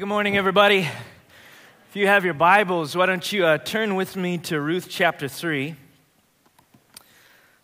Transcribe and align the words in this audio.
good 0.00 0.08
morning, 0.08 0.38
everybody. 0.38 0.78
If 1.90 1.94
you 1.94 2.06
have 2.06 2.24
your 2.24 2.32
Bibles, 2.32 2.96
why 2.96 3.04
don't 3.04 3.30
you 3.30 3.44
uh, 3.44 3.58
turn 3.58 3.96
with 3.96 4.16
me 4.16 4.38
to 4.38 4.58
Ruth 4.58 4.86
chapter 4.88 5.28
3. 5.28 5.74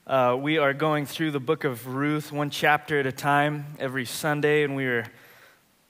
Uh, 0.07 0.37
we 0.38 0.59
are 0.59 0.75
going 0.75 1.07
through 1.07 1.30
the 1.30 1.41
book 1.41 1.64
of 1.64 1.87
Ruth 1.95 2.33
one 2.33 2.51
chapter 2.51 3.01
at 3.01 3.07
a 3.07 3.11
time 3.11 3.64
every 3.79 4.05
Sunday, 4.05 4.64
and 4.64 4.77
we 4.77 4.84
are 4.84 5.07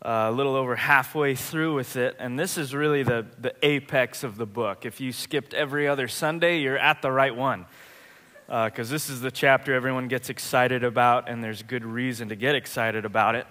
uh, 0.05 0.29
a 0.29 0.31
little 0.31 0.55
over 0.55 0.77
halfway 0.77 1.35
through 1.35 1.75
with 1.75 1.97
it. 1.97 2.15
And 2.21 2.39
this 2.39 2.57
is 2.57 2.73
really 2.73 3.03
the, 3.03 3.27
the 3.41 3.53
apex 3.63 4.23
of 4.23 4.37
the 4.37 4.47
book. 4.47 4.87
If 4.87 5.01
you 5.01 5.11
skipped 5.11 5.53
every 5.53 5.89
other 5.89 6.07
Sunday, 6.07 6.61
you're 6.61 6.79
at 6.79 7.03
the 7.03 7.11
right 7.11 7.35
one. 7.35 7.67
Because 8.47 8.89
uh, 8.89 8.95
this 8.95 9.11
is 9.11 9.21
the 9.21 9.33
chapter 9.33 9.75
everyone 9.75 10.07
gets 10.07 10.31
excited 10.31 10.85
about, 10.85 11.29
and 11.29 11.43
there's 11.43 11.65
good 11.65 11.85
reason 11.85 12.29
to 12.29 12.37
get 12.37 12.55
excited 12.55 13.05
about 13.05 13.35
it. 13.35 13.49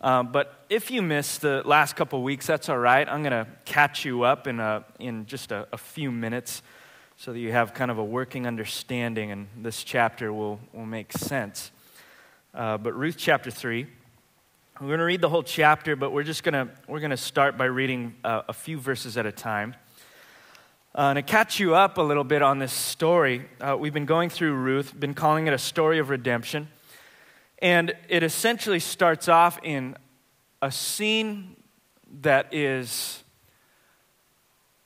Um, 0.00 0.30
but 0.30 0.64
if 0.68 0.90
you 0.90 1.00
missed 1.00 1.40
the 1.40 1.62
last 1.64 1.96
couple 1.96 2.22
weeks, 2.22 2.46
that's 2.46 2.68
all 2.68 2.78
right. 2.78 3.08
I'm 3.08 3.22
going 3.22 3.32
to 3.32 3.46
catch 3.64 4.04
you 4.04 4.22
up 4.22 4.46
in, 4.46 4.60
a, 4.60 4.84
in 4.98 5.26
just 5.26 5.52
a, 5.52 5.66
a, 5.72 5.78
few 5.78 6.12
minutes 6.12 6.62
so 7.16 7.32
that 7.32 7.38
you 7.38 7.50
have 7.52 7.72
kind 7.72 7.90
of 7.90 7.96
a 7.98 8.04
working 8.04 8.46
understanding 8.46 9.30
and 9.30 9.48
this 9.56 9.82
chapter 9.82 10.32
will, 10.32 10.60
will 10.74 10.84
make 10.84 11.12
sense. 11.12 11.70
Uh, 12.52 12.76
but 12.76 12.92
Ruth 12.92 13.16
chapter 13.16 13.50
3, 13.50 13.86
we're 14.80 14.86
going 14.86 14.98
to 14.98 15.04
read 15.04 15.22
the 15.22 15.30
whole 15.30 15.42
chapter, 15.42 15.96
but 15.96 16.12
we're 16.12 16.22
just 16.22 16.42
going 16.42 16.52
to, 16.52 16.72
we're 16.86 17.00
going 17.00 17.10
to 17.10 17.16
start 17.16 17.56
by 17.56 17.64
reading 17.64 18.14
uh, 18.22 18.42
a 18.48 18.52
few 18.52 18.78
verses 18.78 19.16
at 19.16 19.24
a 19.24 19.32
time. 19.32 19.74
Uh, 20.94 21.14
to 21.14 21.22
catch 21.22 21.58
you 21.58 21.74
up 21.74 21.96
a 21.96 22.02
little 22.02 22.24
bit 22.24 22.42
on 22.42 22.58
this 22.58 22.72
story, 22.72 23.46
uh, 23.60 23.76
we've 23.78 23.94
been 23.94 24.06
going 24.06 24.28
through 24.28 24.52
Ruth, 24.54 24.98
been 24.98 25.14
calling 25.14 25.46
it 25.46 25.54
a 25.54 25.58
story 25.58 25.98
of 25.98 26.10
redemption. 26.10 26.68
And 27.58 27.94
it 28.08 28.22
essentially 28.22 28.80
starts 28.80 29.28
off 29.28 29.58
in 29.62 29.96
a 30.60 30.70
scene 30.70 31.56
that 32.20 32.52
is 32.54 33.22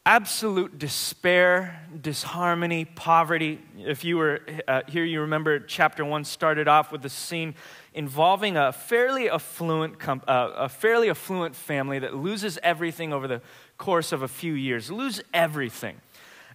absolute 0.07 0.79
despair, 0.79 1.87
disharmony, 2.01 2.85
poverty. 2.85 3.61
If 3.77 4.05
you 4.05 4.17
were 4.17 4.41
uh, 4.67 4.83
here, 4.89 5.05
you 5.05 5.21
remember 5.21 5.61
chapter 5.61 6.05
one 6.05 6.25
started 6.25 6.69
off 6.69 6.91
with 6.91 7.05
a 7.05 7.09
scene 7.09 7.55
involving 7.93 8.57
a 8.57 8.73
fairly 8.73 9.29
affluent, 9.29 9.97
uh, 10.09 10.21
a 10.57 10.69
fairly 10.69 11.11
affluent 11.11 11.55
family 11.55 11.99
that 11.99 12.15
loses 12.15 12.59
everything 12.63 13.13
over 13.13 13.29
the 13.29 13.43
course 13.79 14.13
of 14.13 14.23
a 14.23 14.29
few 14.29 14.55
years, 14.55 14.91
lose 14.91 15.23
everything. 15.35 16.01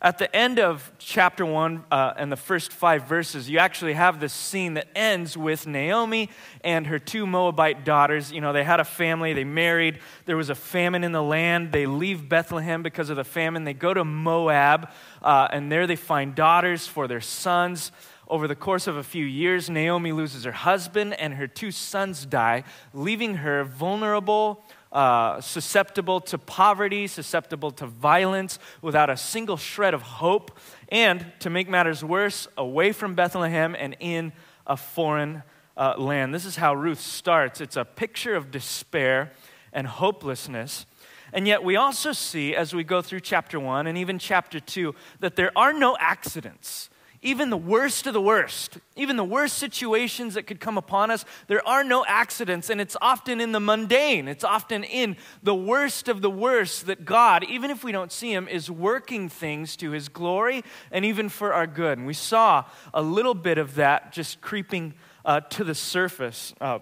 At 0.01 0.17
the 0.17 0.33
end 0.35 0.59
of 0.59 0.91
chapter 0.97 1.45
1 1.45 1.85
uh, 1.89 2.13
and 2.17 2.29
the 2.29 2.37
first 2.37 2.73
five 2.73 3.07
verses, 3.07 3.49
you 3.49 3.59
actually 3.59 3.93
have 3.93 4.19
this 4.19 4.33
scene 4.33 4.73
that 4.73 4.87
ends 4.93 5.37
with 5.37 5.65
Naomi 5.65 6.29
and 6.65 6.87
her 6.87 6.99
two 6.99 7.25
Moabite 7.25 7.85
daughters. 7.85 8.31
You 8.31 8.41
know, 8.41 8.51
they 8.51 8.65
had 8.65 8.81
a 8.81 8.83
family, 8.83 9.31
they 9.31 9.45
married, 9.45 9.99
there 10.25 10.35
was 10.35 10.49
a 10.49 10.55
famine 10.55 11.05
in 11.05 11.13
the 11.13 11.23
land. 11.23 11.71
They 11.71 11.85
leave 11.85 12.27
Bethlehem 12.27 12.83
because 12.83 13.09
of 13.09 13.15
the 13.15 13.23
famine. 13.23 13.63
They 13.63 13.73
go 13.73 13.93
to 13.93 14.03
Moab, 14.03 14.89
uh, 15.21 15.47
and 15.51 15.71
there 15.71 15.87
they 15.87 15.95
find 15.95 16.35
daughters 16.35 16.85
for 16.85 17.07
their 17.07 17.21
sons. 17.21 17.93
Over 18.27 18.47
the 18.47 18.55
course 18.55 18.87
of 18.87 18.97
a 18.97 19.03
few 19.03 19.23
years, 19.23 19.69
Naomi 19.69 20.11
loses 20.11 20.43
her 20.43 20.51
husband, 20.51 21.13
and 21.13 21.35
her 21.35 21.47
two 21.47 21.71
sons 21.71 22.25
die, 22.25 22.63
leaving 22.93 23.35
her 23.35 23.63
vulnerable 23.63 24.63
uh, 24.91 25.41
susceptible 25.41 26.21
to 26.21 26.37
poverty, 26.37 27.07
susceptible 27.07 27.71
to 27.71 27.85
violence, 27.85 28.59
without 28.81 29.09
a 29.09 29.17
single 29.17 29.57
shred 29.57 29.93
of 29.93 30.01
hope, 30.01 30.57
and 30.89 31.25
to 31.39 31.49
make 31.49 31.67
matters 31.67 32.03
worse, 32.03 32.47
away 32.57 32.91
from 32.91 33.15
Bethlehem 33.15 33.75
and 33.77 33.95
in 33.99 34.31
a 34.65 34.77
foreign 34.77 35.43
uh, 35.77 35.95
land. 35.97 36.33
This 36.33 36.45
is 36.45 36.55
how 36.55 36.73
Ruth 36.73 36.99
starts. 36.99 37.61
It's 37.61 37.75
a 37.75 37.85
picture 37.85 38.35
of 38.35 38.51
despair 38.51 39.31
and 39.73 39.87
hopelessness. 39.87 40.85
And 41.33 41.47
yet, 41.47 41.63
we 41.63 41.75
also 41.75 42.13
see 42.13 42.55
as 42.55 42.73
we 42.73 42.83
go 42.83 43.01
through 43.01 43.19
chapter 43.19 43.59
one 43.59 43.87
and 43.87 43.97
even 43.97 44.19
chapter 44.19 44.59
two 44.59 44.95
that 45.19 45.35
there 45.35 45.51
are 45.57 45.73
no 45.73 45.97
accidents 45.99 46.89
even 47.21 47.49
the 47.49 47.57
worst 47.57 48.07
of 48.07 48.13
the 48.13 48.21
worst, 48.21 48.77
even 48.95 49.15
the 49.15 49.23
worst 49.23 49.57
situations 49.57 50.33
that 50.35 50.43
could 50.43 50.59
come 50.59 50.77
upon 50.77 51.11
us, 51.11 51.25
there 51.47 51.65
are 51.67 51.83
no 51.83 52.05
accidents, 52.07 52.69
and 52.69 52.79
it's 52.79 52.97
often 53.01 53.41
in 53.41 53.51
the 53.51 53.59
mundane. 53.59 54.27
It's 54.27 54.43
often 54.43 54.83
in 54.83 55.17
the 55.41 55.55
worst 55.55 56.07
of 56.07 56.21
the 56.21 56.29
worst 56.29 56.87
that 56.87 57.05
God, 57.05 57.43
even 57.45 57.71
if 57.71 57.83
we 57.83 57.91
don't 57.91 58.11
see 58.11 58.31
Him, 58.31 58.47
is 58.47 58.69
working 58.69 59.29
things 59.29 59.75
to 59.77 59.91
His 59.91 60.09
glory 60.09 60.63
and 60.91 61.05
even 61.05 61.29
for 61.29 61.53
our 61.53 61.67
good. 61.67 61.97
And 61.97 62.07
we 62.07 62.13
saw 62.13 62.65
a 62.93 63.01
little 63.01 63.33
bit 63.33 63.57
of 63.57 63.75
that 63.75 64.11
just 64.11 64.41
creeping 64.41 64.93
uh, 65.23 65.41
to 65.41 65.63
the 65.63 65.75
surface. 65.75 66.53
Uh, 66.61 66.79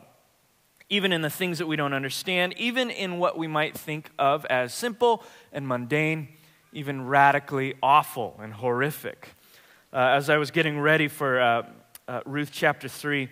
even 0.90 1.12
in 1.12 1.22
the 1.22 1.30
things 1.30 1.58
that 1.58 1.66
we 1.66 1.76
don't 1.76 1.94
understand, 1.94 2.54
even 2.58 2.92
in 2.92 3.18
what 3.18 3.38
we 3.38 3.48
might 3.48 3.76
think 3.76 4.12
of 4.20 4.46
as 4.46 4.74
simple 4.74 5.24
and 5.52 5.68
mundane, 5.68 6.28
even 6.72 7.08
radically 7.08 7.74
awful 7.82 8.40
and 8.42 8.54
horrific. 8.54 9.30
Uh, 9.94 10.16
as 10.18 10.28
I 10.28 10.38
was 10.38 10.50
getting 10.50 10.80
ready 10.80 11.08
for 11.08 11.40
uh, 11.40 11.68
uh, 12.08 12.22
Ruth 12.26 12.50
chapter 12.52 12.88
3, 12.88 13.30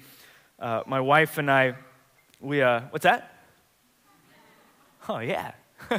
uh, 0.59 0.83
my 0.85 0.99
wife 0.99 1.39
and 1.39 1.49
I, 1.49 1.73
we, 2.39 2.61
uh, 2.61 2.81
what's 2.91 3.01
that? 3.01 3.33
Oh, 5.09 5.17
yeah. 5.17 5.53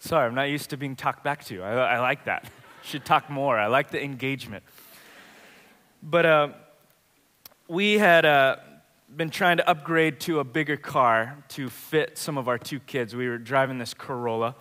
Sorry, 0.00 0.26
I'm 0.26 0.34
not 0.34 0.50
used 0.50 0.70
to 0.70 0.76
being 0.76 0.96
talked 0.96 1.22
back 1.22 1.44
to. 1.44 1.62
I, 1.62 1.94
I 1.94 2.00
like 2.00 2.24
that. 2.24 2.50
Should 2.82 3.04
talk 3.04 3.30
more. 3.30 3.56
I 3.56 3.68
like 3.68 3.92
the 3.92 4.02
engagement. 4.02 4.64
But 6.02 6.26
uh, 6.26 6.48
we 7.68 7.96
had 7.98 8.22
been 9.16 9.30
trying 9.30 9.58
to 9.58 9.70
upgrade 9.70 10.18
to 10.22 10.40
a 10.40 10.44
bigger 10.44 10.76
car 10.76 11.36
to 11.50 11.70
fit 11.70 12.18
some 12.18 12.36
of 12.36 12.48
our 12.48 12.58
two 12.58 12.80
kids. 12.80 13.14
We 13.14 13.28
were 13.28 13.38
driving 13.38 13.78
this 13.78 13.94
Corolla. 13.94 14.56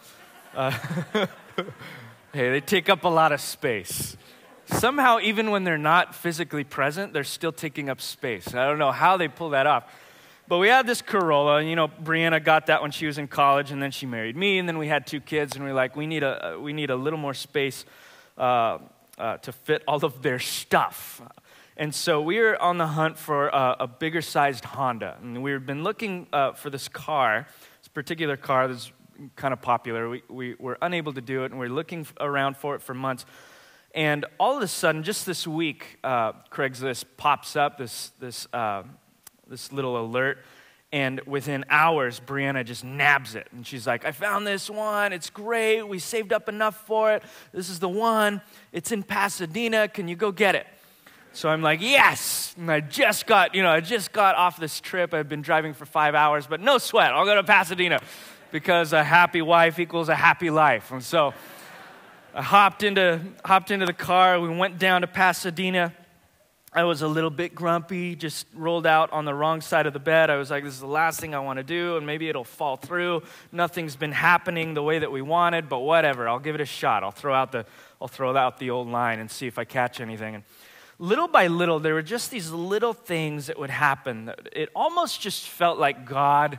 Hey, 2.33 2.49
they 2.49 2.61
take 2.61 2.87
up 2.87 3.03
a 3.03 3.09
lot 3.09 3.33
of 3.33 3.41
space. 3.41 4.15
Somehow, 4.65 5.19
even 5.19 5.51
when 5.51 5.65
they're 5.65 5.77
not 5.77 6.15
physically 6.15 6.63
present, 6.63 7.11
they're 7.11 7.25
still 7.25 7.51
taking 7.51 7.89
up 7.89 7.99
space. 7.99 8.55
I 8.55 8.65
don't 8.67 8.77
know 8.77 8.93
how 8.93 9.17
they 9.17 9.27
pull 9.27 9.49
that 9.49 9.67
off. 9.67 9.83
But 10.47 10.59
we 10.59 10.69
had 10.69 10.87
this 10.87 11.01
Corolla, 11.01 11.57
and 11.57 11.69
you 11.69 11.75
know, 11.75 11.89
Brianna 11.89 12.41
got 12.41 12.67
that 12.67 12.81
when 12.81 12.91
she 12.91 13.05
was 13.05 13.17
in 13.17 13.27
college, 13.27 13.71
and 13.71 13.83
then 13.83 13.91
she 13.91 14.05
married 14.05 14.37
me, 14.37 14.59
and 14.59 14.67
then 14.67 14.77
we 14.77 14.87
had 14.87 15.05
two 15.05 15.19
kids, 15.19 15.57
and 15.57 15.65
we 15.65 15.71
are 15.71 15.73
like, 15.73 15.97
we 15.97 16.07
need 16.07 16.23
a, 16.23 16.57
we 16.57 16.71
need 16.71 16.89
a 16.89 16.95
little 16.95 17.19
more 17.19 17.33
space 17.33 17.83
uh, 18.37 18.77
uh, 19.17 19.35
to 19.37 19.51
fit 19.51 19.83
all 19.85 20.03
of 20.05 20.21
their 20.21 20.39
stuff. 20.39 21.21
And 21.75 21.93
so 21.93 22.21
we 22.21 22.39
were 22.39 22.61
on 22.61 22.77
the 22.77 22.87
hunt 22.87 23.17
for 23.17 23.49
a, 23.49 23.75
a 23.81 23.87
bigger 23.87 24.21
sized 24.21 24.63
Honda, 24.63 25.17
and 25.21 25.43
we've 25.43 25.65
been 25.65 25.83
looking 25.83 26.27
uh, 26.31 26.53
for 26.53 26.69
this 26.69 26.87
car, 26.87 27.45
this 27.81 27.89
particular 27.89 28.37
car 28.37 28.69
that's 28.69 28.89
kind 29.35 29.53
of 29.53 29.61
popular. 29.61 30.09
We, 30.09 30.23
we 30.29 30.55
were 30.59 30.77
unable 30.81 31.13
to 31.13 31.21
do 31.21 31.43
it, 31.43 31.51
and 31.51 31.59
we 31.59 31.67
are 31.67 31.69
looking 31.69 32.07
around 32.19 32.57
for 32.57 32.75
it 32.75 32.81
for 32.81 32.93
months. 32.93 33.25
And 33.93 34.25
all 34.39 34.55
of 34.55 34.63
a 34.63 34.67
sudden, 34.67 35.03
just 35.03 35.25
this 35.25 35.45
week, 35.45 35.99
uh, 36.03 36.33
Craigslist 36.49 37.05
pops 37.17 37.55
up 37.55 37.77
this, 37.77 38.11
this, 38.19 38.47
uh, 38.53 38.83
this 39.47 39.71
little 39.71 39.99
alert. 39.99 40.39
And 40.93 41.21
within 41.21 41.63
hours, 41.69 42.19
Brianna 42.19 42.65
just 42.65 42.83
nabs 42.83 43.35
it. 43.35 43.47
And 43.53 43.65
she's 43.65 43.87
like, 43.87 44.03
I 44.03 44.11
found 44.11 44.45
this 44.45 44.69
one. 44.69 45.13
It's 45.13 45.29
great. 45.29 45.83
We 45.83 45.99
saved 45.99 46.33
up 46.33 46.49
enough 46.49 46.85
for 46.85 47.13
it. 47.13 47.23
This 47.53 47.69
is 47.69 47.79
the 47.79 47.87
one. 47.87 48.41
It's 48.73 48.91
in 48.91 49.03
Pasadena. 49.03 49.87
Can 49.87 50.09
you 50.09 50.17
go 50.17 50.33
get 50.33 50.55
it? 50.55 50.67
So 51.33 51.47
I'm 51.47 51.61
like, 51.61 51.79
yes. 51.81 52.53
And 52.57 52.69
I 52.69 52.81
just 52.81 53.25
got, 53.25 53.55
you 53.55 53.63
know, 53.63 53.71
I 53.71 53.79
just 53.79 54.11
got 54.11 54.35
off 54.35 54.59
this 54.59 54.81
trip. 54.81 55.13
I've 55.13 55.29
been 55.29 55.41
driving 55.41 55.73
for 55.73 55.85
five 55.85 56.13
hours, 56.13 56.45
but 56.45 56.59
no 56.59 56.77
sweat. 56.77 57.13
I'll 57.13 57.25
go 57.25 57.35
to 57.35 57.43
Pasadena 57.43 58.01
because 58.51 58.93
a 58.93 59.03
happy 59.03 59.41
wife 59.41 59.79
equals 59.79 60.09
a 60.09 60.15
happy 60.15 60.49
life. 60.49 60.91
And 60.91 61.03
so 61.03 61.33
I 62.33 62.41
hopped 62.41 62.83
into, 62.83 63.21
hopped 63.43 63.71
into 63.71 63.85
the 63.85 63.93
car. 63.93 64.39
We 64.39 64.49
went 64.49 64.79
down 64.79 65.01
to 65.01 65.07
Pasadena. 65.07 65.93
I 66.73 66.85
was 66.85 67.01
a 67.01 67.07
little 67.07 67.29
bit 67.29 67.53
grumpy, 67.53 68.15
just 68.15 68.47
rolled 68.55 68.87
out 68.87 69.11
on 69.11 69.25
the 69.25 69.33
wrong 69.33 69.59
side 69.59 69.87
of 69.87 69.91
the 69.91 69.99
bed. 69.99 70.29
I 70.29 70.37
was 70.37 70.49
like, 70.49 70.63
this 70.63 70.73
is 70.73 70.79
the 70.79 70.87
last 70.87 71.19
thing 71.19 71.35
I 71.35 71.39
want 71.39 71.57
to 71.57 71.63
do, 71.63 71.97
and 71.97 72.05
maybe 72.05 72.29
it'll 72.29 72.45
fall 72.45 72.77
through. 72.77 73.23
Nothing's 73.51 73.97
been 73.97 74.13
happening 74.13 74.73
the 74.73 74.81
way 74.81 74.99
that 74.99 75.11
we 75.11 75.21
wanted, 75.21 75.67
but 75.67 75.79
whatever. 75.79 76.29
I'll 76.29 76.39
give 76.39 76.55
it 76.55 76.61
a 76.61 76.65
shot. 76.65 77.03
I'll 77.03 77.11
throw 77.11 77.33
out 77.33 77.51
the, 77.51 77.65
I'll 78.01 78.07
throw 78.07 78.37
out 78.37 78.57
the 78.57 78.69
old 78.69 78.87
line 78.87 79.19
and 79.19 79.29
see 79.29 79.47
if 79.47 79.59
I 79.59 79.65
catch 79.65 79.99
anything. 79.99 80.35
And 80.35 80.43
little 80.97 81.27
by 81.27 81.47
little, 81.47 81.81
there 81.81 81.93
were 81.93 82.01
just 82.01 82.31
these 82.31 82.51
little 82.51 82.93
things 82.93 83.47
that 83.47 83.59
would 83.59 83.69
happen. 83.69 84.31
It 84.53 84.69
almost 84.73 85.19
just 85.19 85.49
felt 85.49 85.77
like 85.77 86.05
God 86.05 86.57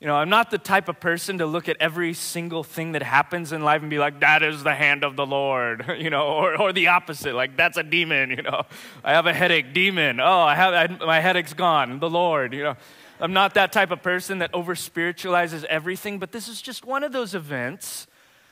you 0.00 0.06
know, 0.06 0.16
I'm 0.16 0.30
not 0.30 0.50
the 0.50 0.56
type 0.56 0.88
of 0.88 0.98
person 0.98 1.38
to 1.38 1.46
look 1.46 1.68
at 1.68 1.76
every 1.78 2.14
single 2.14 2.64
thing 2.64 2.92
that 2.92 3.02
happens 3.02 3.52
in 3.52 3.62
life 3.62 3.82
and 3.82 3.90
be 3.90 3.98
like, 3.98 4.20
that 4.20 4.42
is 4.42 4.62
the 4.62 4.74
hand 4.74 5.04
of 5.04 5.14
the 5.14 5.26
Lord, 5.26 5.84
you 5.98 6.08
know, 6.08 6.26
or, 6.26 6.58
or 6.58 6.72
the 6.72 6.88
opposite, 6.88 7.34
like, 7.34 7.54
that's 7.56 7.76
a 7.76 7.82
demon, 7.82 8.30
you 8.36 8.42
know. 8.42 8.62
I 9.04 9.12
have 9.12 9.26
a 9.26 9.34
headache, 9.34 9.74
demon. 9.74 10.18
Oh, 10.18 10.40
I 10.40 10.54
have, 10.54 10.72
I, 10.74 11.04
my 11.04 11.20
headache's 11.20 11.52
gone, 11.52 12.00
the 12.00 12.08
Lord, 12.08 12.54
you 12.54 12.62
know. 12.62 12.76
I'm 13.20 13.34
not 13.34 13.52
that 13.54 13.70
type 13.72 13.90
of 13.90 14.02
person 14.02 14.38
that 14.38 14.54
over 14.54 14.74
spiritualizes 14.74 15.64
everything, 15.64 16.18
but 16.18 16.32
this 16.32 16.48
is 16.48 16.62
just 16.62 16.86
one 16.86 17.04
of 17.04 17.12
those 17.12 17.34
events, 17.34 18.06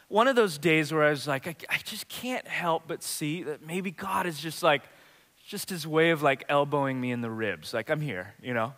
one 0.09 0.29
of 0.29 0.37
those 0.37 0.59
days 0.59 0.93
where 0.93 1.05
I 1.05 1.11
was 1.11 1.27
like, 1.27 1.47
I, 1.47 1.57
I 1.71 1.79
just 1.85 2.09
can't 2.09 2.47
help 2.47 2.83
but 2.87 3.03
see 3.03 3.43
that 3.45 3.67
maybe 3.67 3.91
God 3.91 4.27
is 4.27 4.39
just 4.39 4.63
like, 4.63 4.83
just 5.47 5.71
his 5.71 5.87
way 5.87 6.11
of 6.11 6.21
like 6.21 6.45
elbowing 6.51 7.01
me 7.01 7.11
in 7.11 7.23
the 7.23 7.31
ribs. 7.31 7.73
Like, 7.73 7.89
I'm 7.89 8.03
here, 8.03 8.35
you 8.43 8.53
know. 8.53 8.75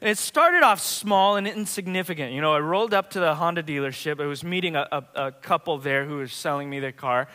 It 0.00 0.16
started 0.16 0.62
off 0.62 0.78
small 0.80 1.34
and 1.34 1.48
insignificant. 1.48 2.32
You 2.32 2.40
know, 2.40 2.54
I 2.54 2.60
rolled 2.60 2.94
up 2.94 3.10
to 3.10 3.20
the 3.20 3.34
Honda 3.34 3.64
dealership. 3.64 4.20
I 4.20 4.26
was 4.26 4.44
meeting 4.44 4.76
a, 4.76 4.86
a, 4.92 5.04
a 5.26 5.32
couple 5.32 5.76
there 5.78 6.04
who 6.04 6.18
was 6.18 6.32
selling 6.32 6.70
me 6.70 6.78
their 6.78 6.92
car. 6.92 7.26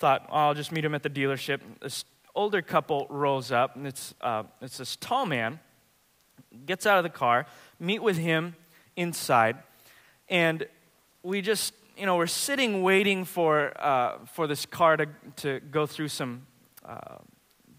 Thought, 0.00 0.26
oh, 0.28 0.34
I'll 0.34 0.54
just 0.54 0.72
meet 0.72 0.80
them 0.80 0.96
at 0.96 1.04
the 1.04 1.10
dealership. 1.10 1.60
This 1.80 2.04
older 2.34 2.62
couple 2.62 3.06
rolls 3.10 3.52
up, 3.52 3.76
and 3.76 3.86
it's, 3.86 4.12
uh, 4.22 4.42
it's 4.60 4.78
this 4.78 4.96
tall 4.96 5.24
man, 5.24 5.60
gets 6.66 6.84
out 6.84 6.98
of 6.98 7.04
the 7.04 7.10
car, 7.10 7.46
meet 7.78 8.02
with 8.02 8.16
him 8.16 8.56
inside, 8.96 9.56
and 10.28 10.66
we 11.22 11.40
just, 11.40 11.74
you 11.96 12.06
know, 12.06 12.16
we're 12.16 12.26
sitting 12.26 12.82
waiting 12.82 13.24
for, 13.24 13.72
uh, 13.80 14.18
for 14.32 14.48
this 14.48 14.66
car 14.66 14.96
to, 14.96 15.06
to 15.36 15.60
go 15.70 15.86
through 15.86 16.08
some, 16.08 16.46
uh, 16.84 17.18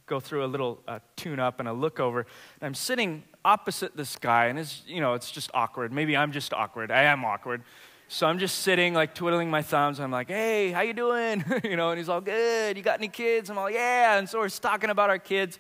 go 0.06 0.22
through 0.22 0.46
a 0.46 0.48
little 0.48 0.80
uh, 0.88 1.00
tune 1.18 1.40
up 1.40 1.60
and 1.60 1.68
a 1.68 1.74
look 1.74 2.00
over. 2.00 2.20
And 2.20 2.68
I'm 2.68 2.76
sitting 2.76 3.24
opposite 3.44 3.96
this 3.96 4.16
guy, 4.18 4.46
and 4.48 4.60
it's, 4.60 4.84
you 4.88 5.02
know, 5.02 5.14
it's 5.14 5.32
just 5.32 5.50
awkward. 5.54 5.92
Maybe 5.92 6.16
I'm 6.16 6.32
just 6.32 6.54
awkward. 6.54 6.92
I 6.92 7.04
am 7.04 7.26
awkward. 7.26 7.64
So 8.08 8.28
I'm 8.28 8.40
just 8.40 8.60
sitting, 8.60 8.94
like 8.94 9.16
twiddling 9.16 9.50
my 9.50 9.62
thumbs. 9.62 10.00
I'm 10.00 10.12
like, 10.12 10.28
"Hey, 10.28 10.72
how 10.72 10.82
you 10.82 10.94
doing?" 10.94 11.46
you 11.64 11.78
know, 11.78 11.92
and 11.92 11.98
he's 11.98 12.10
all 12.10 12.20
good. 12.20 12.76
You 12.76 12.84
got 12.84 13.00
any 13.00 13.08
kids? 13.08 13.50
I'm 13.50 13.58
all, 13.58 13.70
"Yeah." 13.70 14.18
And 14.18 14.28
so 14.28 14.40
we're 14.40 14.50
talking 14.50 14.90
about 14.90 15.10
our 15.10 15.18
kids, 15.18 15.58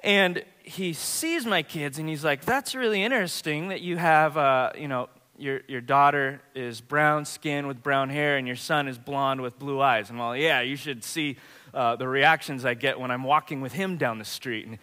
and 0.00 0.42
he 0.62 0.94
sees 0.94 1.44
my 1.44 1.62
kids, 1.62 1.98
and 1.98 2.08
he's 2.08 2.24
like, 2.24 2.46
"That's 2.46 2.74
really 2.74 3.02
interesting 3.02 3.68
that 3.68 3.82
you 3.82 3.98
have, 3.98 4.38
uh, 4.38 4.70
you 4.78 4.88
know, 4.88 5.10
your 5.36 5.60
your 5.68 5.82
daughter 5.82 6.40
is 6.54 6.80
brown 6.80 7.26
skin 7.26 7.66
with 7.66 7.82
brown 7.82 8.08
hair, 8.08 8.38
and 8.38 8.46
your 8.46 8.56
son 8.56 8.88
is 8.88 8.96
blonde 8.96 9.42
with 9.42 9.58
blue 9.58 9.78
eyes." 9.78 10.08
I'm 10.08 10.20
all, 10.22 10.34
"Yeah, 10.34 10.62
you 10.62 10.76
should 10.76 11.04
see 11.04 11.36
uh, 11.74 11.96
the 11.96 12.08
reactions 12.08 12.64
I 12.64 12.72
get 12.72 12.98
when 12.98 13.10
I'm 13.10 13.24
walking 13.24 13.60
with 13.60 13.74
him 13.74 13.98
down 13.98 14.18
the 14.18 14.24
street." 14.24 14.66
And, 14.66 14.78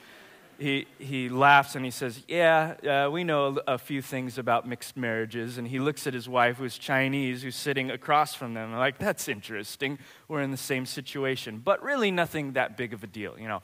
he, 0.60 0.88
he 0.98 1.30
laughs 1.30 1.76
and 1.76 1.86
he 1.86 1.92
says, 1.92 2.22
Yeah, 2.28 3.06
uh, 3.06 3.10
we 3.10 3.24
know 3.24 3.60
a 3.68 3.78
few 3.78 4.02
things 4.02 4.38
about 4.38 4.68
mixed 4.68 4.98
marriages. 4.98 5.58
And 5.58 5.68
he 5.68 5.80
looks 5.80 6.06
at 6.06 6.14
his 6.14 6.28
wife, 6.28 6.58
who's 6.58 6.78
Chinese, 6.78 7.42
who's 7.42 7.56
sitting 7.56 7.90
across 7.90 8.36
from 8.36 8.54
them. 8.54 8.74
Like, 8.74 8.98
That's 8.98 9.28
interesting. 9.28 10.00
We're 10.28 10.42
in 10.42 10.52
the 10.52 10.58
same 10.58 10.86
situation. 10.86 11.62
But 11.64 11.82
really, 11.82 12.12
nothing 12.12 12.54
that 12.54 12.78
big 12.78 12.94
of 12.94 13.04
a 13.04 13.08
deal, 13.08 13.40
you 13.40 13.48
know. 13.48 13.62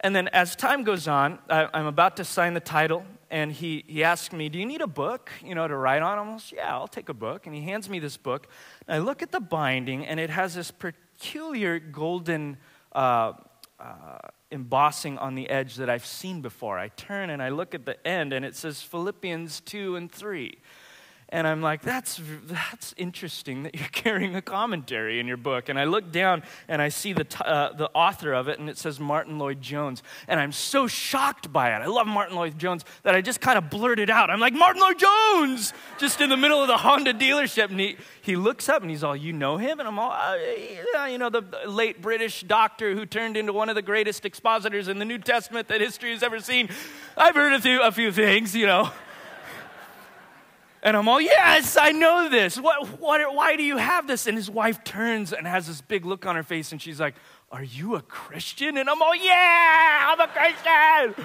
And 0.00 0.14
then 0.14 0.28
as 0.28 0.54
time 0.54 0.84
goes 0.84 1.08
on, 1.08 1.38
I, 1.48 1.68
I'm 1.74 1.86
about 1.86 2.16
to 2.18 2.24
sign 2.24 2.54
the 2.54 2.60
title, 2.60 3.04
and 3.30 3.50
he, 3.50 3.84
he 3.86 4.04
asks 4.04 4.32
me, 4.32 4.48
Do 4.48 4.58
you 4.58 4.66
need 4.66 4.82
a 4.82 4.86
book, 4.86 5.30
you 5.42 5.54
know, 5.54 5.66
to 5.66 5.76
write 5.76 6.02
on? 6.02 6.18
I'm 6.18 6.32
like, 6.32 6.52
Yeah, 6.52 6.74
I'll 6.74 6.86
take 6.86 7.08
a 7.08 7.14
book. 7.14 7.46
And 7.46 7.54
he 7.54 7.62
hands 7.62 7.90
me 7.90 7.98
this 7.98 8.16
book. 8.16 8.46
And 8.86 8.94
I 8.94 8.98
look 8.98 9.22
at 9.22 9.32
the 9.32 9.40
binding, 9.40 10.06
and 10.06 10.20
it 10.20 10.30
has 10.30 10.54
this 10.54 10.70
peculiar 10.70 11.80
golden. 11.80 12.58
Uh, 12.92 13.32
uh, 13.80 14.18
embossing 14.54 15.18
on 15.18 15.34
the 15.34 15.50
edge 15.50 15.74
that 15.74 15.90
I've 15.90 16.06
seen 16.06 16.40
before. 16.40 16.78
I 16.78 16.88
turn 16.88 17.28
and 17.28 17.42
I 17.42 17.50
look 17.50 17.74
at 17.74 17.84
the 17.84 18.06
end 18.06 18.32
and 18.32 18.44
it 18.44 18.56
says 18.56 18.80
Philippians 18.80 19.60
2 19.60 19.96
and 19.96 20.10
3. 20.10 20.56
And 21.34 21.48
I'm 21.48 21.62
like, 21.62 21.82
that's, 21.82 22.20
that's 22.44 22.94
interesting 22.96 23.64
that 23.64 23.74
you're 23.74 23.88
carrying 23.92 24.36
a 24.36 24.40
commentary 24.40 25.18
in 25.18 25.26
your 25.26 25.36
book. 25.36 25.68
And 25.68 25.76
I 25.80 25.82
look 25.82 26.12
down 26.12 26.44
and 26.68 26.80
I 26.80 26.90
see 26.90 27.12
the, 27.12 27.24
t- 27.24 27.42
uh, 27.44 27.72
the 27.72 27.90
author 27.90 28.32
of 28.32 28.46
it, 28.46 28.60
and 28.60 28.70
it 28.70 28.78
says 28.78 29.00
Martyn 29.00 29.36
Lloyd-Jones. 29.40 30.04
And 30.28 30.38
I'm 30.38 30.52
so 30.52 30.86
shocked 30.86 31.52
by 31.52 31.74
it. 31.74 31.82
I 31.82 31.86
love 31.86 32.06
Martyn 32.06 32.36
Lloyd-Jones 32.36 32.84
that 33.02 33.16
I 33.16 33.20
just 33.20 33.40
kind 33.40 33.58
of 33.58 33.68
blurted 33.68 34.10
out. 34.10 34.30
I'm 34.30 34.38
like, 34.38 34.52
Martyn 34.52 34.80
Lloyd-Jones! 34.80 35.72
Just 35.98 36.20
in 36.20 36.30
the 36.30 36.36
middle 36.36 36.62
of 36.62 36.68
the 36.68 36.76
Honda 36.76 37.12
dealership. 37.12 37.68
And 37.68 37.80
he, 37.80 37.96
he 38.22 38.36
looks 38.36 38.68
up 38.68 38.82
and 38.82 38.90
he's 38.90 39.02
all, 39.02 39.16
You 39.16 39.32
know 39.32 39.56
him? 39.56 39.80
And 39.80 39.88
I'm 39.88 39.98
all, 39.98 40.12
uh, 40.12 40.36
You 41.06 41.18
know, 41.18 41.30
the 41.30 41.42
late 41.66 42.00
British 42.00 42.42
doctor 42.42 42.94
who 42.94 43.06
turned 43.06 43.36
into 43.36 43.52
one 43.52 43.68
of 43.68 43.74
the 43.74 43.82
greatest 43.82 44.24
expositors 44.24 44.86
in 44.86 45.00
the 45.00 45.04
New 45.04 45.18
Testament 45.18 45.66
that 45.66 45.80
history 45.80 46.12
has 46.12 46.22
ever 46.22 46.38
seen. 46.38 46.68
I've 47.16 47.34
heard 47.34 47.54
a 47.54 47.60
few, 47.60 47.82
a 47.82 47.90
few 47.90 48.12
things, 48.12 48.54
you 48.54 48.66
know. 48.66 48.92
And 50.84 50.98
I'm 50.98 51.08
all, 51.08 51.18
yes, 51.20 51.78
I 51.80 51.92
know 51.92 52.28
this. 52.28 52.60
What, 52.60 53.00
what, 53.00 53.34
why 53.34 53.56
do 53.56 53.62
you 53.62 53.78
have 53.78 54.06
this? 54.06 54.26
And 54.26 54.36
his 54.36 54.50
wife 54.50 54.84
turns 54.84 55.32
and 55.32 55.46
has 55.46 55.66
this 55.66 55.80
big 55.80 56.04
look 56.04 56.26
on 56.26 56.36
her 56.36 56.42
face, 56.42 56.72
and 56.72 56.80
she's 56.80 57.00
like, 57.00 57.14
Are 57.50 57.64
you 57.64 57.94
a 57.94 58.02
Christian? 58.02 58.76
And 58.76 58.90
I'm 58.90 59.00
all, 59.00 59.16
Yeah, 59.16 60.12
I'm 60.12 60.20
a 60.20 60.28
Christian. 60.28 61.24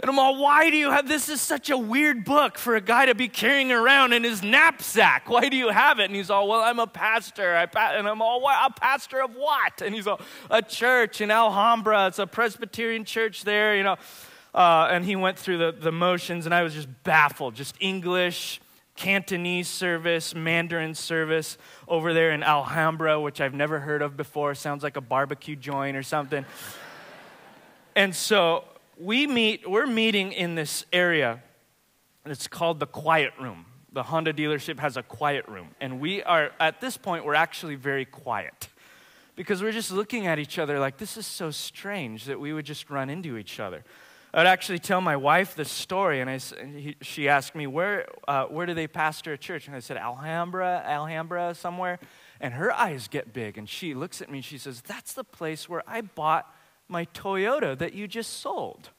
And 0.00 0.10
I'm 0.10 0.18
all, 0.18 0.42
Why 0.42 0.68
do 0.68 0.76
you 0.76 0.90
have 0.90 1.08
this? 1.08 1.30
Is 1.30 1.40
such 1.40 1.70
a 1.70 1.78
weird 1.78 2.26
book 2.26 2.58
for 2.58 2.76
a 2.76 2.80
guy 2.82 3.06
to 3.06 3.14
be 3.14 3.26
carrying 3.26 3.72
around 3.72 4.12
in 4.12 4.22
his 4.22 4.42
knapsack. 4.42 5.30
Why 5.30 5.48
do 5.48 5.56
you 5.56 5.70
have 5.70 5.98
it? 5.98 6.04
And 6.04 6.14
he's 6.14 6.28
all, 6.28 6.46
Well, 6.46 6.60
I'm 6.60 6.78
a 6.78 6.86
pastor. 6.86 7.56
I 7.56 7.64
pa-. 7.64 7.94
And 7.94 8.06
I'm 8.06 8.20
all, 8.20 8.42
what? 8.42 8.70
A 8.70 8.78
pastor 8.78 9.22
of 9.22 9.34
what? 9.34 9.80
And 9.80 9.94
he's 9.94 10.06
all, 10.06 10.20
A 10.50 10.60
church 10.60 11.22
in 11.22 11.30
Alhambra. 11.30 12.08
It's 12.08 12.18
a 12.18 12.26
Presbyterian 12.26 13.06
church 13.06 13.44
there, 13.44 13.74
you 13.74 13.82
know. 13.82 13.96
Uh, 14.58 14.88
and 14.90 15.04
he 15.04 15.14
went 15.14 15.38
through 15.38 15.56
the, 15.56 15.70
the 15.70 15.92
motions, 15.92 16.44
and 16.44 16.52
I 16.52 16.64
was 16.64 16.74
just 16.74 16.88
baffled. 17.04 17.54
Just 17.54 17.76
English, 17.78 18.60
Cantonese 18.96 19.68
service, 19.68 20.34
Mandarin 20.34 20.96
service 20.96 21.56
over 21.86 22.12
there 22.12 22.32
in 22.32 22.42
Alhambra, 22.42 23.20
which 23.20 23.40
I've 23.40 23.54
never 23.54 23.78
heard 23.78 24.02
of 24.02 24.16
before. 24.16 24.56
Sounds 24.56 24.82
like 24.82 24.96
a 24.96 25.00
barbecue 25.00 25.54
joint 25.54 25.96
or 25.96 26.02
something. 26.02 26.44
and 27.94 28.12
so 28.12 28.64
we 28.98 29.28
meet, 29.28 29.70
we're 29.70 29.86
meeting 29.86 30.32
in 30.32 30.56
this 30.56 30.84
area. 30.92 31.40
It's 32.26 32.48
called 32.48 32.80
the 32.80 32.86
quiet 32.86 33.34
room. 33.40 33.64
The 33.92 34.02
Honda 34.02 34.32
dealership 34.32 34.80
has 34.80 34.96
a 34.96 35.04
quiet 35.04 35.46
room. 35.46 35.68
And 35.80 36.00
we 36.00 36.24
are, 36.24 36.50
at 36.58 36.80
this 36.80 36.96
point, 36.96 37.24
we're 37.24 37.34
actually 37.34 37.76
very 37.76 38.04
quiet 38.04 38.66
because 39.36 39.62
we're 39.62 39.70
just 39.70 39.92
looking 39.92 40.26
at 40.26 40.40
each 40.40 40.58
other 40.58 40.80
like 40.80 40.98
this 40.98 41.16
is 41.16 41.28
so 41.28 41.52
strange 41.52 42.24
that 42.24 42.40
we 42.40 42.52
would 42.52 42.66
just 42.66 42.90
run 42.90 43.08
into 43.08 43.36
each 43.36 43.60
other. 43.60 43.84
I'd 44.38 44.46
actually 44.46 44.78
tell 44.78 45.00
my 45.00 45.16
wife 45.16 45.54
the 45.56 45.64
story, 45.64 46.20
and 46.20 46.30
I, 46.30 46.38
he, 46.38 46.96
she 47.02 47.28
asked 47.28 47.54
me, 47.54 47.66
where, 47.66 48.06
uh, 48.28 48.44
where 48.44 48.66
do 48.66 48.74
they 48.74 48.86
pastor 48.86 49.32
a 49.32 49.38
church? 49.38 49.66
And 49.66 49.74
I 49.74 49.80
said, 49.80 49.96
Alhambra, 49.96 50.82
Alhambra, 50.86 51.54
somewhere. 51.54 51.98
And 52.40 52.54
her 52.54 52.72
eyes 52.72 53.08
get 53.08 53.32
big, 53.32 53.58
and 53.58 53.68
she 53.68 53.94
looks 53.94 54.22
at 54.22 54.30
me 54.30 54.38
and 54.38 54.44
she 54.44 54.58
says, 54.58 54.80
That's 54.82 55.12
the 55.12 55.24
place 55.24 55.68
where 55.68 55.82
I 55.88 56.02
bought 56.02 56.46
my 56.86 57.06
Toyota 57.06 57.76
that 57.78 57.94
you 57.94 58.06
just 58.06 58.40
sold. 58.40 58.90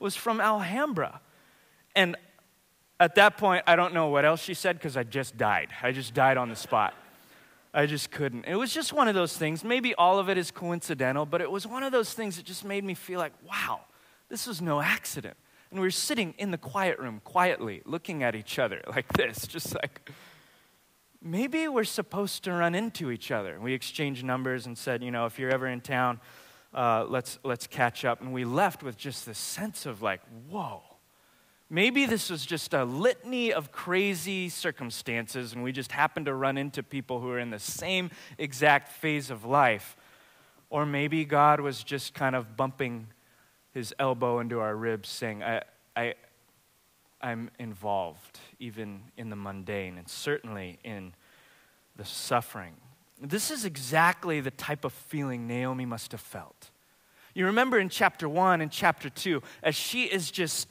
It 0.00 0.02
was 0.02 0.16
from 0.16 0.40
Alhambra. 0.40 1.20
And 1.94 2.16
at 2.98 3.14
that 3.14 3.36
point, 3.36 3.62
I 3.68 3.76
don't 3.76 3.94
know 3.94 4.08
what 4.08 4.24
else 4.24 4.42
she 4.42 4.54
said 4.54 4.76
because 4.76 4.96
I 4.96 5.04
just 5.04 5.36
died. 5.36 5.68
I 5.82 5.92
just 5.92 6.14
died 6.14 6.36
on 6.36 6.48
the 6.48 6.56
spot. 6.56 6.94
I 7.72 7.86
just 7.86 8.10
couldn't. 8.10 8.46
It 8.46 8.56
was 8.56 8.74
just 8.74 8.92
one 8.92 9.06
of 9.06 9.14
those 9.14 9.36
things. 9.36 9.62
Maybe 9.62 9.94
all 9.94 10.18
of 10.18 10.28
it 10.28 10.36
is 10.36 10.50
coincidental, 10.50 11.26
but 11.26 11.40
it 11.40 11.50
was 11.50 11.64
one 11.64 11.84
of 11.84 11.92
those 11.92 12.12
things 12.12 12.36
that 12.38 12.44
just 12.44 12.64
made 12.64 12.82
me 12.82 12.94
feel 12.94 13.20
like, 13.20 13.32
wow, 13.48 13.82
this 14.30 14.46
was 14.46 14.62
no 14.62 14.80
accident. 14.80 15.36
And 15.70 15.78
we 15.78 15.86
were 15.86 15.90
sitting 15.90 16.34
in 16.38 16.50
the 16.50 16.58
quiet 16.58 16.98
room, 16.98 17.20
quietly, 17.24 17.82
looking 17.84 18.22
at 18.22 18.34
each 18.34 18.58
other 18.58 18.80
like 18.88 19.12
this, 19.12 19.46
just 19.46 19.74
like, 19.74 20.10
maybe 21.22 21.68
we're 21.68 21.84
supposed 21.84 22.44
to 22.44 22.52
run 22.52 22.74
into 22.74 23.10
each 23.10 23.30
other. 23.30 23.60
We 23.60 23.74
exchanged 23.74 24.24
numbers 24.24 24.66
and 24.66 24.78
said, 24.78 25.02
you 25.02 25.10
know, 25.10 25.26
if 25.26 25.38
you're 25.38 25.50
ever 25.50 25.66
in 25.66 25.80
town, 25.80 26.20
uh, 26.72 27.04
let's, 27.08 27.38
let's 27.44 27.66
catch 27.66 28.04
up. 28.04 28.20
And 28.20 28.32
we 28.32 28.44
left 28.44 28.82
with 28.82 28.96
just 28.96 29.26
this 29.26 29.38
sense 29.38 29.86
of 29.86 30.02
like, 30.02 30.20
whoa. 30.48 30.82
Maybe 31.72 32.04
this 32.04 32.30
was 32.30 32.44
just 32.44 32.74
a 32.74 32.84
litany 32.84 33.52
of 33.52 33.70
crazy 33.70 34.48
circumstances, 34.48 35.52
and 35.52 35.62
we 35.62 35.70
just 35.70 35.92
happened 35.92 36.26
to 36.26 36.34
run 36.34 36.58
into 36.58 36.82
people 36.82 37.20
who 37.20 37.30
are 37.30 37.38
in 37.38 37.50
the 37.50 37.60
same 37.60 38.10
exact 38.38 38.90
phase 38.90 39.30
of 39.30 39.44
life. 39.44 39.96
Or 40.68 40.84
maybe 40.84 41.24
God 41.24 41.60
was 41.60 41.84
just 41.84 42.12
kind 42.12 42.34
of 42.34 42.56
bumping 42.56 43.06
his 43.72 43.94
elbow 43.98 44.40
into 44.40 44.60
our 44.60 44.74
ribs, 44.74 45.08
saying, 45.08 45.42
I, 45.42 45.62
I, 45.96 46.14
I'm 47.20 47.50
involved, 47.58 48.40
even 48.58 49.02
in 49.16 49.30
the 49.30 49.36
mundane, 49.36 49.98
and 49.98 50.08
certainly 50.08 50.78
in 50.84 51.14
the 51.96 52.04
suffering. 52.04 52.74
This 53.20 53.50
is 53.50 53.64
exactly 53.64 54.40
the 54.40 54.50
type 54.50 54.84
of 54.84 54.92
feeling 54.92 55.46
Naomi 55.46 55.86
must 55.86 56.12
have 56.12 56.20
felt. 56.20 56.70
You 57.34 57.46
remember 57.46 57.78
in 57.78 57.88
chapter 57.88 58.28
1 58.28 58.60
and 58.60 58.70
chapter 58.72 59.08
2, 59.08 59.42
as 59.62 59.74
she 59.74 60.04
is 60.04 60.30
just 60.30 60.68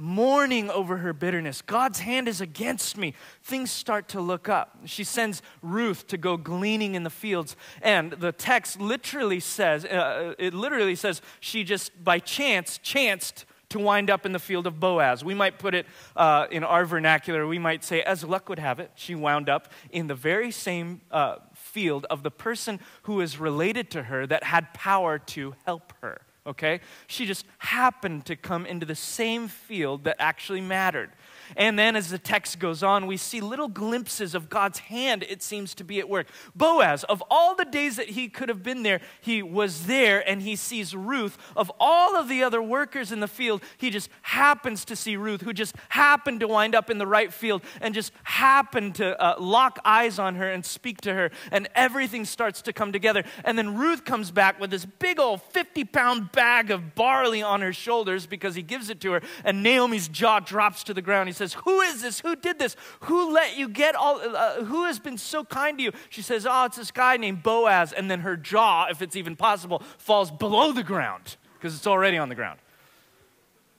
mourning 0.00 0.70
over 0.70 0.96
her 0.98 1.12
bitterness. 1.12 1.62
God's 1.62 2.00
hand 2.00 2.26
is 2.26 2.40
against 2.40 2.96
me. 2.96 3.14
Things 3.42 3.70
start 3.70 4.08
to 4.08 4.20
look 4.20 4.48
up. 4.48 4.78
She 4.86 5.04
sends 5.04 5.42
Ruth 5.62 6.06
to 6.08 6.16
go 6.16 6.36
gleaning 6.36 6.94
in 6.94 7.02
the 7.02 7.10
fields. 7.10 7.54
And 7.82 8.12
the 8.12 8.32
text 8.32 8.80
literally 8.80 9.40
says, 9.40 9.84
uh, 9.84 10.34
it 10.38 10.54
literally 10.54 10.94
says, 10.94 11.20
she 11.38 11.64
just 11.64 12.02
by 12.02 12.18
chance 12.18 12.78
chanced 12.78 13.44
to 13.68 13.78
wind 13.78 14.10
up 14.10 14.26
in 14.26 14.32
the 14.32 14.38
field 14.38 14.66
of 14.66 14.80
Boaz. 14.80 15.24
We 15.24 15.34
might 15.34 15.58
put 15.58 15.74
it 15.74 15.86
uh, 16.16 16.46
in 16.50 16.64
our 16.64 16.84
vernacular, 16.84 17.46
we 17.46 17.58
might 17.58 17.84
say, 17.84 18.02
as 18.02 18.24
luck 18.24 18.48
would 18.48 18.58
have 18.58 18.80
it, 18.80 18.90
she 18.96 19.14
wound 19.14 19.48
up 19.48 19.72
in 19.90 20.08
the 20.08 20.14
very 20.14 20.50
same 20.50 21.02
uh, 21.12 21.36
field 21.54 22.04
of 22.10 22.24
the 22.24 22.32
person 22.32 22.80
who 23.02 23.20
is 23.20 23.38
related 23.38 23.90
to 23.92 24.04
her 24.04 24.26
that 24.26 24.42
had 24.42 24.74
power 24.74 25.18
to 25.18 25.54
help 25.64 25.92
her 26.00 26.20
okay? 26.46 26.80
She 27.06 27.26
just 27.26 27.46
happened 27.58 28.26
to 28.26 28.36
come 28.36 28.66
into 28.66 28.86
the 28.86 28.94
same 28.94 29.48
field 29.48 30.04
that 30.04 30.16
actually 30.18 30.60
mattered. 30.60 31.10
And 31.56 31.78
then 31.78 31.96
as 31.96 32.10
the 32.10 32.18
text 32.18 32.58
goes 32.58 32.82
on, 32.82 33.06
we 33.06 33.16
see 33.16 33.40
little 33.40 33.68
glimpses 33.68 34.34
of 34.34 34.48
God's 34.48 34.78
hand, 34.78 35.24
it 35.28 35.42
seems 35.42 35.74
to 35.74 35.84
be 35.84 35.98
at 35.98 36.08
work. 36.08 36.26
Boaz, 36.54 37.04
of 37.04 37.22
all 37.30 37.54
the 37.54 37.64
days 37.64 37.96
that 37.96 38.10
he 38.10 38.28
could 38.28 38.48
have 38.48 38.62
been 38.62 38.82
there, 38.82 39.00
he 39.20 39.42
was 39.42 39.86
there 39.86 40.26
and 40.28 40.42
he 40.42 40.56
sees 40.56 40.94
Ruth. 40.94 41.36
Of 41.56 41.70
all 41.80 42.16
of 42.16 42.28
the 42.28 42.42
other 42.42 42.62
workers 42.62 43.12
in 43.12 43.20
the 43.20 43.28
field, 43.28 43.62
he 43.78 43.90
just 43.90 44.10
happens 44.22 44.84
to 44.86 44.96
see 44.96 45.16
Ruth, 45.16 45.42
who 45.42 45.52
just 45.52 45.74
happened 45.90 46.40
to 46.40 46.48
wind 46.48 46.74
up 46.74 46.90
in 46.90 46.98
the 46.98 47.06
right 47.06 47.32
field 47.32 47.62
and 47.80 47.94
just 47.94 48.12
happened 48.24 48.96
to 48.96 49.20
uh, 49.20 49.36
lock 49.38 49.78
eyes 49.84 50.18
on 50.18 50.36
her 50.36 50.50
and 50.50 50.64
speak 50.64 51.00
to 51.02 51.14
her. 51.14 51.30
And 51.50 51.68
everything 51.74 52.24
starts 52.24 52.62
to 52.62 52.72
come 52.72 52.92
together. 52.92 53.24
And 53.44 53.58
then 53.58 53.76
Ruth 53.76 54.04
comes 54.04 54.30
back 54.30 54.60
with 54.60 54.70
this 54.70 54.84
big 54.84 55.18
old 55.18 55.42
50 55.42 55.84
pound 55.84 56.32
bag 56.32 56.70
of 56.70 56.94
barley 56.94 57.42
on 57.42 57.60
her 57.60 57.72
shoulders 57.72 58.26
because 58.26 58.54
he 58.54 58.62
gives 58.62 58.90
it 58.90 59.00
to 59.02 59.12
her. 59.12 59.22
And 59.44 59.62
Naomi's 59.62 60.08
jaw 60.08 60.40
drops 60.40 60.84
to 60.84 60.94
the 60.94 61.02
ground. 61.02 61.28
He 61.28 61.32
says, 61.40 61.54
Who 61.64 61.80
is 61.80 62.02
this? 62.02 62.20
Who 62.20 62.36
did 62.36 62.58
this? 62.58 62.76
Who 63.00 63.32
let 63.32 63.56
you 63.56 63.68
get 63.68 63.94
all, 63.94 64.20
uh, 64.20 64.64
who 64.64 64.84
has 64.84 64.98
been 64.98 65.18
so 65.18 65.44
kind 65.44 65.78
to 65.78 65.84
you? 65.84 65.92
She 66.10 66.22
says, 66.22 66.46
Oh, 66.48 66.66
it's 66.66 66.76
this 66.76 66.90
guy 66.90 67.16
named 67.16 67.42
Boaz. 67.42 67.92
And 67.92 68.10
then 68.10 68.20
her 68.20 68.36
jaw, 68.36 68.86
if 68.90 69.02
it's 69.02 69.16
even 69.16 69.36
possible, 69.36 69.82
falls 69.98 70.30
below 70.30 70.72
the 70.72 70.82
ground 70.82 71.36
because 71.54 71.74
it's 71.74 71.86
already 71.86 72.16
on 72.18 72.28
the 72.28 72.34
ground. 72.34 72.60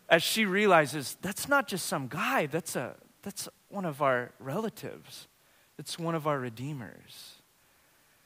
As 0.10 0.24
she 0.24 0.46
realizes, 0.46 1.18
that's 1.22 1.48
not 1.48 1.68
just 1.68 1.86
some 1.86 2.08
guy, 2.08 2.48
that's, 2.48 2.76
a, 2.76 2.96
that's 3.22 3.48
one 3.70 3.86
of 3.86 4.02
our 4.02 4.32
relatives, 4.40 5.28
it's 5.78 5.98
one 5.98 6.16
of 6.16 6.28
our 6.28 6.38
redeemers. 6.38 7.36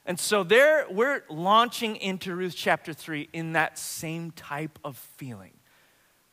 And 0.06 0.20
so 0.20 0.44
there 0.44 0.86
we're 0.90 1.24
launching 1.30 1.96
into 1.96 2.36
Ruth 2.36 2.56
chapter 2.56 2.94
3 2.94 3.30
in 3.34 3.54
that 3.54 3.78
same 3.78 4.32
type 4.32 4.78
of 4.84 4.98
feeling. 4.98 5.54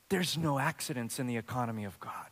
There's 0.09 0.37
no 0.37 0.59
accidents 0.59 1.19
in 1.19 1.27
the 1.27 1.39
economy 1.39 1.85
of 1.85 1.99
God. 1.99 2.32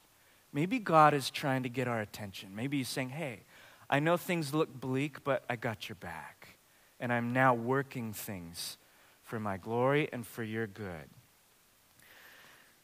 Maybe 0.52 0.78
God 0.78 1.14
is 1.14 1.30
trying 1.30 1.62
to 1.62 1.68
get 1.68 1.88
our 1.88 2.00
attention. 2.00 2.54
Maybe 2.54 2.78
he's 2.78 2.88
saying, 2.88 3.10
"Hey, 3.10 3.44
I 3.88 4.00
know 4.00 4.16
things 4.16 4.52
look 4.52 4.72
bleak, 4.72 5.24
but 5.24 5.44
I 5.48 5.56
got 5.56 5.88
your 5.88 5.96
back. 5.96 6.56
And 6.98 7.12
I'm 7.12 7.32
now 7.32 7.54
working 7.54 8.12
things 8.12 8.76
for 9.22 9.40
my 9.40 9.56
glory 9.56 10.08
and 10.12 10.26
for 10.26 10.42
your 10.42 10.66
good." 10.66 11.08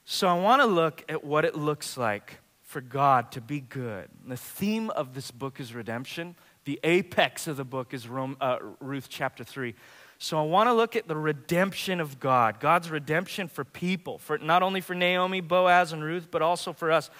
So 0.04 0.28
I 0.28 0.34
want 0.40 0.62
to 0.62 0.66
look 0.66 1.04
at 1.08 1.24
what 1.24 1.44
it 1.44 1.56
looks 1.56 1.96
like 1.96 2.38
for 2.62 2.80
God 2.80 3.32
to 3.32 3.40
be 3.40 3.60
good. 3.60 4.08
The 4.24 4.36
theme 4.36 4.90
of 4.90 5.14
this 5.14 5.30
book 5.30 5.60
is 5.60 5.74
redemption. 5.74 6.36
The 6.64 6.80
apex 6.84 7.46
of 7.46 7.56
the 7.56 7.64
book 7.64 7.94
is 7.94 8.08
Rome, 8.08 8.36
uh, 8.40 8.58
Ruth 8.80 9.08
chapter 9.08 9.44
3. 9.44 9.74
So 10.18 10.38
I 10.38 10.42
want 10.42 10.68
to 10.68 10.72
look 10.72 10.96
at 10.96 11.08
the 11.08 11.16
redemption 11.16 12.00
of 12.00 12.18
God, 12.18 12.58
God's 12.58 12.90
redemption 12.90 13.48
for 13.48 13.64
people, 13.64 14.16
for 14.16 14.38
not 14.38 14.62
only 14.62 14.80
for 14.80 14.94
Naomi, 14.94 15.42
Boaz, 15.42 15.92
and 15.92 16.02
Ruth, 16.02 16.28
but 16.30 16.40
also 16.40 16.72
for 16.72 16.90
us. 16.90 17.10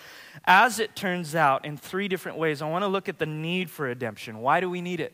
As 0.46 0.78
it 0.78 0.96
turns 0.96 1.34
out, 1.34 1.66
in 1.66 1.76
three 1.76 2.08
different 2.08 2.38
ways, 2.38 2.62
I 2.62 2.70
want 2.70 2.84
to 2.84 2.88
look 2.88 3.08
at 3.08 3.18
the 3.18 3.26
need 3.26 3.68
for 3.68 3.84
redemption. 3.84 4.38
Why 4.38 4.60
do 4.60 4.70
we 4.70 4.80
need 4.80 5.00
it? 5.00 5.12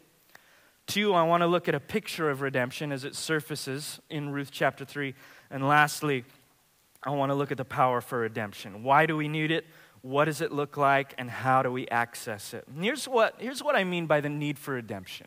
Two, 0.86 1.14
I 1.14 1.24
want 1.24 1.42
to 1.42 1.46
look 1.46 1.68
at 1.68 1.74
a 1.74 1.80
picture 1.80 2.30
of 2.30 2.40
redemption 2.40 2.92
as 2.92 3.04
it 3.04 3.16
surfaces 3.16 4.00
in 4.10 4.30
Ruth 4.30 4.50
chapter 4.52 4.84
3. 4.84 5.14
And 5.50 5.66
lastly, 5.66 6.24
I 7.02 7.10
want 7.10 7.30
to 7.30 7.34
look 7.34 7.50
at 7.50 7.56
the 7.56 7.64
power 7.64 8.00
for 8.00 8.20
redemption. 8.20 8.84
Why 8.84 9.06
do 9.06 9.16
we 9.16 9.26
need 9.26 9.50
it? 9.50 9.66
What 10.02 10.26
does 10.26 10.40
it 10.40 10.52
look 10.52 10.76
like? 10.76 11.14
And 11.18 11.30
how 11.30 11.62
do 11.62 11.72
we 11.72 11.88
access 11.88 12.54
it? 12.54 12.64
And 12.68 12.84
here's 12.84 13.06
what, 13.06 13.36
here's 13.38 13.62
what 13.62 13.74
I 13.74 13.84
mean 13.84 14.06
by 14.06 14.20
the 14.20 14.28
need 14.28 14.58
for 14.58 14.74
redemption. 14.74 15.26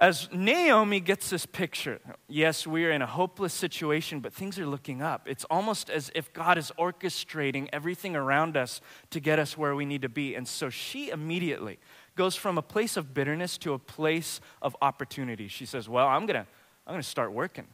As 0.00 0.28
Naomi 0.32 1.00
gets 1.00 1.28
this 1.28 1.44
picture, 1.44 2.00
yes, 2.28 2.68
we're 2.68 2.92
in 2.92 3.02
a 3.02 3.06
hopeless 3.06 3.52
situation, 3.52 4.20
but 4.20 4.32
things 4.32 4.56
are 4.56 4.66
looking 4.66 5.02
up. 5.02 5.26
It's 5.26 5.44
almost 5.46 5.90
as 5.90 6.12
if 6.14 6.32
God 6.32 6.56
is 6.56 6.70
orchestrating 6.78 7.68
everything 7.72 8.14
around 8.14 8.56
us 8.56 8.80
to 9.10 9.18
get 9.18 9.40
us 9.40 9.58
where 9.58 9.74
we 9.74 9.84
need 9.84 10.02
to 10.02 10.08
be. 10.08 10.36
And 10.36 10.46
so 10.46 10.70
she 10.70 11.10
immediately 11.10 11.80
goes 12.14 12.36
from 12.36 12.58
a 12.58 12.62
place 12.62 12.96
of 12.96 13.12
bitterness 13.12 13.58
to 13.58 13.72
a 13.72 13.78
place 13.78 14.40
of 14.62 14.76
opportunity. 14.80 15.48
She 15.48 15.66
says, 15.66 15.88
Well, 15.88 16.06
I'm 16.06 16.26
going 16.26 16.44
to 16.44 16.46
I'm 16.86 16.94
going 16.94 17.02
to 17.02 17.08
start 17.08 17.32
working. 17.32 17.66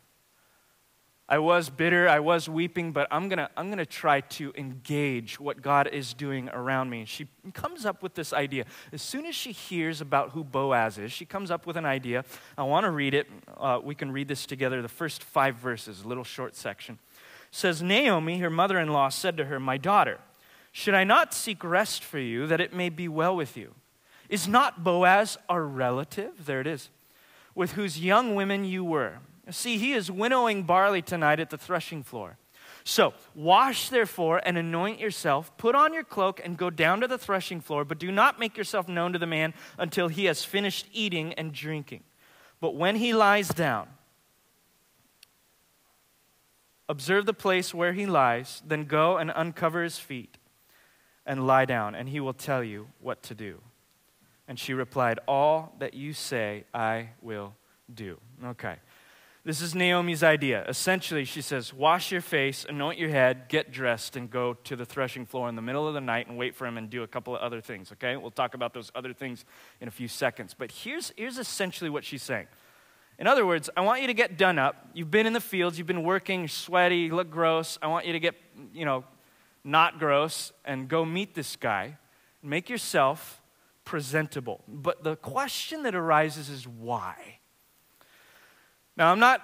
I 1.26 1.38
was 1.38 1.70
bitter, 1.70 2.06
I 2.06 2.20
was 2.20 2.50
weeping, 2.50 2.92
but 2.92 3.08
I'm 3.10 3.30
to 3.30 3.48
I'm 3.56 3.74
to 3.74 3.86
try 3.86 4.20
to 4.20 4.52
engage 4.56 5.40
what 5.40 5.62
God 5.62 5.88
is 5.88 6.12
doing 6.12 6.50
around 6.50 6.90
me. 6.90 7.06
She 7.06 7.28
comes 7.54 7.86
up 7.86 8.02
with 8.02 8.14
this 8.14 8.34
idea. 8.34 8.66
As 8.92 9.00
soon 9.00 9.24
as 9.24 9.34
she 9.34 9.52
hears 9.52 10.02
about 10.02 10.30
who 10.30 10.44
Boaz 10.44 10.98
is, 10.98 11.12
she 11.12 11.24
comes 11.24 11.50
up 11.50 11.66
with 11.66 11.78
an 11.78 11.86
idea. 11.86 12.26
I 12.58 12.64
want 12.64 12.84
to 12.84 12.90
read 12.90 13.14
it. 13.14 13.26
Uh, 13.56 13.80
we 13.82 13.94
can 13.94 14.12
read 14.12 14.28
this 14.28 14.44
together, 14.44 14.82
the 14.82 14.88
first 14.88 15.24
five 15.24 15.56
verses, 15.56 16.02
a 16.02 16.08
little 16.08 16.24
short 16.24 16.54
section. 16.56 16.98
It 17.48 17.54
says 17.56 17.82
Naomi, 17.82 18.40
her 18.40 18.50
mother 18.50 18.78
in 18.78 18.88
law, 18.88 19.08
said 19.08 19.38
to 19.38 19.46
her, 19.46 19.58
My 19.58 19.78
daughter, 19.78 20.18
should 20.72 20.94
I 20.94 21.04
not 21.04 21.32
seek 21.32 21.64
rest 21.64 22.04
for 22.04 22.18
you 22.18 22.46
that 22.48 22.60
it 22.60 22.74
may 22.74 22.90
be 22.90 23.08
well 23.08 23.34
with 23.34 23.56
you? 23.56 23.74
Is 24.28 24.46
not 24.46 24.84
Boaz 24.84 25.38
our 25.48 25.64
relative? 25.64 26.44
There 26.44 26.60
it 26.60 26.66
is. 26.66 26.90
With 27.54 27.72
whose 27.72 27.98
young 27.98 28.34
women 28.34 28.64
you 28.64 28.84
were. 28.84 29.20
See, 29.50 29.78
he 29.78 29.92
is 29.92 30.10
winnowing 30.10 30.62
barley 30.62 31.02
tonight 31.02 31.40
at 31.40 31.50
the 31.50 31.58
threshing 31.58 32.02
floor. 32.02 32.38
So, 32.86 33.14
wash 33.34 33.88
therefore 33.88 34.42
and 34.44 34.58
anoint 34.58 35.00
yourself, 35.00 35.56
put 35.56 35.74
on 35.74 35.94
your 35.94 36.04
cloak, 36.04 36.40
and 36.44 36.56
go 36.56 36.68
down 36.68 37.00
to 37.00 37.08
the 37.08 37.16
threshing 37.16 37.62
floor, 37.62 37.84
but 37.84 37.98
do 37.98 38.12
not 38.12 38.38
make 38.38 38.58
yourself 38.58 38.88
known 38.88 39.14
to 39.14 39.18
the 39.18 39.26
man 39.26 39.54
until 39.78 40.08
he 40.08 40.26
has 40.26 40.44
finished 40.44 40.86
eating 40.92 41.32
and 41.34 41.52
drinking. 41.52 42.04
But 42.60 42.74
when 42.74 42.96
he 42.96 43.14
lies 43.14 43.48
down, 43.48 43.88
observe 46.88 47.24
the 47.24 47.32
place 47.32 47.72
where 47.72 47.94
he 47.94 48.04
lies, 48.04 48.62
then 48.66 48.84
go 48.84 49.16
and 49.16 49.32
uncover 49.34 49.82
his 49.82 49.98
feet 49.98 50.36
and 51.24 51.46
lie 51.46 51.64
down, 51.64 51.94
and 51.94 52.08
he 52.08 52.20
will 52.20 52.34
tell 52.34 52.62
you 52.62 52.88
what 53.00 53.22
to 53.24 53.34
do. 53.34 53.60
And 54.46 54.58
she 54.58 54.74
replied, 54.74 55.18
All 55.26 55.74
that 55.78 55.94
you 55.94 56.12
say, 56.12 56.64
I 56.74 57.10
will 57.22 57.54
do. 57.92 58.18
Okay. 58.44 58.76
This 59.46 59.60
is 59.60 59.74
Naomi's 59.74 60.22
idea. 60.22 60.64
Essentially, 60.66 61.26
she 61.26 61.42
says, 61.42 61.74
Wash 61.74 62.10
your 62.10 62.22
face, 62.22 62.64
anoint 62.66 62.98
your 62.98 63.10
head, 63.10 63.44
get 63.50 63.70
dressed, 63.70 64.16
and 64.16 64.30
go 64.30 64.54
to 64.54 64.74
the 64.74 64.86
threshing 64.86 65.26
floor 65.26 65.50
in 65.50 65.54
the 65.54 65.60
middle 65.60 65.86
of 65.86 65.92
the 65.92 66.00
night 66.00 66.28
and 66.28 66.38
wait 66.38 66.54
for 66.54 66.66
him 66.66 66.78
and 66.78 66.88
do 66.88 67.02
a 67.02 67.06
couple 67.06 67.36
of 67.36 67.42
other 67.42 67.60
things, 67.60 67.92
okay? 67.92 68.16
We'll 68.16 68.30
talk 68.30 68.54
about 68.54 68.72
those 68.72 68.90
other 68.94 69.12
things 69.12 69.44
in 69.82 69.88
a 69.88 69.90
few 69.90 70.08
seconds. 70.08 70.54
But 70.56 70.72
here's, 70.72 71.12
here's 71.18 71.36
essentially 71.36 71.90
what 71.90 72.06
she's 72.06 72.22
saying. 72.22 72.46
In 73.18 73.26
other 73.26 73.44
words, 73.44 73.68
I 73.76 73.82
want 73.82 74.00
you 74.00 74.06
to 74.06 74.14
get 74.14 74.38
done 74.38 74.58
up. 74.58 74.88
You've 74.94 75.10
been 75.10 75.26
in 75.26 75.34
the 75.34 75.42
fields, 75.42 75.76
you've 75.76 75.86
been 75.86 76.04
working, 76.04 76.48
sweaty, 76.48 77.10
look 77.10 77.30
gross. 77.30 77.78
I 77.82 77.88
want 77.88 78.06
you 78.06 78.14
to 78.14 78.20
get, 78.20 78.36
you 78.72 78.86
know, 78.86 79.04
not 79.62 79.98
gross 79.98 80.52
and 80.64 80.88
go 80.88 81.04
meet 81.04 81.34
this 81.34 81.56
guy. 81.56 81.98
Make 82.42 82.70
yourself 82.70 83.42
presentable. 83.84 84.64
But 84.66 85.04
the 85.04 85.16
question 85.16 85.82
that 85.82 85.94
arises 85.94 86.48
is 86.48 86.66
why? 86.66 87.40
Now, 88.96 89.10
I'm 89.10 89.18
not 89.18 89.40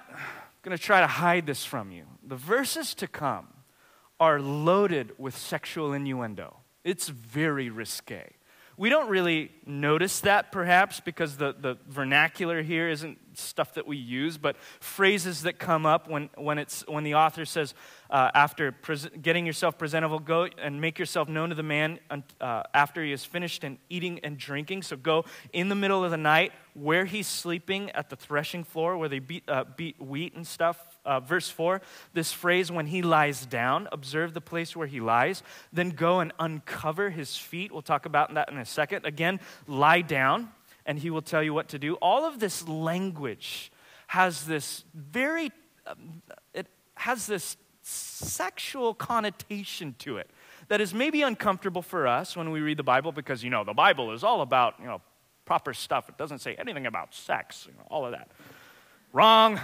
going 0.63 0.77
to 0.77 0.81
try 0.81 1.01
to 1.01 1.07
hide 1.07 1.45
this 1.45 1.65
from 1.65 1.91
you. 1.91 2.05
The 2.23 2.35
verses 2.35 2.93
to 2.95 3.07
come 3.07 3.47
are 4.19 4.39
loaded 4.39 5.13
with 5.17 5.35
sexual 5.35 5.93
innuendo. 5.93 6.57
It's 6.83 7.09
very 7.09 7.69
risque. 7.69 8.23
We 8.77 8.89
don't 8.89 9.09
really 9.09 9.51
notice 9.65 10.21
that 10.21 10.51
perhaps 10.51 11.01
because 11.01 11.37
the, 11.37 11.53
the 11.53 11.77
vernacular 11.87 12.61
here 12.61 12.89
isn't 12.89 13.19
stuff 13.37 13.73
that 13.75 13.85
we 13.85 13.97
use, 13.97 14.37
but 14.37 14.57
phrases 14.79 15.43
that 15.43 15.59
come 15.59 15.85
up 15.85 16.09
when, 16.09 16.29
when, 16.35 16.57
it's, 16.57 16.87
when 16.87 17.03
the 17.03 17.15
author 17.15 17.45
says, 17.45 17.73
uh, 18.11 18.29
after 18.33 18.73
pres- 18.73 19.07
getting 19.21 19.45
yourself 19.45 19.77
presentable, 19.77 20.19
go 20.19 20.47
and 20.57 20.81
make 20.81 20.99
yourself 20.99 21.29
known 21.29 21.49
to 21.49 21.55
the 21.55 21.63
man 21.63 21.99
uh, 22.41 22.63
after 22.73 23.03
he 23.03 23.11
has 23.11 23.23
finished 23.23 23.63
and 23.63 23.77
eating 23.89 24.19
and 24.19 24.37
drinking. 24.37 24.83
So 24.83 24.97
go 24.97 25.23
in 25.53 25.69
the 25.69 25.75
middle 25.75 26.03
of 26.03 26.11
the 26.11 26.17
night 26.17 26.51
where 26.73 27.05
he's 27.05 27.27
sleeping 27.27 27.89
at 27.91 28.09
the 28.09 28.15
threshing 28.17 28.65
floor 28.65 28.97
where 28.97 29.07
they 29.07 29.19
beat, 29.19 29.47
uh, 29.47 29.63
beat 29.77 29.99
wheat 29.99 30.35
and 30.35 30.45
stuff. 30.45 30.77
Uh, 31.05 31.19
verse 31.21 31.49
4, 31.49 31.81
this 32.13 32.31
phrase, 32.33 32.71
when 32.71 32.85
he 32.85 33.01
lies 33.01 33.45
down, 33.45 33.87
observe 33.91 34.33
the 34.33 34.41
place 34.41 34.75
where 34.75 34.87
he 34.87 34.99
lies, 34.99 35.41
then 35.71 35.89
go 35.89 36.19
and 36.19 36.33
uncover 36.37 37.09
his 37.09 37.37
feet. 37.37 37.71
We'll 37.71 37.81
talk 37.81 38.05
about 38.05 38.33
that 38.33 38.51
in 38.51 38.57
a 38.57 38.65
second. 38.65 39.05
Again, 39.05 39.39
lie 39.67 40.01
down 40.01 40.49
and 40.85 40.99
he 40.99 41.09
will 41.09 41.21
tell 41.21 41.41
you 41.41 41.53
what 41.53 41.69
to 41.69 41.79
do. 41.79 41.95
All 41.95 42.25
of 42.25 42.39
this 42.39 42.67
language 42.67 43.71
has 44.07 44.43
this 44.45 44.83
very, 44.93 45.51
um, 45.87 46.21
it 46.53 46.67
has 46.95 47.25
this 47.25 47.55
sexual 47.81 48.93
connotation 48.93 49.95
to 49.99 50.17
it 50.17 50.29
that 50.67 50.79
is 50.81 50.93
maybe 50.93 51.21
uncomfortable 51.21 51.81
for 51.81 52.07
us 52.07 52.35
when 52.35 52.51
we 52.51 52.61
read 52.61 52.77
the 52.77 52.83
Bible 52.83 53.11
because, 53.11 53.43
you 53.43 53.49
know, 53.49 53.63
the 53.63 53.73
Bible 53.73 54.11
is 54.13 54.23
all 54.23 54.41
about, 54.41 54.75
you 54.79 54.85
know, 54.85 55.01
proper 55.45 55.73
stuff. 55.73 56.07
It 56.07 56.17
doesn't 56.17 56.39
say 56.39 56.55
anything 56.55 56.85
about 56.85 57.13
sex, 57.13 57.67
you 57.67 57.77
know, 57.77 57.85
all 57.89 58.05
of 58.05 58.11
that. 58.11 58.29
Wrong. 59.11 59.59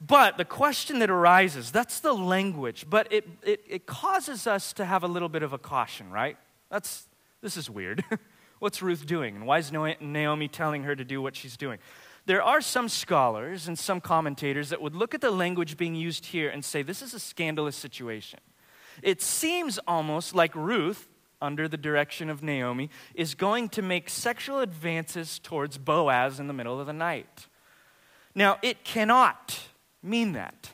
But 0.00 0.36
the 0.36 0.44
question 0.44 1.00
that 1.00 1.10
arises, 1.10 1.70
that's 1.70 2.00
the 2.00 2.12
language, 2.12 2.86
but 2.88 3.12
it, 3.12 3.26
it, 3.42 3.60
it 3.68 3.86
causes 3.86 4.46
us 4.46 4.72
to 4.74 4.84
have 4.84 5.02
a 5.02 5.08
little 5.08 5.28
bit 5.28 5.42
of 5.42 5.52
a 5.52 5.58
caution, 5.58 6.10
right? 6.10 6.36
That's, 6.70 7.06
this 7.40 7.56
is 7.56 7.70
weird. 7.70 8.04
What's 8.58 8.80
Ruth 8.80 9.06
doing? 9.06 9.36
And 9.36 9.46
why 9.46 9.58
is 9.58 9.70
Naomi 9.72 10.48
telling 10.48 10.84
her 10.84 10.96
to 10.96 11.04
do 11.04 11.20
what 11.20 11.36
she's 11.36 11.56
doing? 11.56 11.78
There 12.26 12.42
are 12.42 12.60
some 12.60 12.88
scholars 12.88 13.68
and 13.68 13.78
some 13.78 14.00
commentators 14.00 14.70
that 14.70 14.82
would 14.82 14.96
look 14.96 15.14
at 15.14 15.20
the 15.20 15.30
language 15.30 15.76
being 15.76 15.94
used 15.94 16.26
here 16.26 16.50
and 16.50 16.64
say 16.64 16.82
this 16.82 17.00
is 17.00 17.14
a 17.14 17.20
scandalous 17.20 17.76
situation. 17.76 18.40
it 19.02 19.20
seems 19.22 19.78
almost 19.86 20.34
like 20.34 20.54
Ruth, 20.54 21.08
under 21.40 21.68
the 21.68 21.76
direction 21.76 22.30
of 22.30 22.42
Naomi, 22.42 22.88
is 23.14 23.34
going 23.34 23.68
to 23.68 23.82
make 23.82 24.08
sexual 24.08 24.60
advances 24.60 25.38
towards 25.38 25.78
Boaz 25.78 26.40
in 26.40 26.46
the 26.46 26.54
middle 26.54 26.80
of 26.80 26.86
the 26.86 26.92
night. 26.92 27.46
Now, 28.34 28.58
it 28.62 28.84
cannot 28.84 29.60
mean 30.02 30.32
that. 30.32 30.72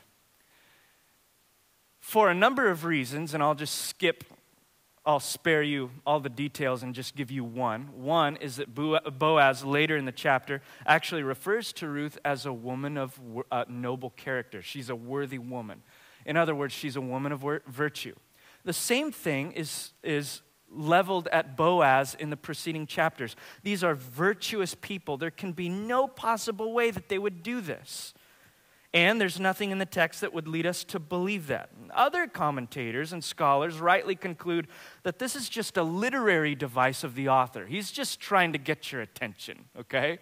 For 1.99 2.29
a 2.29 2.33
number 2.33 2.69
of 2.69 2.85
reasons, 2.85 3.33
and 3.33 3.43
I'll 3.43 3.55
just 3.55 3.75
skip, 3.75 4.23
I'll 5.05 5.19
spare 5.19 5.61
you 5.61 5.91
all 6.05 6.21
the 6.21 6.29
details 6.29 6.81
and 6.81 6.95
just 6.95 7.15
give 7.15 7.29
you 7.29 7.43
one. 7.43 7.89
One 7.93 8.37
is 8.37 8.55
that 8.55 8.73
Boaz, 8.73 9.65
later 9.65 9.97
in 9.97 10.05
the 10.05 10.13
chapter, 10.13 10.61
actually 10.85 11.23
refers 11.23 11.73
to 11.73 11.89
Ruth 11.89 12.17
as 12.23 12.45
a 12.45 12.53
woman 12.53 12.97
of 12.97 13.19
uh, 13.51 13.65
noble 13.67 14.11
character. 14.11 14.61
She's 14.61 14.89
a 14.89 14.95
worthy 14.95 15.39
woman. 15.39 15.83
In 16.25 16.37
other 16.37 16.55
words, 16.55 16.73
she's 16.73 16.95
a 16.95 17.01
woman 17.01 17.33
of 17.33 17.43
virtue. 17.67 18.15
The 18.63 18.71
same 18.71 19.11
thing 19.11 19.51
is, 19.51 19.91
is 20.03 20.41
leveled 20.71 21.27
at 21.33 21.57
Boaz 21.57 22.15
in 22.17 22.29
the 22.29 22.37
preceding 22.37 22.87
chapters. 22.87 23.35
These 23.61 23.83
are 23.83 23.95
virtuous 23.95 24.73
people. 24.73 25.17
There 25.17 25.31
can 25.31 25.51
be 25.51 25.67
no 25.67 26.07
possible 26.07 26.71
way 26.71 26.91
that 26.91 27.09
they 27.09 27.19
would 27.19 27.43
do 27.43 27.59
this. 27.59 28.13
And 28.93 29.19
there's 29.19 29.39
nothing 29.39 29.71
in 29.71 29.79
the 29.79 29.87
text 29.87 30.21
that 30.21 30.33
would 30.33 30.47
lead 30.47 30.67
us 30.67 30.83
to 30.85 30.99
believe 30.99 31.47
that. 31.47 31.71
Other 31.95 32.27
commentators 32.27 33.11
and 33.11 33.23
scholars 33.23 33.79
rightly 33.79 34.15
conclude 34.15 34.67
that 35.01 35.17
this 35.17 35.35
is 35.35 35.49
just 35.49 35.77
a 35.77 35.83
literary 35.83 36.53
device 36.53 37.03
of 37.03 37.15
the 37.15 37.27
author. 37.29 37.65
He's 37.65 37.91
just 37.91 38.19
trying 38.19 38.53
to 38.53 38.59
get 38.59 38.91
your 38.91 39.01
attention, 39.01 39.65
okay? 39.79 40.19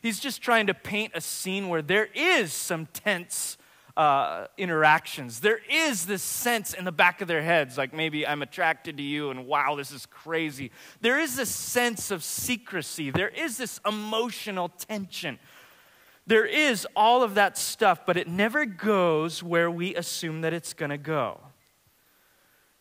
He's 0.00 0.20
just 0.20 0.40
trying 0.40 0.68
to 0.68 0.74
paint 0.74 1.12
a 1.14 1.20
scene 1.20 1.68
where 1.68 1.82
there 1.82 2.08
is 2.14 2.52
some 2.54 2.86
tense 2.86 3.58
uh, 3.96 4.46
interactions. 4.58 5.40
There 5.40 5.60
is 5.70 6.06
this 6.06 6.22
sense 6.22 6.74
in 6.74 6.84
the 6.84 6.92
back 6.92 7.20
of 7.20 7.28
their 7.28 7.42
heads, 7.42 7.78
like 7.78 7.94
maybe 7.94 8.26
I'm 8.26 8.42
attracted 8.42 8.96
to 8.96 9.02
you 9.02 9.30
and 9.30 9.46
wow, 9.46 9.76
this 9.76 9.92
is 9.92 10.06
crazy. 10.06 10.72
There 11.00 11.20
is 11.20 11.36
this 11.36 11.54
sense 11.54 12.10
of 12.10 12.24
secrecy, 12.24 13.10
there 13.10 13.28
is 13.28 13.56
this 13.56 13.80
emotional 13.86 14.68
tension. 14.68 15.38
There 16.26 16.46
is 16.46 16.86
all 16.96 17.22
of 17.22 17.34
that 17.34 17.58
stuff, 17.58 18.00
but 18.06 18.16
it 18.16 18.28
never 18.28 18.64
goes 18.64 19.42
where 19.42 19.70
we 19.70 19.94
assume 19.94 20.40
that 20.40 20.52
it's 20.52 20.72
going 20.72 20.90
to 20.90 20.98
go. 20.98 21.38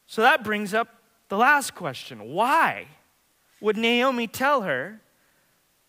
So 0.06 0.22
that 0.22 0.44
brings 0.44 0.74
up 0.74 0.88
the 1.30 1.38
last 1.38 1.76
question 1.76 2.32
why 2.32 2.88
would 3.60 3.78
Naomi 3.78 4.28
tell 4.28 4.62
her, 4.62 5.02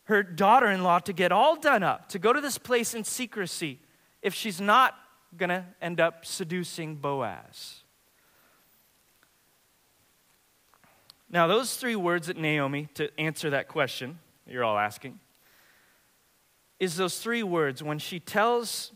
her 0.04 0.22
daughter 0.22 0.70
in 0.70 0.82
law, 0.82 0.98
to 1.00 1.12
get 1.12 1.32
all 1.32 1.56
done 1.56 1.82
up, 1.82 2.08
to 2.10 2.18
go 2.18 2.32
to 2.32 2.40
this 2.40 2.58
place 2.58 2.94
in 2.94 3.04
secrecy, 3.04 3.80
if 4.22 4.32
she's 4.34 4.60
not 4.60 4.94
going 5.36 5.50
to 5.50 5.64
end 5.82 6.00
up 6.00 6.24
seducing 6.24 6.94
Boaz. 6.94 7.82
Now, 11.28 11.48
those 11.48 11.76
three 11.76 11.96
words 11.96 12.28
at 12.28 12.36
Naomi 12.36 12.88
to 12.94 13.10
answer 13.18 13.50
that 13.50 13.66
question 13.68 14.18
you're 14.46 14.62
all 14.62 14.78
asking 14.78 15.18
is 16.80 16.96
those 16.96 17.18
three 17.18 17.42
words 17.42 17.82
when 17.82 17.98
she 17.98 18.20
tells 18.20 18.92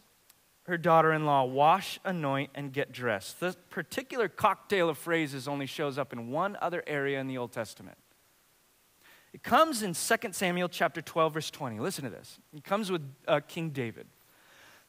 her 0.69 0.77
daughter 0.77 1.13
in 1.13 1.25
law, 1.25 1.45
wash, 1.45 1.99
anoint, 2.05 2.51
and 2.55 2.73
get 2.73 2.93
dressed. 2.93 3.41
The 3.41 3.57
particular 3.71 4.29
cocktail 4.29 4.91
of 4.91 4.99
phrases 4.99 5.49
only 5.49 5.67
shows 5.67 5.97
up 5.97 6.13
in 6.13 6.31
one 6.31 6.59
other 6.61 6.83
area 6.87 7.19
in 7.21 7.27
the 7.27 7.39
Old 7.39 7.53
Testament. 7.53 7.97
It 9.33 9.43
comes 9.43 9.83
in 9.83 9.95
2 9.95 10.33
Samuel 10.33 10.69
chapter 10.69 11.01
12, 11.01 11.35
verse 11.35 11.51
20. 11.51 11.79
Listen 11.81 12.05
to 12.05 12.11
this. 12.11 12.39
It 12.55 12.65
comes 12.65 12.91
with 12.91 13.03
uh, 13.27 13.41
King 13.47 13.71
David. 13.71 14.07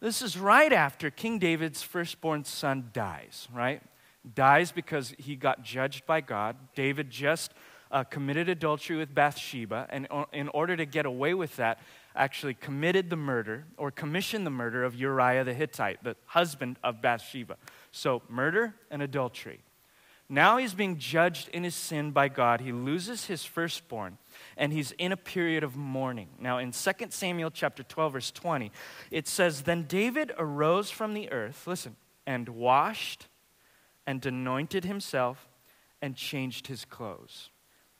This 0.01 0.21
is 0.21 0.37
right 0.37 0.71
after 0.71 1.09
King 1.09 1.39
David's 1.39 1.81
firstborn 1.81 2.45
son 2.45 2.89
dies, 2.93 3.47
right? 3.53 3.81
Dies 4.33 4.71
because 4.71 5.13
he 5.17 5.35
got 5.35 5.63
judged 5.63 6.05
by 6.05 6.21
God. 6.21 6.55
David 6.73 7.09
just 7.09 7.53
uh, 7.91 8.03
committed 8.03 8.49
adultery 8.49 8.97
with 8.97 9.13
Bathsheba, 9.13 9.87
and 9.89 10.07
in 10.31 10.47
order 10.49 10.75
to 10.77 10.85
get 10.85 11.05
away 11.05 11.33
with 11.33 11.55
that, 11.55 11.79
actually 12.15 12.53
committed 12.53 13.09
the 13.09 13.15
murder 13.15 13.65
or 13.77 13.91
commissioned 13.91 14.45
the 14.45 14.51
murder 14.51 14.83
of 14.83 14.95
Uriah 14.95 15.43
the 15.43 15.53
Hittite, 15.53 16.03
the 16.03 16.15
husband 16.25 16.77
of 16.83 17.01
Bathsheba. 17.01 17.57
So, 17.91 18.21
murder 18.29 18.75
and 18.91 19.01
adultery. 19.01 19.61
Now 20.31 20.57
he's 20.57 20.75
being 20.75 20.99
judged 20.99 21.49
in 21.49 21.63
his 21.63 21.73
sin 21.73 22.11
by 22.11 22.27
God. 22.27 22.61
He 22.61 22.71
loses 22.71 23.25
his 23.25 23.43
firstborn 23.43 24.19
and 24.57 24.71
he's 24.71 24.91
in 24.91 25.11
a 25.11 25.17
period 25.17 25.63
of 25.63 25.75
mourning. 25.75 26.29
Now, 26.39 26.59
in 26.59 26.71
2 26.71 26.91
Samuel 27.09 27.49
chapter 27.49 27.81
12, 27.81 28.13
verse 28.13 28.31
20, 28.31 28.71
it 29.09 29.27
says, 29.27 29.63
Then 29.63 29.83
David 29.87 30.31
arose 30.37 30.91
from 30.91 31.15
the 31.15 31.31
earth, 31.31 31.65
listen, 31.65 31.95
and 32.27 32.47
washed 32.49 33.27
and 34.05 34.23
anointed 34.23 34.85
himself 34.85 35.47
and 35.99 36.15
changed 36.15 36.67
his 36.67 36.85
clothes. 36.85 37.49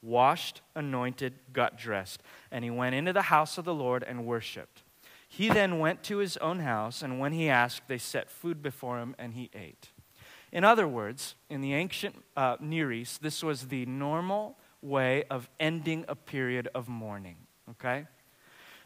Washed, 0.02 0.62
anointed, 0.76 1.34
got 1.52 1.78
dressed. 1.78 2.22
And 2.52 2.64
he 2.64 2.72
went 2.72 2.96
into 2.96 3.14
the 3.14 3.24
house 3.24 3.58
of 3.58 3.66
the 3.66 3.74
Lord 3.74 4.04
and 4.04 4.26
worshiped. 4.26 4.84
He 5.28 5.50
then 5.50 5.78
went 5.78 6.02
to 6.04 6.18
his 6.18 6.38
own 6.38 6.60
house, 6.60 7.04
and 7.04 7.20
when 7.20 7.34
he 7.34 7.50
asked, 7.50 7.88
they 7.88 8.00
set 8.00 8.32
food 8.32 8.64
before 8.64 9.00
him, 9.00 9.16
and 9.20 9.36
he 9.36 9.52
ate. 9.54 9.90
In 10.52 10.64
other 10.64 10.88
words, 10.88 11.36
in 11.50 11.62
the 11.62 11.76
ancient 11.76 12.16
uh, 12.36 12.58
Near 12.60 12.92
East, 12.92 13.22
this 13.22 13.44
was 13.44 13.68
the 13.68 13.86
normal 13.86 14.58
way 14.82 15.26
of 15.30 15.48
ending 15.60 16.04
a 16.08 16.16
period 16.16 16.68
of 16.74 16.88
mourning, 16.88 17.38
okay? 17.70 18.08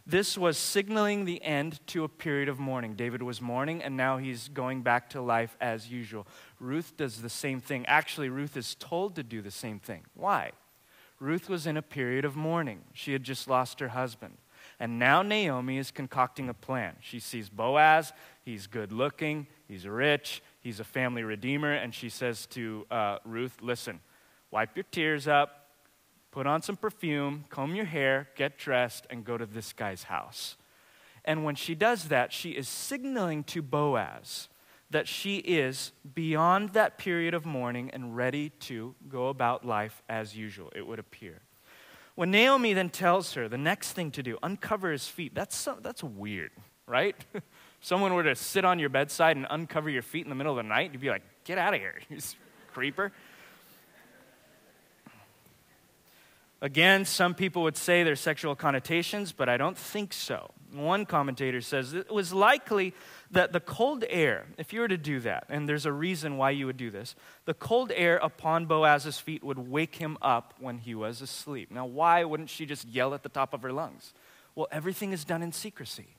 This 0.06 0.38
was 0.38 0.58
signaling 0.58 1.24
the 1.24 1.42
end 1.42 1.80
to 1.88 2.04
a 2.04 2.10
period 2.10 2.50
of 2.50 2.60
mourning. 2.60 2.96
David 2.96 3.24
was 3.24 3.40
mourning, 3.40 3.82
and 3.82 3.96
now 3.96 4.18
he's 4.18 4.50
going 4.50 4.82
back 4.82 5.12
to 5.12 5.22
life 5.22 5.56
as 5.62 5.90
usual. 5.90 6.28
Ruth 6.60 6.98
does 6.98 7.22
the 7.22 7.30
same 7.30 7.62
thing. 7.62 7.86
Actually, 7.86 8.28
Ruth 8.28 8.58
is 8.58 8.76
told 8.76 9.16
to 9.16 9.24
do 9.24 9.42
the 9.42 9.52
same 9.52 9.80
thing. 9.80 10.04
Why? 10.14 10.52
Ruth 11.24 11.48
was 11.48 11.66
in 11.66 11.78
a 11.78 11.82
period 11.82 12.26
of 12.26 12.36
mourning. 12.36 12.82
She 12.92 13.14
had 13.14 13.24
just 13.24 13.48
lost 13.48 13.80
her 13.80 13.88
husband. 13.88 14.38
And 14.78 15.00
now 15.00 15.22
Naomi 15.22 15.78
is 15.78 15.90
concocting 15.90 16.50
a 16.50 16.54
plan. 16.54 16.98
She 17.00 17.20
sees 17.20 17.48
Boaz, 17.48 18.12
he's 18.44 18.68
good 18.68 18.92
looking, 18.92 19.48
he's 19.66 19.88
rich, 19.88 20.44
he's 20.60 20.82
a 20.82 20.84
family 20.84 21.24
redeemer, 21.24 21.72
and 21.72 21.96
she 21.96 22.10
says 22.10 22.46
to 22.48 22.86
uh, 22.92 23.20
Ruth, 23.24 23.60
Listen, 23.62 24.02
wipe 24.52 24.76
your 24.76 24.84
tears 24.92 25.26
up, 25.26 25.70
put 26.32 26.46
on 26.46 26.62
some 26.62 26.76
perfume, 26.76 27.46
comb 27.50 27.74
your 27.74 27.86
hair, 27.86 28.28
get 28.36 28.58
dressed, 28.58 29.08
and 29.10 29.24
go 29.24 29.38
to 29.38 29.46
this 29.46 29.72
guy's 29.72 30.04
house. 30.04 30.58
And 31.24 31.46
when 31.46 31.56
she 31.56 31.74
does 31.74 32.10
that, 32.10 32.34
she 32.34 32.52
is 32.52 32.68
signaling 32.68 33.46
to 33.46 33.62
Boaz 33.62 34.50
that 34.94 35.08
she 35.08 35.38
is 35.38 35.92
beyond 36.16 36.70
that 36.70 36.98
period 36.98 37.34
of 37.34 37.46
mourning 37.46 37.90
and 37.92 38.16
ready 38.16 38.50
to 38.50 38.96
go 39.10 39.28
about 39.28 39.66
life 39.66 40.02
as 40.08 40.36
usual, 40.36 40.72
it 40.76 40.88
would 40.88 41.00
appear. 41.00 41.42
When 42.16 42.32
Naomi 42.32 42.74
then 42.74 42.90
tells 42.90 43.34
her 43.34 43.50
the 43.50 43.58
next 43.58 43.94
thing 43.94 44.12
to 44.12 44.24
do, 44.24 44.38
uncover 44.44 44.92
his 44.92 45.08
feet, 45.08 45.34
that's, 45.34 45.56
so, 45.56 45.78
that's 45.82 46.04
weird, 46.04 46.52
right? 46.86 47.16
Someone 47.82 48.14
were 48.14 48.24
to 48.24 48.36
sit 48.36 48.66
on 48.66 48.80
your 48.80 48.90
bedside 48.90 49.36
and 49.36 49.48
uncover 49.50 49.90
your 49.90 50.04
feet 50.04 50.26
in 50.26 50.30
the 50.30 50.36
middle 50.36 50.58
of 50.58 50.64
the 50.64 50.70
night, 50.70 50.92
you'd 50.94 51.02
be 51.02 51.10
like, 51.10 51.24
get 51.44 51.58
out 51.58 51.74
of 51.74 51.80
here, 51.80 51.96
you 52.10 52.20
creeper. 52.72 53.12
Again, 56.62 57.04
some 57.04 57.34
people 57.34 57.64
would 57.64 57.76
say 57.76 58.04
there's 58.04 58.22
sexual 58.22 58.56
connotations, 58.56 59.34
but 59.34 59.50
I 59.50 59.58
don't 59.58 59.78
think 59.78 60.14
so. 60.14 60.50
One 60.72 61.06
commentator 61.06 61.60
says 61.60 61.94
it 61.94 62.10
was 62.10 62.32
likely 62.32 62.94
that 63.34 63.52
the 63.52 63.60
cold 63.60 64.06
air, 64.10 64.46
if 64.58 64.72
you 64.74 64.80
were 64.80 64.88
to 64.88 64.98
do 64.98 65.20
that, 65.22 65.46
and 65.50 65.68
there's 65.68 65.86
a 65.86 65.92
reason 65.92 66.38
why 66.38 66.52
you 66.52 66.66
would 66.66 66.78
do 66.78 66.90
this, 66.90 67.16
the 67.46 67.54
cold 67.54 67.92
air 67.96 68.18
upon 68.18 68.66
Boaz's 68.66 69.20
feet 69.20 69.44
would 69.44 69.58
wake 69.58 69.96
him 69.96 70.18
up 70.22 70.54
when 70.60 70.78
he 70.78 70.96
was 70.96 71.22
asleep. 71.22 71.72
Now, 71.72 71.86
why 71.86 72.24
wouldn't 72.24 72.50
she 72.50 72.66
just 72.66 72.88
yell 72.88 73.14
at 73.14 73.24
the 73.24 73.30
top 73.30 73.54
of 73.54 73.62
her 73.64 73.74
lungs? 73.74 74.14
Well, 74.56 74.68
everything 74.72 75.12
is 75.12 75.26
done 75.26 75.42
in 75.42 75.52
secrecy. 75.52 76.16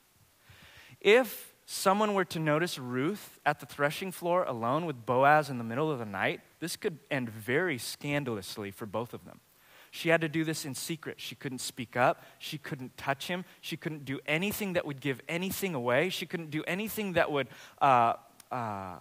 If 0.99 1.53
someone 1.65 2.13
were 2.13 2.25
to 2.25 2.39
notice 2.39 2.77
Ruth 2.77 3.39
at 3.45 3.59
the 3.59 3.65
threshing 3.65 4.11
floor 4.11 4.43
alone 4.43 4.85
with 4.85 5.05
Boaz 5.05 5.49
in 5.49 5.57
the 5.57 5.63
middle 5.63 5.91
of 5.91 5.99
the 5.99 6.05
night, 6.05 6.41
this 6.59 6.75
could 6.75 6.99
end 7.09 7.29
very 7.29 7.77
scandalously 7.77 8.71
for 8.71 8.85
both 8.85 9.13
of 9.13 9.25
them. 9.25 9.39
She 9.95 10.09
had 10.09 10.19
to 10.19 10.27
do 10.27 10.43
this 10.43 10.65
in 10.65 10.75
secret. 10.75 11.21
She 11.21 11.35
couldn't 11.35 11.59
speak 11.59 11.95
up. 11.95 12.21
She 12.37 12.57
couldn't 12.57 12.97
touch 12.97 13.27
him. 13.27 13.45
She 13.61 13.77
couldn't 13.77 14.03
do 14.03 14.19
anything 14.25 14.73
that 14.73 14.85
would 14.85 14.99
give 14.99 15.21
anything 15.29 15.73
away. 15.73 16.09
She 16.09 16.25
couldn't 16.25 16.49
do 16.49 16.65
anything 16.67 17.13
that 17.13 17.31
would 17.31 17.47
uh, 17.81 18.15
uh, 18.51 18.97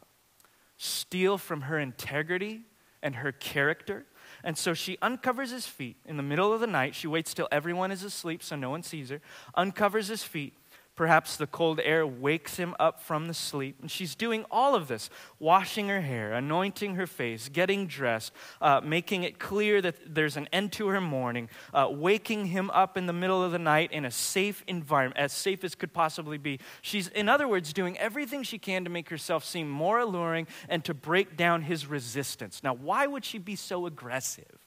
steal 0.76 1.36
from 1.36 1.62
her 1.62 1.80
integrity 1.80 2.60
and 3.02 3.16
her 3.16 3.32
character. 3.32 4.06
And 4.44 4.56
so 4.56 4.72
she 4.72 4.96
uncovers 5.02 5.50
his 5.50 5.66
feet 5.66 5.96
in 6.06 6.16
the 6.16 6.22
middle 6.22 6.52
of 6.52 6.60
the 6.60 6.68
night. 6.68 6.94
She 6.94 7.08
waits 7.08 7.34
till 7.34 7.48
everyone 7.50 7.90
is 7.90 8.04
asleep 8.04 8.40
so 8.40 8.54
no 8.54 8.70
one 8.70 8.84
sees 8.84 9.10
her, 9.10 9.20
uncovers 9.56 10.06
his 10.06 10.22
feet, 10.22 10.54
Perhaps 10.96 11.36
the 11.36 11.48
cold 11.48 11.80
air 11.82 12.06
wakes 12.06 12.56
him 12.56 12.72
up 12.78 13.00
from 13.00 13.26
the 13.26 13.34
sleep. 13.34 13.78
And 13.80 13.90
she's 13.90 14.14
doing 14.14 14.44
all 14.48 14.76
of 14.76 14.86
this 14.86 15.10
washing 15.40 15.88
her 15.88 16.02
hair, 16.02 16.32
anointing 16.32 16.94
her 16.94 17.06
face, 17.06 17.48
getting 17.48 17.88
dressed, 17.88 18.32
uh, 18.60 18.80
making 18.80 19.24
it 19.24 19.40
clear 19.40 19.82
that 19.82 20.14
there's 20.14 20.36
an 20.36 20.48
end 20.52 20.70
to 20.74 20.86
her 20.88 21.00
mourning, 21.00 21.48
uh, 21.72 21.88
waking 21.90 22.46
him 22.46 22.70
up 22.70 22.96
in 22.96 23.06
the 23.06 23.12
middle 23.12 23.42
of 23.42 23.50
the 23.50 23.58
night 23.58 23.90
in 23.90 24.04
a 24.04 24.10
safe 24.10 24.62
environment, 24.68 25.18
as 25.18 25.32
safe 25.32 25.64
as 25.64 25.74
could 25.74 25.92
possibly 25.92 26.38
be. 26.38 26.60
She's, 26.80 27.08
in 27.08 27.28
other 27.28 27.48
words, 27.48 27.72
doing 27.72 27.98
everything 27.98 28.44
she 28.44 28.58
can 28.58 28.84
to 28.84 28.90
make 28.90 29.08
herself 29.08 29.44
seem 29.44 29.68
more 29.68 29.98
alluring 29.98 30.46
and 30.68 30.84
to 30.84 30.94
break 30.94 31.36
down 31.36 31.62
his 31.62 31.88
resistance. 31.88 32.62
Now, 32.62 32.74
why 32.74 33.08
would 33.08 33.24
she 33.24 33.38
be 33.38 33.56
so 33.56 33.86
aggressive? 33.86 34.60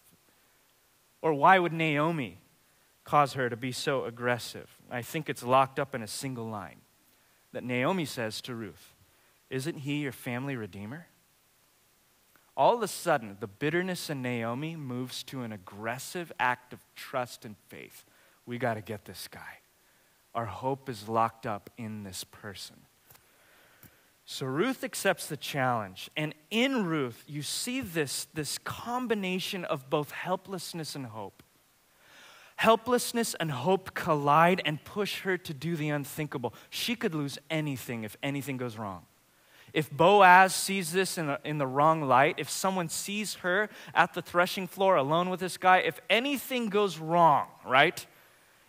Or 1.21 1.33
why 1.33 1.57
would 1.57 1.73
Naomi 1.73 2.39
cause 3.05 3.33
her 3.33 3.49
to 3.49 3.55
be 3.55 3.71
so 3.71 4.03
aggressive? 4.03 4.76
I 4.91 5.01
think 5.01 5.29
it's 5.29 5.43
locked 5.43 5.79
up 5.79 5.93
in 5.93 6.01
a 6.01 6.07
single 6.07 6.47
line 6.47 6.81
that 7.51 7.63
Naomi 7.63 8.05
says 8.05 8.41
to 8.41 8.55
Ruth 8.55 8.93
Isn't 9.49 9.79
he 9.79 9.97
your 9.97 10.11
family 10.11 10.55
redeemer? 10.55 11.07
All 12.55 12.73
of 12.73 12.81
a 12.81 12.87
sudden, 12.87 13.37
the 13.39 13.47
bitterness 13.47 14.09
in 14.09 14.23
Naomi 14.23 14.75
moves 14.75 15.21
to 15.25 15.43
an 15.43 15.51
aggressive 15.51 16.31
act 16.39 16.73
of 16.73 16.79
trust 16.95 17.45
and 17.45 17.55
faith. 17.67 18.03
We 18.47 18.57
got 18.57 18.73
to 18.73 18.81
get 18.81 19.05
this 19.05 19.27
guy. 19.27 19.59
Our 20.33 20.45
hope 20.45 20.89
is 20.89 21.07
locked 21.07 21.45
up 21.45 21.69
in 21.77 22.03
this 22.03 22.23
person. 22.23 22.77
So 24.25 24.45
Ruth 24.45 24.83
accepts 24.83 25.27
the 25.27 25.37
challenge. 25.37 26.09
And 26.17 26.35
in 26.51 26.85
Ruth, 26.85 27.23
you 27.27 27.41
see 27.41 27.79
this, 27.79 28.27
this 28.33 28.57
combination 28.57 29.63
of 29.63 29.89
both 29.89 30.11
helplessness 30.11 30.95
and 30.95 31.05
hope. 31.05 31.43
Helplessness 32.57 33.35
and 33.35 33.51
hope 33.51 33.93
collide 33.93 34.61
and 34.65 34.83
push 34.83 35.21
her 35.21 35.37
to 35.37 35.53
do 35.53 35.75
the 35.75 35.89
unthinkable. 35.89 36.53
She 36.69 36.95
could 36.95 37.15
lose 37.15 37.37
anything 37.49 38.03
if 38.03 38.17
anything 38.21 38.57
goes 38.57 38.77
wrong. 38.77 39.05
If 39.73 39.91
Boaz 39.91 40.55
sees 40.55 40.91
this 40.91 41.17
in, 41.17 41.37
in 41.43 41.59
the 41.59 41.67
wrong 41.67 42.01
light, 42.01 42.35
if 42.39 42.49
someone 42.49 42.89
sees 42.89 43.35
her 43.35 43.69
at 43.93 44.13
the 44.13 44.21
threshing 44.23 44.67
floor 44.67 44.95
alone 44.95 45.29
with 45.29 45.39
this 45.39 45.57
guy, 45.57 45.77
if 45.77 45.99
anything 46.09 46.69
goes 46.69 46.97
wrong, 46.97 47.47
right? 47.65 48.05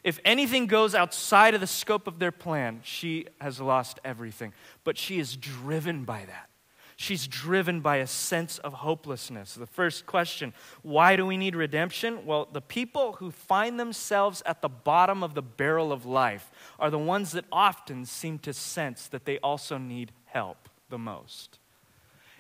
If 0.05 0.21
anything 0.25 0.67
goes 0.67 0.95
outside 0.95 1.55
of 1.55 1.61
the 1.61 1.67
scope 1.67 2.07
of 2.07 2.19
their 2.19 2.33
plan, 2.33 2.81
she 2.85 3.27
has 3.41 3.61
lost 3.61 4.01
everything. 4.05 4.53
But 4.85 4.99
she 4.99 5.19
is 5.19 5.37
driven 5.37 6.05
by 6.05 6.27
that. 6.27 6.51
She's 7.01 7.29
driven 7.29 7.81
by 7.81 7.99
a 7.99 8.09
sense 8.09 8.59
of 8.59 8.73
hopelessness. 8.73 9.55
The 9.55 9.67
first 9.67 10.05
question 10.05 10.53
why 10.83 11.15
do 11.15 11.25
we 11.25 11.37
need 11.37 11.55
redemption? 11.55 12.27
Well, 12.27 12.49
the 12.53 12.61
people 12.61 13.13
who 13.15 13.31
find 13.31 13.79
themselves 13.79 14.43
at 14.45 14.63
the 14.63 14.69
bottom 14.69 15.23
of 15.23 15.35
the 15.35 15.43
barrel 15.43 15.93
of 15.93 16.05
life 16.05 16.51
are 16.77 16.91
the 16.91 16.99
ones 16.99 17.31
that 17.33 17.45
often 17.53 18.05
seem 18.05 18.41
to 18.41 18.53
sense 18.53 19.07
that 19.07 19.27
they 19.27 19.39
also 19.39 19.79
need 19.79 20.11
help 20.25 20.69
the 20.89 20.99
most. 20.99 21.61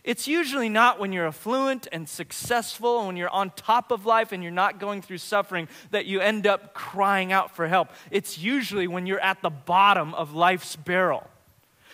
It's 0.02 0.26
usually 0.26 0.68
not 0.68 0.98
when 0.98 1.12
you're 1.12 1.28
affluent 1.28 1.86
and 1.92 2.08
successful, 2.08 3.06
when 3.06 3.16
you're 3.16 3.30
on 3.30 3.50
top 3.50 3.92
of 3.92 4.06
life 4.06 4.32
and 4.32 4.42
you're 4.42 4.50
not 4.50 4.80
going 4.80 5.02
through 5.02 5.18
suffering, 5.18 5.68
that 5.92 6.06
you 6.06 6.18
end 6.18 6.48
up 6.48 6.74
crying 6.74 7.32
out 7.32 7.54
for 7.54 7.68
help. 7.68 7.90
It's 8.10 8.36
usually 8.36 8.88
when 8.88 9.06
you're 9.06 9.20
at 9.20 9.40
the 9.40 9.50
bottom 9.50 10.14
of 10.14 10.34
life's 10.34 10.74
barrel. 10.74 11.30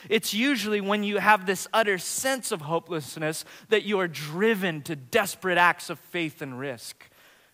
It's 0.08 0.34
usually 0.34 0.80
when 0.80 1.02
you 1.02 1.18
have 1.18 1.46
this 1.46 1.66
utter 1.72 1.98
sense 1.98 2.52
of 2.52 2.62
hopelessness 2.62 3.44
that 3.68 3.84
you 3.84 3.98
are 4.00 4.08
driven 4.08 4.82
to 4.82 4.96
desperate 4.96 5.58
acts 5.58 5.90
of 5.90 5.98
faith 5.98 6.42
and 6.42 6.58
risk. 6.58 7.08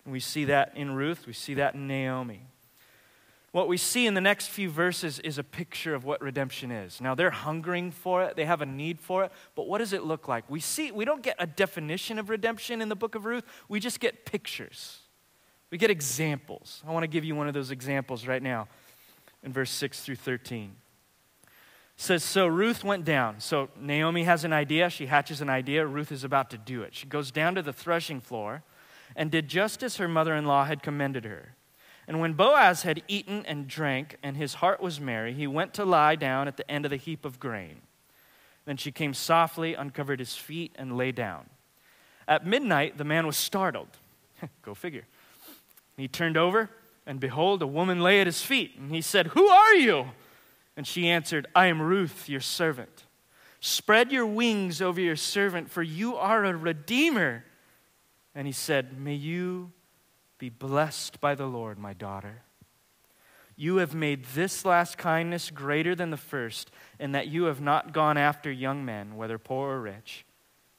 And 0.05 0.13
we 0.13 0.21
see 0.21 0.47
that 0.47 0.73
in 0.77 0.95
Ruth, 0.95 1.27
we 1.27 1.33
see 1.33 1.55
that 1.55 1.75
in 1.75 1.87
Naomi. 1.87 2.47
What 3.53 3.67
we 3.67 3.77
see 3.77 4.07
in 4.07 4.15
the 4.15 4.21
next 4.21 4.49
few 4.49 4.71
verses 4.71 5.19
is 5.19 5.37
a 5.37 5.43
picture 5.43 5.93
of 5.95 6.05
what 6.05 6.21
redemption 6.21 6.71
is. 6.71 7.01
Now 7.01 7.17
they're 7.17 7.31
hungering 7.31 7.91
for 7.91 8.23
it, 8.23 8.37
they 8.37 8.45
have 8.45 8.63
a 8.63 8.67
need 8.67 9.01
for 9.01 9.25
it, 9.25 9.33
but 9.57 9.67
what 9.67 9.79
does 9.79 9.93
it 9.93 10.05
look 10.05 10.29
like? 10.29 10.49
We 10.49 10.61
see 10.61 10.93
we 10.93 11.05
don't 11.05 11.23
get 11.23 11.35
a 11.39 11.49
definition 11.49 12.19
of 12.19 12.31
redemption 12.31 12.81
in 12.81 12.89
the 12.89 12.95
book 12.95 13.17
of 13.17 13.25
Ruth, 13.25 13.45
we 13.69 13.81
just 13.81 13.99
get 13.99 14.25
pictures. 14.25 14.99
We 15.71 15.79
get 15.79 15.91
examples. 15.91 16.83
I 16.87 16.93
want 16.93 17.05
to 17.05 17.09
give 17.09 17.25
you 17.25 17.37
one 17.37 17.47
of 17.47 17.55
those 17.55 17.71
examples 17.71 18.27
right 18.27 18.43
now 18.43 18.69
in 19.43 19.53
verse 19.53 19.71
6 19.71 20.01
through 20.01 20.17
13 20.17 20.75
says 22.01 22.25
so 22.25 22.47
ruth 22.47 22.83
went 22.83 23.05
down. 23.05 23.41
So 23.41 23.69
naomi 23.79 24.25
has 24.25 24.45
an 24.45 24.55
idea. 24.55 24.89
She 24.89 25.07
hatches 25.07 25.43
an 25.43 25.51
idea. 25.51 25.85
Ruth 25.85 26.11
is 26.11 26.25
about 26.25 26.49
to 26.51 26.57
do 26.57 26.83
it. 26.83 26.95
She 26.95 27.07
goes 27.07 27.31
down 27.31 27.55
to 27.57 27.63
the 27.63 27.75
threshing 27.75 28.23
floor 28.23 28.63
and 29.15 29.31
did 29.31 29.49
just 29.49 29.83
as 29.83 29.97
her 29.97 30.09
mother-in-law 30.09 30.65
had 30.65 30.83
commended 30.83 31.27
her. 31.27 31.57
And 32.09 32.19
when 32.19 32.33
boaz 32.33 32.83
had 32.83 33.03
eaten 33.07 33.45
and 33.45 33.69
drank 33.69 34.17
and 34.23 34.35
his 34.39 34.55
heart 34.55 34.81
was 34.81 34.99
merry 34.99 35.35
he 35.35 35.47
went 35.47 35.75
to 35.75 35.85
lie 35.85 36.17
down 36.17 36.49
at 36.49 36.57
the 36.57 36.69
end 36.71 36.87
of 36.87 36.91
the 36.91 36.97
heap 36.97 37.27
of 37.27 37.39
grain. 37.39 37.83
Then 38.65 38.79
she 38.79 38.93
came 38.93 39.13
softly 39.13 39.75
uncovered 39.75 40.21
his 40.21 40.35
feet 40.35 40.75
and 40.77 40.97
lay 40.97 41.13
down. 41.13 41.51
At 42.27 42.47
midnight 42.47 42.97
the 42.97 43.05
man 43.05 43.27
was 43.27 43.37
startled. 43.37 43.99
Go 44.63 44.73
figure. 44.73 45.05
He 45.99 46.09
turned 46.09 46.39
over 46.39 46.71
and 47.07 47.21
behold 47.21 47.61
a 47.61 47.67
woman 47.67 48.01
lay 48.01 48.23
at 48.23 48.27
his 48.27 48.41
feet 48.41 48.77
and 48.79 48.91
he 48.91 49.03
said 49.03 49.27
who 49.29 49.47
are 49.47 49.75
you 49.75 50.07
and 50.81 50.87
she 50.87 51.11
answered, 51.11 51.47
I 51.55 51.67
am 51.67 51.83
Ruth, 51.83 52.27
your 52.27 52.41
servant. 52.41 53.05
Spread 53.61 54.13
your 54.13 54.25
wings 54.25 54.81
over 54.81 54.99
your 54.99 55.15
servant, 55.15 55.71
for 55.71 55.83
you 55.83 56.17
are 56.17 56.43
a 56.43 56.57
redeemer. 56.57 57.45
And 58.35 58.47
he 58.47 58.53
said, 58.55 58.99
May 58.99 59.13
you 59.13 59.73
be 60.39 60.49
blessed 60.49 61.21
by 61.21 61.35
the 61.35 61.45
Lord, 61.45 61.79
my 61.79 61.93
daughter. 61.93 62.45
You 63.57 63.77
have 63.77 63.93
made 63.93 64.25
this 64.35 64.65
last 64.65 64.97
kindness 64.97 65.51
greater 65.51 65.95
than 65.95 66.09
the 66.09 66.17
first, 66.17 66.71
in 66.99 67.13
that 67.13 67.29
you 67.29 67.43
have 67.43 67.61
not 67.61 67.93
gone 67.93 68.17
after 68.17 68.51
young 68.51 68.83
men, 68.83 69.19
whether 69.19 69.37
poor 69.37 69.73
or 69.73 69.83
rich. 69.83 70.25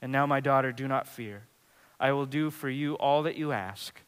And 0.01 0.11
now, 0.11 0.25
my 0.25 0.39
daughter, 0.39 0.71
do 0.71 0.87
not 0.87 1.07
fear. 1.07 1.43
I 1.99 2.11
will 2.13 2.25
do 2.25 2.49
for 2.49 2.71
you 2.71 2.95
all 2.95 3.21
that 3.21 3.37
you 3.37 3.51
ask. 3.51 4.01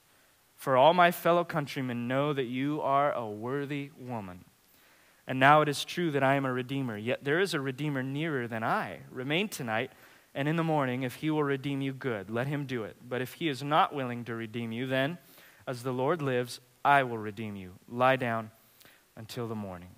For 0.55 0.75
all 0.75 0.95
my 0.95 1.11
fellow 1.11 1.43
countrymen 1.43 2.07
know 2.07 2.33
that 2.33 2.45
you 2.45 2.81
are 2.81 3.13
a 3.13 3.29
worthy 3.29 3.91
woman. 3.95 4.45
And 5.27 5.39
now 5.39 5.61
it 5.61 5.69
is 5.69 5.85
true 5.85 6.11
that 6.11 6.23
I 6.23 6.35
am 6.35 6.45
a 6.45 6.51
redeemer. 6.51 6.97
Yet 6.97 7.23
there 7.23 7.39
is 7.39 7.53
a 7.53 7.59
redeemer 7.59 8.03
nearer 8.03 8.47
than 8.47 8.63
I. 8.63 8.99
Remain 9.09 9.47
tonight, 9.47 9.91
and 10.35 10.47
in 10.47 10.55
the 10.55 10.63
morning, 10.63 11.03
if 11.03 11.15
he 11.15 11.29
will 11.29 11.43
redeem 11.43 11.81
you, 11.81 11.93
good. 11.93 12.29
Let 12.29 12.47
him 12.47 12.65
do 12.65 12.83
it. 12.83 12.97
But 13.07 13.21
if 13.21 13.35
he 13.35 13.47
is 13.47 13.63
not 13.63 13.95
willing 13.95 14.25
to 14.25 14.35
redeem 14.35 14.71
you, 14.71 14.85
then, 14.87 15.17
as 15.65 15.83
the 15.83 15.93
Lord 15.93 16.21
lives, 16.21 16.59
I 16.83 17.03
will 17.03 17.17
redeem 17.17 17.55
you. 17.55 17.73
Lie 17.87 18.17
down 18.17 18.51
until 19.15 19.47
the 19.47 19.55
morning. 19.55 19.89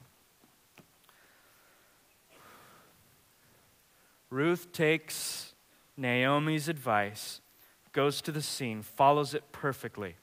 Ruth 4.30 4.72
takes 4.72 5.54
Naomi's 5.98 6.68
advice, 6.68 7.42
goes 7.94 8.22
to 8.22 8.32
the 8.32 8.42
scene, 8.42 8.82
follows 8.82 9.34
it 9.34 9.52
perfectly. 9.52 10.16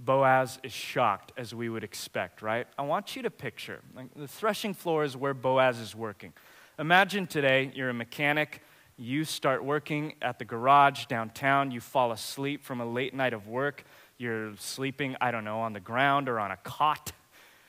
Boaz 0.00 0.58
is 0.62 0.72
shocked, 0.72 1.32
as 1.36 1.54
we 1.54 1.68
would 1.68 1.82
expect, 1.82 2.40
right? 2.40 2.66
I 2.78 2.82
want 2.82 3.16
you 3.16 3.22
to 3.22 3.30
picture 3.30 3.80
like, 3.96 4.06
the 4.14 4.28
threshing 4.28 4.74
floor 4.74 5.04
is 5.04 5.16
where 5.16 5.34
Boaz 5.34 5.80
is 5.80 5.94
working. 5.94 6.32
Imagine 6.78 7.26
today 7.26 7.72
you're 7.74 7.90
a 7.90 7.94
mechanic, 7.94 8.62
you 8.96 9.24
start 9.24 9.64
working 9.64 10.14
at 10.22 10.38
the 10.38 10.44
garage 10.44 11.06
downtown, 11.06 11.72
you 11.72 11.80
fall 11.80 12.12
asleep 12.12 12.64
from 12.64 12.80
a 12.80 12.86
late 12.86 13.12
night 13.12 13.32
of 13.32 13.48
work, 13.48 13.84
you're 14.18 14.54
sleeping, 14.56 15.16
I 15.20 15.32
don't 15.32 15.44
know, 15.44 15.60
on 15.60 15.72
the 15.72 15.80
ground 15.80 16.28
or 16.28 16.38
on 16.38 16.52
a 16.52 16.56
cot, 16.58 17.12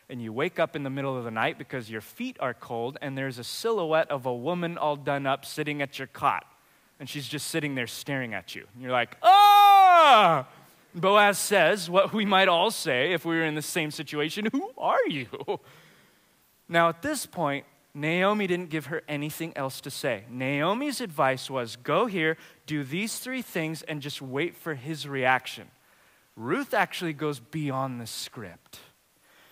and 0.08 0.22
you 0.22 0.32
wake 0.32 0.60
up 0.60 0.76
in 0.76 0.84
the 0.84 0.90
middle 0.90 1.18
of 1.18 1.24
the 1.24 1.32
night 1.32 1.58
because 1.58 1.90
your 1.90 2.02
feet 2.02 2.38
are 2.40 2.54
cold, 2.54 2.98
and 3.02 3.18
there's 3.18 3.40
a 3.40 3.44
silhouette 3.44 4.10
of 4.12 4.28
a 4.28 4.36
woman 4.36 4.78
all 4.78 4.96
done 4.96 5.26
up 5.26 5.46
sitting 5.46 5.82
at 5.82 5.98
your 5.98 6.08
cot, 6.08 6.46
and 7.00 7.10
she's 7.10 7.28
just 7.28 7.48
sitting 7.48 7.74
there 7.74 7.88
staring 7.88 8.36
at 8.36 8.56
you. 8.56 8.66
And 8.74 8.84
you're 8.84 8.92
like, 8.92 9.18
ah! 9.24 10.48
Oh! 10.48 10.59
Boaz 10.96 11.38
says 11.38 11.90
what 11.90 12.14
we 12.14 12.26
might 12.26 12.48
all 12.48 12.72
say 12.72 13.14
if 13.14 13.26
we 13.26 13.36
were 13.36 13.46
in 13.46 13.56
the 13.56 13.62
same 13.62 13.92
situation 13.92 14.48
Who 14.52 14.72
are 14.78 15.08
you? 15.08 15.28
Now, 16.68 16.90
at 16.90 17.02
this 17.02 17.26
point, 17.26 17.66
Naomi 17.96 18.46
didn't 18.46 18.70
give 18.70 18.88
her 18.88 19.02
anything 19.08 19.52
else 19.56 19.82
to 19.82 19.90
say. 19.90 20.24
Naomi's 20.30 21.02
advice 21.02 21.50
was 21.50 21.76
go 21.76 22.06
here, 22.06 22.38
do 22.68 22.84
these 22.84 23.18
three 23.18 23.42
things, 23.42 23.82
and 23.82 24.02
just 24.02 24.22
wait 24.22 24.56
for 24.56 24.76
his 24.76 25.08
reaction. 25.08 25.68
Ruth 26.36 26.74
actually 26.74 27.14
goes 27.14 27.40
beyond 27.40 28.00
the 28.00 28.06
script. 28.06 28.80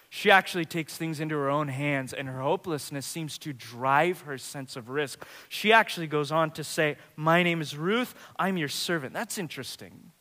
She 0.09 0.31
actually 0.31 0.65
takes 0.65 0.95
things 0.95 1.19
into 1.19 1.35
her 1.35 1.49
own 1.49 1.67
hands, 1.67 2.13
and 2.13 2.27
her 2.29 2.39
hopelessness 2.39 3.05
seems 3.05 3.37
to 3.39 3.51
drive 3.51 4.21
her 4.21 4.37
sense 4.37 4.75
of 4.75 4.89
risk. 4.89 5.25
She 5.49 5.73
actually 5.73 6.07
goes 6.07 6.31
on 6.31 6.51
to 6.51 6.63
say, 6.63 6.97
My 7.15 7.43
name 7.43 7.59
is 7.59 7.75
Ruth, 7.75 8.15
I'm 8.37 8.57
your 8.57 8.69
servant. 8.69 9.13
That's 9.13 9.37
interesting. 9.37 10.11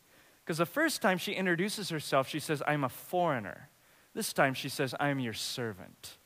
Because 0.46 0.58
the 0.58 0.66
first 0.66 1.02
time 1.02 1.18
she 1.18 1.32
introduces 1.32 1.88
herself, 1.88 2.28
she 2.28 2.38
says, 2.38 2.62
I'm 2.68 2.84
a 2.84 2.88
foreigner. 2.88 3.68
This 4.14 4.32
time 4.32 4.54
she 4.54 4.68
says, 4.68 4.94
I'm 5.00 5.18
your 5.18 5.32
servant. 5.32 6.18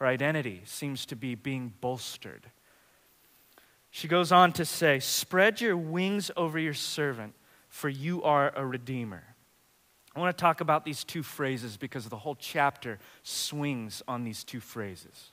Her 0.00 0.06
identity 0.06 0.62
seems 0.64 1.06
to 1.06 1.14
be 1.14 1.36
being 1.36 1.72
bolstered. 1.80 2.50
She 3.92 4.08
goes 4.08 4.32
on 4.32 4.52
to 4.54 4.64
say, 4.64 4.98
Spread 4.98 5.60
your 5.60 5.76
wings 5.76 6.32
over 6.36 6.58
your 6.58 6.74
servant, 6.74 7.34
for 7.68 7.88
you 7.88 8.24
are 8.24 8.52
a 8.56 8.66
redeemer. 8.66 9.22
I 10.16 10.18
want 10.18 10.36
to 10.36 10.40
talk 10.40 10.60
about 10.60 10.84
these 10.84 11.04
two 11.04 11.22
phrases 11.22 11.76
because 11.76 12.08
the 12.08 12.16
whole 12.16 12.34
chapter 12.34 12.98
swings 13.22 14.02
on 14.08 14.24
these 14.24 14.42
two 14.42 14.58
phrases. 14.58 15.30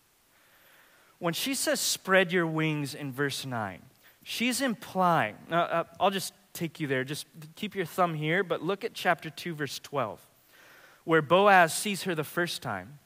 when 1.18 1.34
she 1.34 1.56
says 1.56 1.80
spread 1.80 2.32
your 2.32 2.46
wings 2.46 2.94
in 2.94 3.12
verse 3.12 3.48
9, 3.48 3.82
she's 4.22 4.62
implying, 4.62 5.36
uh, 5.52 5.56
uh, 5.56 5.84
I'll 6.00 6.12
just 6.12 6.32
take 6.58 6.80
you 6.80 6.88
there, 6.88 7.04
just 7.04 7.28
keep 7.56 7.76
your 7.76 7.86
thumb 7.86 8.14
here, 8.14 8.44
but 8.44 8.64
look 8.64 8.84
at 8.84 8.94
chapter 8.94 9.30
2, 9.30 9.54
verse 9.54 9.80
12, 9.80 10.26
where 11.04 11.22
Boaz 11.22 11.74
sees 11.74 12.04
her 12.04 12.16
the 12.16 12.24
first 12.24 12.62
time 12.62 13.00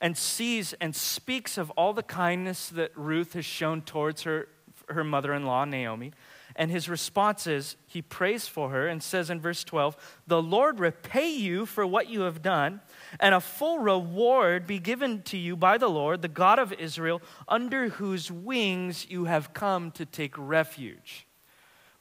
and 0.00 0.16
sees 0.16 0.72
and 0.74 0.94
speaks 0.94 1.56
of 1.56 1.70
all 1.70 1.92
the 1.92 2.02
kindness 2.02 2.68
that 2.70 2.90
Ruth 2.96 3.34
has 3.34 3.44
shown 3.44 3.82
towards 3.82 4.22
her, 4.22 4.48
her 4.88 5.04
mother 5.04 5.32
in 5.32 5.46
law, 5.46 5.64
Naomi. 5.64 6.12
And 6.56 6.70
his 6.70 6.88
response 6.88 7.46
is 7.46 7.76
he 7.86 8.02
prays 8.02 8.46
for 8.46 8.70
her 8.70 8.86
and 8.86 9.02
says 9.02 9.30
in 9.30 9.40
verse 9.40 9.64
12, 9.64 10.20
The 10.26 10.42
Lord 10.42 10.80
repay 10.80 11.30
you 11.30 11.66
for 11.66 11.86
what 11.86 12.08
you 12.08 12.22
have 12.22 12.42
done, 12.42 12.80
and 13.20 13.34
a 13.34 13.40
full 13.40 13.78
reward 13.78 14.66
be 14.66 14.78
given 14.78 15.22
to 15.22 15.38
you 15.38 15.56
by 15.56 15.78
the 15.78 15.88
Lord, 15.88 16.20
the 16.20 16.28
God 16.28 16.58
of 16.58 16.72
Israel, 16.74 17.22
under 17.48 17.88
whose 17.88 18.30
wings 18.30 19.08
you 19.08 19.24
have 19.26 19.54
come 19.54 19.92
to 19.92 20.04
take 20.04 20.36
refuge. 20.36 21.26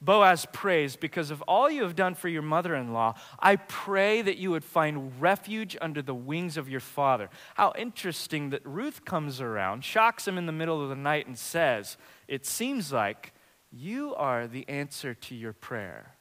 Boaz 0.01 0.47
prays, 0.51 0.95
Because 0.95 1.29
of 1.29 1.43
all 1.43 1.69
you 1.69 1.83
have 1.83 1.95
done 1.95 2.15
for 2.15 2.27
your 2.27 2.41
mother 2.41 2.75
in 2.75 2.91
law, 2.91 3.13
I 3.39 3.55
pray 3.55 4.23
that 4.23 4.37
you 4.37 4.49
would 4.49 4.63
find 4.63 5.21
refuge 5.21 5.77
under 5.79 6.01
the 6.01 6.15
wings 6.15 6.57
of 6.57 6.67
your 6.67 6.79
father. 6.79 7.29
How 7.53 7.73
interesting 7.77 8.49
that 8.49 8.65
Ruth 8.65 9.05
comes 9.05 9.39
around, 9.39 9.83
shocks 9.83 10.27
him 10.27 10.39
in 10.39 10.47
the 10.47 10.51
middle 10.51 10.81
of 10.81 10.89
the 10.89 10.95
night, 10.95 11.27
and 11.27 11.37
says, 11.37 11.97
It 12.27 12.47
seems 12.47 12.91
like 12.91 13.33
you 13.71 14.15
are 14.15 14.47
the 14.47 14.67
answer 14.67 15.13
to 15.13 15.35
your 15.35 15.53
prayer. 15.53 16.15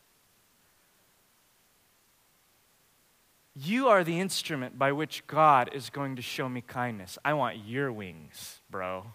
You 3.55 3.89
are 3.89 4.05
the 4.05 4.21
instrument 4.21 4.79
by 4.79 4.93
which 4.93 5.27
God 5.27 5.71
is 5.73 5.91
going 5.91 6.17
to 6.17 6.23
show 6.23 6.49
me 6.49 6.61
kindness. 6.61 7.19
I 7.25 7.33
want 7.33 7.67
your 7.67 7.91
wings, 7.93 8.61
bro. 8.71 9.07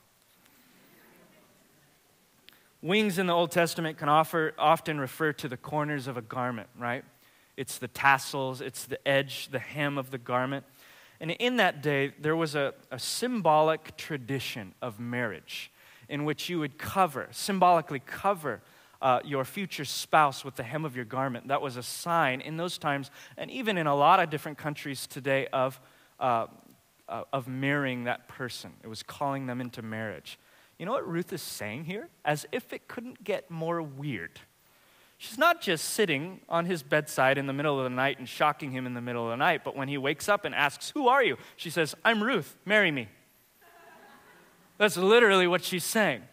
Wings 2.85 3.17
in 3.17 3.25
the 3.25 3.33
Old 3.33 3.49
Testament 3.49 3.97
can 3.97 4.09
offer, 4.09 4.53
often 4.59 4.99
refer 4.99 5.33
to 5.33 5.47
the 5.47 5.57
corners 5.57 6.05
of 6.05 6.17
a 6.17 6.21
garment, 6.21 6.69
right? 6.77 7.03
It's 7.57 7.79
the 7.79 7.87
tassels, 7.87 8.61
it's 8.61 8.85
the 8.85 9.07
edge, 9.07 9.47
the 9.47 9.57
hem 9.57 9.97
of 9.97 10.11
the 10.11 10.19
garment. 10.19 10.65
And 11.19 11.31
in 11.31 11.57
that 11.57 11.81
day, 11.81 12.13
there 12.19 12.35
was 12.35 12.53
a, 12.53 12.75
a 12.91 12.99
symbolic 12.99 13.97
tradition 13.97 14.75
of 14.83 14.99
marriage 14.99 15.71
in 16.09 16.25
which 16.25 16.47
you 16.47 16.59
would 16.59 16.77
cover, 16.77 17.27
symbolically 17.31 18.01
cover, 18.05 18.61
uh, 19.01 19.19
your 19.25 19.45
future 19.45 19.85
spouse 19.85 20.45
with 20.45 20.55
the 20.55 20.61
hem 20.63 20.85
of 20.85 20.95
your 20.95 21.05
garment. 21.05 21.47
That 21.47 21.63
was 21.63 21.77
a 21.77 21.83
sign 21.83 22.39
in 22.39 22.55
those 22.55 22.77
times, 22.77 23.09
and 23.35 23.49
even 23.49 23.79
in 23.79 23.87
a 23.87 23.95
lot 23.95 24.19
of 24.19 24.29
different 24.29 24.59
countries 24.59 25.07
today, 25.07 25.47
of, 25.47 25.81
uh, 26.19 26.45
uh, 27.09 27.23
of 27.33 27.47
marrying 27.47 28.03
that 28.03 28.27
person. 28.27 28.73
It 28.83 28.87
was 28.87 29.01
calling 29.01 29.47
them 29.47 29.59
into 29.59 29.81
marriage. 29.81 30.37
You 30.77 30.85
know 30.85 30.91
what 30.91 31.07
Ruth 31.07 31.31
is 31.31 31.41
saying 31.41 31.85
here? 31.85 32.09
As 32.23 32.45
if 32.51 32.73
it 32.73 32.87
couldn't 32.87 33.23
get 33.23 33.49
more 33.49 33.81
weird. 33.81 34.39
She's 35.17 35.37
not 35.37 35.61
just 35.61 35.85
sitting 35.85 36.41
on 36.49 36.65
his 36.65 36.83
bedside 36.83 37.37
in 37.37 37.47
the 37.47 37.53
middle 37.53 37.77
of 37.79 37.85
the 37.85 37.89
night 37.89 38.19
and 38.19 38.27
shocking 38.27 38.71
him 38.71 38.85
in 38.85 38.93
the 38.93 39.01
middle 39.01 39.23
of 39.23 39.29
the 39.29 39.37
night, 39.37 39.63
but 39.63 39.75
when 39.75 39.87
he 39.87 39.97
wakes 39.97 40.27
up 40.27 40.43
and 40.43 40.53
asks, 40.53 40.89
Who 40.89 41.07
are 41.07 41.23
you? 41.23 41.37
She 41.55 41.69
says, 41.69 41.95
I'm 42.03 42.21
Ruth, 42.21 42.57
marry 42.65 42.91
me. 42.91 43.07
That's 44.77 44.97
literally 44.97 45.47
what 45.47 45.63
she's 45.63 45.85
saying. 45.85 46.23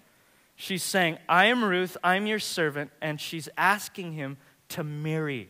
She's 0.57 0.83
saying, 0.83 1.19
I 1.29 1.47
am 1.47 1.65
Ruth, 1.65 1.97
I'm 2.03 2.27
your 2.27 2.41
servant, 2.41 2.91
and 3.01 3.21
she's 3.21 3.49
asking 3.57 4.13
him 4.13 4.37
to 4.71 4.83
marry, 4.83 5.49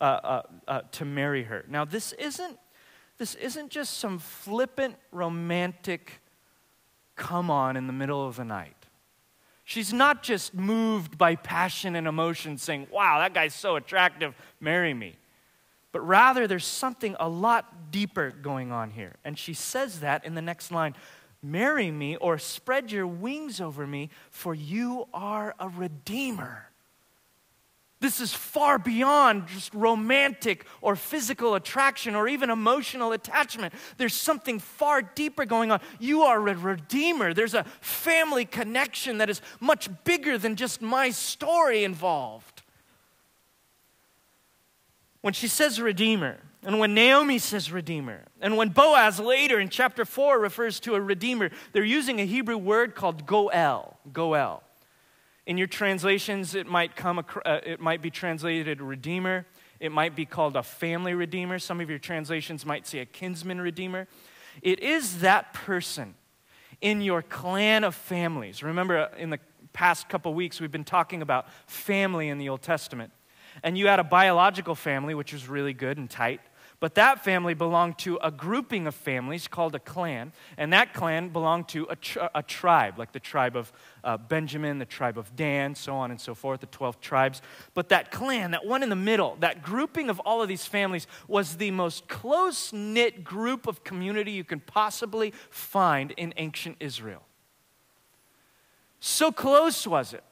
uh, 0.00 0.04
uh, 0.04 0.42
uh, 0.66 0.80
to 0.92 1.04
marry 1.04 1.44
her. 1.44 1.64
Now, 1.68 1.84
this 1.84 2.12
isn't, 2.14 2.58
this 3.18 3.36
isn't 3.36 3.70
just 3.70 3.98
some 3.98 4.18
flippant, 4.18 4.96
romantic 5.12 6.20
come 7.16 7.50
on 7.50 7.76
in 7.76 7.86
the 7.86 7.92
middle 7.92 8.26
of 8.26 8.36
the 8.36 8.44
night. 8.44 8.76
She's 9.64 9.92
not 9.92 10.22
just 10.22 10.54
moved 10.54 11.16
by 11.16 11.36
passion 11.36 11.96
and 11.96 12.06
emotion, 12.06 12.58
saying, 12.58 12.88
Wow, 12.90 13.18
that 13.18 13.32
guy's 13.32 13.54
so 13.54 13.76
attractive, 13.76 14.34
marry 14.60 14.92
me. 14.92 15.16
But 15.90 16.00
rather, 16.00 16.46
there's 16.46 16.66
something 16.66 17.16
a 17.20 17.28
lot 17.28 17.90
deeper 17.90 18.30
going 18.30 18.72
on 18.72 18.90
here. 18.90 19.14
And 19.24 19.38
she 19.38 19.54
says 19.54 20.00
that 20.00 20.24
in 20.24 20.34
the 20.34 20.42
next 20.42 20.70
line 20.70 20.94
Marry 21.44 21.90
me 21.90 22.16
or 22.16 22.38
spread 22.38 22.90
your 22.90 23.06
wings 23.06 23.60
over 23.60 23.86
me, 23.86 24.08
for 24.30 24.54
you 24.54 25.06
are 25.12 25.54
a 25.60 25.68
redeemer. 25.68 26.70
This 28.04 28.20
is 28.20 28.34
far 28.34 28.78
beyond 28.78 29.46
just 29.46 29.72
romantic 29.72 30.66
or 30.82 30.94
physical 30.94 31.54
attraction 31.54 32.14
or 32.14 32.28
even 32.28 32.50
emotional 32.50 33.12
attachment. 33.12 33.72
There's 33.96 34.12
something 34.12 34.58
far 34.58 35.00
deeper 35.00 35.46
going 35.46 35.70
on. 35.70 35.80
You 35.98 36.20
are 36.24 36.36
a 36.46 36.54
redeemer. 36.54 37.32
There's 37.32 37.54
a 37.54 37.64
family 37.80 38.44
connection 38.44 39.16
that 39.18 39.30
is 39.30 39.40
much 39.58 39.88
bigger 40.04 40.36
than 40.36 40.54
just 40.54 40.82
my 40.82 41.08
story 41.08 41.82
involved. 41.82 42.60
When 45.22 45.32
she 45.32 45.48
says 45.48 45.80
redeemer, 45.80 46.40
and 46.62 46.78
when 46.78 46.92
Naomi 46.92 47.38
says 47.38 47.72
redeemer, 47.72 48.24
and 48.38 48.58
when 48.58 48.68
Boaz 48.68 49.18
later 49.18 49.58
in 49.58 49.70
chapter 49.70 50.04
4 50.04 50.38
refers 50.38 50.78
to 50.80 50.94
a 50.94 51.00
redeemer, 51.00 51.48
they're 51.72 51.82
using 51.82 52.20
a 52.20 52.26
Hebrew 52.26 52.58
word 52.58 52.94
called 52.94 53.24
goel. 53.24 53.96
Goel. 54.12 54.62
In 55.46 55.58
your 55.58 55.66
translations, 55.66 56.54
it 56.54 56.66
might, 56.66 56.96
come, 56.96 57.18
uh, 57.18 57.60
it 57.64 57.80
might 57.80 58.00
be 58.00 58.10
translated 58.10 58.80
redeemer. 58.80 59.46
It 59.78 59.92
might 59.92 60.16
be 60.16 60.24
called 60.24 60.56
a 60.56 60.62
family 60.62 61.12
redeemer. 61.12 61.58
Some 61.58 61.80
of 61.80 61.90
your 61.90 61.98
translations 61.98 62.64
might 62.64 62.86
say 62.86 63.00
a 63.00 63.06
kinsman 63.06 63.60
redeemer. 63.60 64.08
It 64.62 64.80
is 64.80 65.20
that 65.20 65.52
person 65.52 66.14
in 66.80 67.02
your 67.02 67.22
clan 67.22 67.84
of 67.84 67.94
families. 67.94 68.62
Remember, 68.62 68.98
uh, 68.98 69.08
in 69.18 69.30
the 69.30 69.40
past 69.72 70.08
couple 70.08 70.32
weeks, 70.32 70.60
we've 70.60 70.72
been 70.72 70.84
talking 70.84 71.20
about 71.20 71.46
family 71.66 72.28
in 72.28 72.38
the 72.38 72.48
Old 72.48 72.62
Testament. 72.62 73.12
And 73.62 73.76
you 73.76 73.86
had 73.88 74.00
a 74.00 74.04
biological 74.04 74.74
family, 74.74 75.14
which 75.14 75.32
was 75.32 75.48
really 75.48 75.74
good 75.74 75.98
and 75.98 76.08
tight. 76.08 76.40
But 76.84 76.96
that 76.96 77.24
family 77.24 77.54
belonged 77.54 77.96
to 78.00 78.18
a 78.22 78.30
grouping 78.30 78.86
of 78.86 78.94
families 78.94 79.48
called 79.48 79.74
a 79.74 79.78
clan, 79.78 80.32
and 80.58 80.70
that 80.74 80.92
clan 80.92 81.30
belonged 81.30 81.66
to 81.68 81.86
a, 81.88 81.96
tr- 81.96 82.18
a 82.34 82.42
tribe, 82.42 82.98
like 82.98 83.12
the 83.12 83.20
tribe 83.20 83.56
of 83.56 83.72
uh, 84.04 84.18
Benjamin, 84.18 84.78
the 84.78 84.84
tribe 84.84 85.16
of 85.16 85.34
Dan, 85.34 85.74
so 85.74 85.94
on 85.94 86.10
and 86.10 86.20
so 86.20 86.34
forth, 86.34 86.60
the 86.60 86.66
12 86.66 87.00
tribes. 87.00 87.40
But 87.72 87.88
that 87.88 88.10
clan, 88.10 88.50
that 88.50 88.66
one 88.66 88.82
in 88.82 88.90
the 88.90 88.96
middle, 88.96 89.38
that 89.40 89.62
grouping 89.62 90.10
of 90.10 90.20
all 90.26 90.42
of 90.42 90.48
these 90.48 90.66
families 90.66 91.06
was 91.26 91.56
the 91.56 91.70
most 91.70 92.06
close 92.06 92.70
knit 92.70 93.24
group 93.24 93.66
of 93.66 93.82
community 93.82 94.32
you 94.32 94.44
can 94.44 94.60
possibly 94.60 95.32
find 95.48 96.10
in 96.18 96.34
ancient 96.36 96.76
Israel. 96.80 97.22
So 99.00 99.32
close 99.32 99.86
was 99.86 100.12
it 100.12 100.22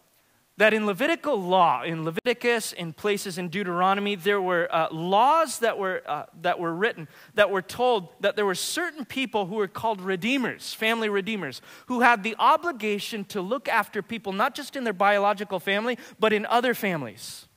that 0.58 0.74
in 0.74 0.84
Levitical 0.86 1.40
law, 1.40 1.82
in 1.82 2.04
Leviticus, 2.04 2.72
in 2.72 2.92
places 2.92 3.38
in 3.38 3.48
Deuteronomy, 3.48 4.14
there 4.14 4.40
were 4.40 4.68
uh, 4.70 4.88
laws 4.92 5.60
that 5.60 5.78
were, 5.78 6.02
uh, 6.06 6.24
that 6.42 6.60
were 6.60 6.74
written 6.74 7.08
that 7.34 7.50
were 7.50 7.62
told 7.62 8.08
that 8.20 8.36
there 8.36 8.44
were 8.44 8.54
certain 8.54 9.04
people 9.04 9.46
who 9.46 9.54
were 9.54 9.68
called 9.68 10.00
redeemers, 10.00 10.74
family 10.74 11.08
redeemers, 11.08 11.62
who 11.86 12.00
had 12.00 12.22
the 12.22 12.36
obligation 12.38 13.24
to 13.24 13.40
look 13.40 13.66
after 13.68 14.02
people 14.02 14.32
not 14.32 14.54
just 14.54 14.76
in 14.76 14.84
their 14.84 14.92
biological 14.92 15.58
family, 15.58 15.98
but 16.20 16.32
in 16.32 16.44
other 16.46 16.74
families. 16.74 17.48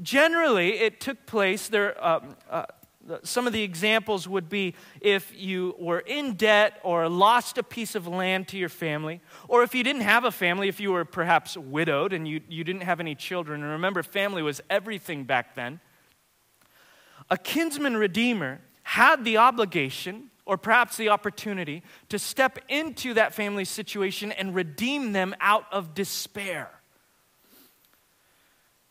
Generally, 0.00 0.78
it 0.78 1.00
took 1.00 1.26
place, 1.26 1.68
there, 1.68 2.02
um, 2.04 2.36
uh, 2.48 2.64
some 3.22 3.46
of 3.46 3.52
the 3.52 3.62
examples 3.62 4.28
would 4.28 4.48
be 4.48 4.74
if 5.00 5.32
you 5.36 5.74
were 5.78 6.00
in 6.00 6.34
debt 6.34 6.80
or 6.82 7.08
lost 7.08 7.58
a 7.58 7.62
piece 7.62 7.94
of 7.94 8.06
land 8.06 8.48
to 8.48 8.56
your 8.56 8.68
family, 8.68 9.20
or 9.48 9.62
if 9.62 9.74
you 9.74 9.82
didn't 9.82 10.02
have 10.02 10.24
a 10.24 10.30
family, 10.30 10.68
if 10.68 10.80
you 10.80 10.92
were 10.92 11.04
perhaps 11.04 11.56
widowed 11.56 12.12
and 12.12 12.26
you, 12.28 12.40
you 12.48 12.64
didn't 12.64 12.82
have 12.82 13.00
any 13.00 13.14
children. 13.14 13.62
And 13.62 13.72
remember, 13.72 14.02
family 14.02 14.42
was 14.42 14.60
everything 14.70 15.24
back 15.24 15.54
then. 15.54 15.80
A 17.30 17.36
kinsman 17.36 17.96
redeemer 17.96 18.60
had 18.82 19.24
the 19.24 19.38
obligation 19.38 20.30
or 20.44 20.58
perhaps 20.58 20.96
the 20.96 21.08
opportunity 21.08 21.82
to 22.08 22.18
step 22.18 22.58
into 22.68 23.14
that 23.14 23.34
family 23.34 23.64
situation 23.64 24.32
and 24.32 24.54
redeem 24.54 25.12
them 25.12 25.34
out 25.40 25.64
of 25.72 25.94
despair. 25.94 26.68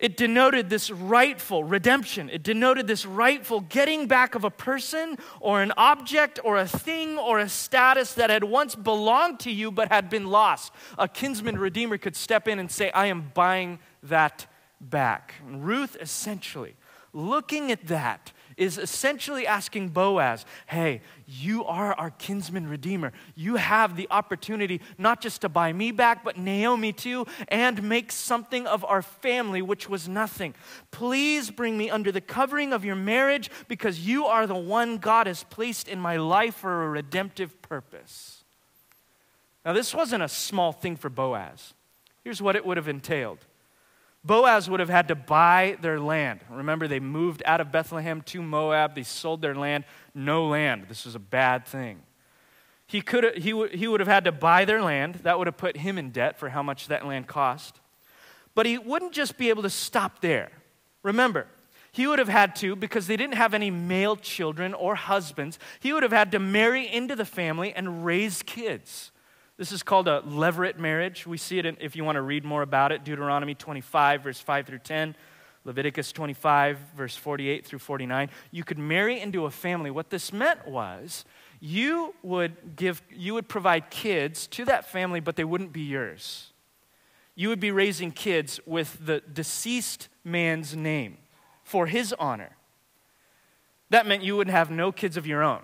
It 0.02 0.18
denoted 0.18 0.72
this 0.72 0.90
rightful 0.90 1.64
redemption. 1.64 2.28
It 2.28 2.42
denoted 2.42 2.88
this 2.88 3.06
rightful 3.06 3.62
getting 3.62 4.08
back 4.08 4.34
of 4.34 4.44
a 4.44 4.50
person 4.50 5.16
or 5.40 5.62
an 5.62 5.72
object 5.78 6.40
or 6.44 6.58
a 6.58 6.68
thing 6.68 7.20
or 7.20 7.38
a 7.38 7.48
status 7.48 8.16
that 8.16 8.32
had 8.32 8.44
once 8.44 8.74
belonged 8.74 9.40
to 9.42 9.52
you 9.52 9.72
but 9.72 9.92
had 9.92 10.10
been 10.10 10.26
lost. 10.26 10.74
A 10.98 11.08
kinsman 11.08 11.60
redeemer 11.60 12.00
could 12.00 12.16
step 12.16 12.48
in 12.48 12.58
and 12.58 12.72
say, 12.72 12.90
I 12.90 13.06
am 13.06 13.30
buying 13.36 13.78
that 14.02 14.48
back. 14.82 15.36
And 15.46 15.64
Ruth 15.64 15.96
essentially, 16.02 16.76
looking 17.14 17.72
at 17.72 17.86
that, 17.86 18.32
is 18.62 18.78
essentially 18.78 19.47
asking 19.47 19.89
Boaz, 19.89 20.45
hey, 20.67 21.02
you 21.26 21.65
are 21.65 21.95
our 21.95 22.12
kinsman 22.12 22.69
redeemer. 22.69 23.12
You 23.34 23.56
have 23.56 23.95
the 23.95 24.08
opportunity 24.12 24.82
not 25.00 25.19
just 25.19 25.41
to 25.41 25.50
buy 25.50 25.74
me 25.74 25.91
back, 25.91 26.24
but 26.24 26.38
Naomi 26.38 26.93
too, 26.93 27.26
and 27.47 27.82
make 27.82 28.12
something 28.12 28.67
of 28.67 28.86
our 28.86 29.02
family, 29.02 29.63
which 29.63 29.89
was 29.89 30.08
nothing. 30.08 30.54
Please 30.91 31.50
bring 31.50 31.76
me 31.76 31.89
under 31.89 32.12
the 32.12 32.21
covering 32.21 32.71
of 32.71 32.86
your 32.86 32.95
marriage 32.95 33.50
because 33.67 34.06
you 34.06 34.28
are 34.28 34.45
the 34.45 34.54
one 34.54 35.00
God 35.00 35.26
has 35.26 35.43
placed 35.45 35.88
in 35.88 36.00
my 36.00 36.17
life 36.17 36.54
for 36.54 36.84
a 36.84 36.89
redemptive 36.89 37.63
purpose. 37.63 38.43
Now, 39.65 39.74
this 39.74 39.91
wasn't 39.91 40.21
a 40.21 40.30
small 40.30 40.71
thing 40.71 40.97
for 40.97 41.10
Boaz. 41.10 41.74
Here's 42.24 42.43
what 42.43 42.56
it 42.56 42.63
would 42.63 42.78
have 42.78 42.88
entailed 42.88 43.39
Boaz 44.23 44.69
would 44.69 44.79
have 44.79 44.89
had 44.89 45.07
to 45.07 45.15
buy 45.15 45.77
their 45.81 45.99
land. 45.99 46.41
Remember, 46.49 46.88
they 46.88 46.99
moved 46.99 47.41
out 47.45 47.60
of 47.60 47.71
Bethlehem 47.71 48.21
to 48.23 48.41
Moab. 48.41 48.93
They 48.93 49.03
sold 49.03 49.41
their 49.41 49.55
land. 49.55 49.84
No 50.13 50.47
land. 50.47 50.86
This 50.88 51.05
was 51.05 51.15
a 51.15 51.19
bad 51.19 51.65
thing. 51.65 52.01
He, 52.86 53.01
could 53.01 53.38
he, 53.38 53.53
would, 53.53 53.73
he 53.73 53.88
would 53.88 53.99
have 53.99 54.07
had 54.07 54.25
to 54.25 54.31
buy 54.31 54.65
their 54.65 54.81
land. 54.81 55.15
That 55.23 55.39
would 55.39 55.47
have 55.47 55.57
put 55.57 55.77
him 55.77 55.97
in 55.97 56.12
debt 56.12 56.38
for 56.38 56.49
how 56.49 56.62
much 56.62 56.88
that 56.88 57.05
land 57.05 57.25
cost. 57.27 57.79
But 58.53 58.65
he 58.65 58.77
wouldn't 58.77 59.13
just 59.13 59.38
be 59.38 59.49
able 59.49 59.63
to 59.63 59.69
stop 59.69 60.21
there. 60.21 60.51
Remember, 61.01 61.47
he 61.91 62.05
would 62.05 62.19
have 62.19 62.27
had 62.27 62.55
to, 62.57 62.75
because 62.75 63.07
they 63.07 63.17
didn't 63.17 63.36
have 63.36 63.53
any 63.53 63.71
male 63.71 64.15
children 64.15 64.73
or 64.73 64.95
husbands, 64.95 65.57
he 65.79 65.93
would 65.93 66.03
have 66.03 66.12
had 66.12 66.31
to 66.34 66.39
marry 66.39 66.88
into 66.88 67.15
the 67.15 67.25
family 67.25 67.73
and 67.73 68.05
raise 68.05 68.43
kids. 68.43 69.12
This 69.62 69.71
is 69.71 69.84
called 69.84 70.08
a 70.08 70.24
levirate 70.24 70.80
marriage. 70.80 71.28
We 71.28 71.38
see 71.38 71.60
it 71.60 71.67
in, 71.67 71.78
if 71.80 71.95
you 71.95 72.04
want 72.04 72.15
to 72.15 72.24
read 72.24 72.43
more 72.43 72.63
about 72.63 72.91
it, 72.91 73.04
Deuteronomy 73.04 73.54
25, 73.54 74.24
verse 74.24 74.39
5 74.39 74.65
through 74.65 74.80
10, 74.80 75.15
Leviticus 75.65 76.12
25, 76.12 76.80
verse 76.97 77.15
48 77.15 77.63
through 77.63 77.78
49. 77.78 78.32
You 78.50 78.63
could 78.63 78.80
marry 78.80 79.19
into 79.19 79.45
a 79.45 79.52
family. 79.52 79.91
What 79.91 80.10
this 80.10 80.34
meant 80.34 80.67
was 80.67 81.26
you 81.60 82.15
would 82.24 82.76
give 82.76 83.04
you 83.12 83.36
would 83.36 83.47
provide 83.47 83.91
kids 83.91 84.47
to 84.47 84.65
that 84.65 84.89
family, 84.89 85.19
but 85.19 85.36
they 85.36 85.43
wouldn't 85.43 85.74
be 85.74 85.82
yours. 85.82 86.54
You 87.36 87.50
would 87.50 87.60
be 87.60 87.69
raising 87.69 88.10
kids 88.10 88.60
with 88.65 89.06
the 89.06 89.19
deceased 89.32 90.08
man's 90.24 90.76
name 90.76 91.19
for 91.63 91.86
his 91.86 92.15
honor. 92.17 92.58
That 93.91 94.08
meant 94.08 94.24
you 94.24 94.38
would 94.38 94.50
have 94.50 94.71
no 94.71 94.91
kids 94.91 95.17
of 95.17 95.28
your 95.28 95.43
own. 95.43 95.62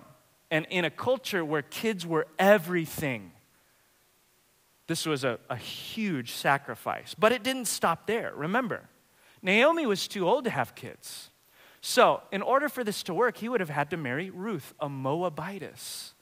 And 0.52 0.68
in 0.70 0.84
a 0.84 0.90
culture 0.90 1.44
where 1.44 1.62
kids 1.62 2.06
were 2.06 2.28
everything, 2.38 3.32
this 4.88 5.06
was 5.06 5.22
a, 5.22 5.38
a 5.48 5.56
huge 5.56 6.32
sacrifice. 6.32 7.14
But 7.16 7.30
it 7.30 7.44
didn't 7.44 7.66
stop 7.66 8.06
there. 8.06 8.32
Remember, 8.34 8.88
Naomi 9.40 9.86
was 9.86 10.08
too 10.08 10.26
old 10.26 10.44
to 10.44 10.50
have 10.50 10.74
kids. 10.74 11.30
So, 11.80 12.22
in 12.32 12.42
order 12.42 12.68
for 12.68 12.82
this 12.82 13.04
to 13.04 13.14
work, 13.14 13.36
he 13.36 13.48
would 13.48 13.60
have 13.60 13.70
had 13.70 13.90
to 13.90 13.96
marry 13.96 14.30
Ruth, 14.30 14.74
a 14.80 14.88
Moabitess. 14.88 16.14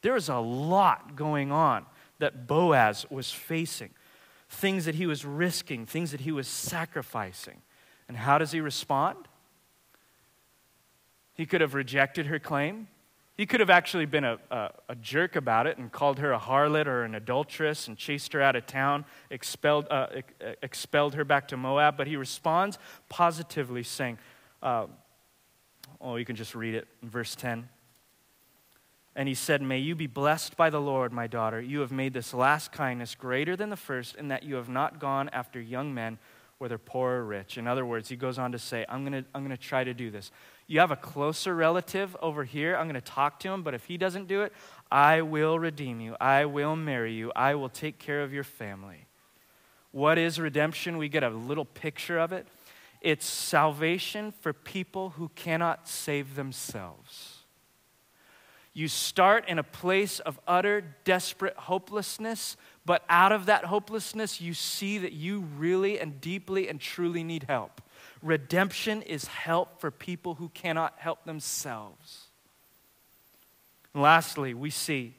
There 0.00 0.14
was 0.14 0.28
a 0.28 0.38
lot 0.38 1.16
going 1.16 1.52
on 1.52 1.84
that 2.18 2.46
Boaz 2.46 3.04
was 3.10 3.30
facing, 3.30 3.90
things 4.48 4.86
that 4.86 4.94
he 4.94 5.06
was 5.06 5.24
risking, 5.24 5.84
things 5.84 6.12
that 6.12 6.20
he 6.20 6.32
was 6.32 6.48
sacrificing. 6.48 7.60
And 8.08 8.16
how 8.16 8.38
does 8.38 8.52
he 8.52 8.60
respond? 8.60 9.28
He 11.34 11.44
could 11.44 11.60
have 11.60 11.74
rejected 11.74 12.26
her 12.26 12.38
claim. 12.38 12.88
He 13.36 13.44
could 13.44 13.60
have 13.60 13.68
actually 13.68 14.06
been 14.06 14.24
a, 14.24 14.38
a, 14.50 14.70
a, 14.88 14.94
jerk 14.94 15.36
about 15.36 15.66
it 15.66 15.76
and 15.76 15.92
called 15.92 16.20
her 16.20 16.32
a 16.32 16.38
harlot 16.38 16.86
or 16.86 17.04
an 17.04 17.14
adulteress 17.14 17.86
and 17.86 17.96
chased 17.96 18.32
her 18.32 18.40
out 18.40 18.56
of 18.56 18.66
town, 18.66 19.04
expelled, 19.30 19.86
uh, 19.90 20.06
expelled 20.62 21.14
her 21.14 21.24
back 21.24 21.48
to 21.48 21.56
Moab. 21.56 21.98
But 21.98 22.06
he 22.06 22.16
responds 22.16 22.78
positively, 23.10 23.82
saying, 23.82 24.18
uh, 24.62 24.86
Oh, 26.00 26.16
you 26.16 26.24
can 26.24 26.36
just 26.36 26.54
read 26.54 26.74
it 26.74 26.88
in 27.02 27.10
verse 27.10 27.34
10. 27.34 27.68
And 29.14 29.28
he 29.28 29.34
said, 29.34 29.62
May 29.62 29.78
you 29.78 29.94
be 29.94 30.06
blessed 30.06 30.56
by 30.56 30.70
the 30.70 30.80
Lord, 30.80 31.12
my 31.12 31.26
daughter. 31.26 31.60
You 31.60 31.80
have 31.80 31.92
made 31.92 32.12
this 32.12 32.34
last 32.34 32.72
kindness 32.72 33.14
greater 33.14 33.56
than 33.56 33.70
the 33.70 33.76
first, 33.76 34.14
in 34.16 34.28
that 34.28 34.42
you 34.42 34.56
have 34.56 34.68
not 34.68 34.98
gone 34.98 35.30
after 35.30 35.60
young 35.60 35.94
men, 35.94 36.18
whether 36.58 36.78
poor 36.78 37.12
or 37.12 37.24
rich. 37.24 37.56
In 37.58 37.66
other 37.66 37.84
words, 37.84 38.08
he 38.08 38.16
goes 38.16 38.38
on 38.38 38.52
to 38.52 38.58
say, 38.58 38.84
I'm 38.88 39.04
going 39.04 39.24
to 39.24 39.28
I'm 39.34 39.42
going 39.42 39.56
to 39.56 39.62
try 39.62 39.84
to 39.84 39.94
do 39.94 40.10
this. 40.10 40.30
You 40.66 40.80
have 40.80 40.90
a 40.90 40.96
closer 40.96 41.54
relative 41.54 42.16
over 42.20 42.44
here. 42.44 42.76
I'm 42.76 42.86
going 42.86 42.94
to 42.94 43.00
talk 43.00 43.38
to 43.40 43.48
him, 43.48 43.62
but 43.62 43.74
if 43.74 43.84
he 43.84 43.96
doesn't 43.96 44.26
do 44.26 44.42
it, 44.42 44.52
I 44.90 45.22
will 45.22 45.58
redeem 45.58 46.00
you. 46.00 46.16
I 46.20 46.44
will 46.46 46.74
marry 46.74 47.12
you. 47.12 47.32
I 47.36 47.54
will 47.54 47.68
take 47.68 47.98
care 47.98 48.22
of 48.22 48.32
your 48.32 48.44
family. 48.44 49.06
What 49.92 50.18
is 50.18 50.40
redemption? 50.40 50.98
We 50.98 51.08
get 51.08 51.22
a 51.22 51.30
little 51.30 51.64
picture 51.64 52.18
of 52.18 52.32
it. 52.32 52.46
It's 53.00 53.24
salvation 53.24 54.32
for 54.40 54.52
people 54.52 55.10
who 55.10 55.30
cannot 55.34 55.88
save 55.88 56.34
themselves. 56.34 57.38
You 58.72 58.88
start 58.88 59.48
in 59.48 59.58
a 59.58 59.62
place 59.62 60.18
of 60.18 60.38
utter, 60.46 60.96
desperate 61.04 61.56
hopelessness, 61.56 62.56
but 62.84 63.04
out 63.08 63.32
of 63.32 63.46
that 63.46 63.64
hopelessness, 63.64 64.40
you 64.40 64.52
see 64.52 64.98
that 64.98 65.12
you 65.12 65.40
really 65.56 65.98
and 65.98 66.20
deeply 66.20 66.68
and 66.68 66.78
truly 66.78 67.24
need 67.24 67.44
help. 67.44 67.80
Redemption 68.22 69.02
is 69.02 69.26
help 69.26 69.80
for 69.80 69.90
people 69.90 70.34
who 70.34 70.48
cannot 70.50 70.94
help 70.98 71.24
themselves. 71.24 72.26
And 73.94 74.02
lastly, 74.02 74.54
we 74.54 74.70
see 74.70 75.14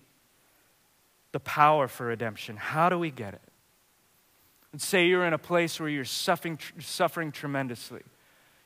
the 1.31 1.39
power 1.39 1.87
for 1.87 2.07
redemption. 2.07 2.57
How 2.57 2.89
do 2.89 2.97
we 2.97 3.11
get 3.11 3.33
it? 3.33 3.41
And 4.71 4.81
say 4.81 5.07
you're 5.07 5.25
in 5.25 5.33
a 5.33 5.39
place 5.39 5.79
where 5.79 5.89
you're 5.89 6.05
suffering, 6.05 6.59
suffering 6.79 7.31
tremendously. 7.31 8.03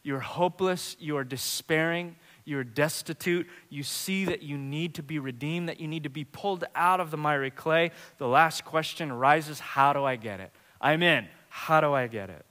You're 0.04 0.20
hopeless, 0.20 0.98
you're 1.00 1.24
despairing, 1.24 2.16
you're 2.44 2.64
destitute, 2.64 3.48
you 3.70 3.84
see 3.84 4.26
that 4.26 4.42
you 4.42 4.58
need 4.58 4.96
to 4.96 5.04
be 5.04 5.20
redeemed, 5.20 5.70
that 5.70 5.80
you 5.80 5.88
need 5.88 6.04
to 6.04 6.10
be 6.10 6.24
pulled 6.24 6.64
out 6.76 7.00
of 7.00 7.12
the 7.12 7.18
miry 7.18 7.52
clay. 7.52 7.92
The 8.18 8.28
last 8.28 8.66
question 8.66 9.12
arises 9.12 9.60
How 9.60 9.94
do 9.94 10.04
I 10.04 10.16
get 10.16 10.40
it? 10.40 10.52
I'm 10.80 11.04
in. 11.04 11.28
How 11.50 11.82
do 11.82 11.94
I 11.94 12.08
get 12.08 12.30
it? 12.30 12.46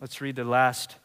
Let's 0.00 0.20
read 0.20 0.36
the 0.36 0.44
last 0.44 0.96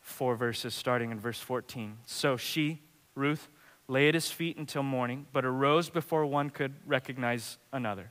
four 0.00 0.36
verses, 0.36 0.74
starting 0.74 1.10
in 1.10 1.20
verse 1.20 1.38
14. 1.38 1.98
So 2.04 2.36
she, 2.36 2.80
Ruth, 3.14 3.48
lay 3.88 4.08
at 4.08 4.14
his 4.14 4.30
feet 4.30 4.56
until 4.56 4.82
morning, 4.82 5.26
but 5.32 5.44
arose 5.44 5.88
before 5.90 6.26
one 6.26 6.50
could 6.50 6.74
recognize 6.86 7.58
another. 7.72 8.10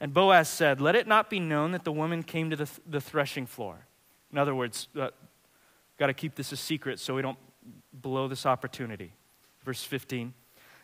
And 0.00 0.14
Boaz 0.14 0.48
said, 0.48 0.80
Let 0.80 0.96
it 0.96 1.06
not 1.06 1.30
be 1.30 1.38
known 1.38 1.72
that 1.72 1.84
the 1.84 1.92
woman 1.92 2.22
came 2.22 2.50
to 2.50 2.56
the, 2.56 2.66
th- 2.66 2.80
the 2.88 3.00
threshing 3.00 3.46
floor. 3.46 3.86
In 4.32 4.38
other 4.38 4.54
words, 4.54 4.88
uh, 4.98 5.08
got 5.98 6.06
to 6.06 6.14
keep 6.14 6.34
this 6.34 6.52
a 6.52 6.56
secret 6.56 6.98
so 6.98 7.14
we 7.14 7.22
don't 7.22 7.38
blow 7.92 8.26
this 8.26 8.46
opportunity. 8.46 9.12
Verse 9.64 9.84
15. 9.84 10.32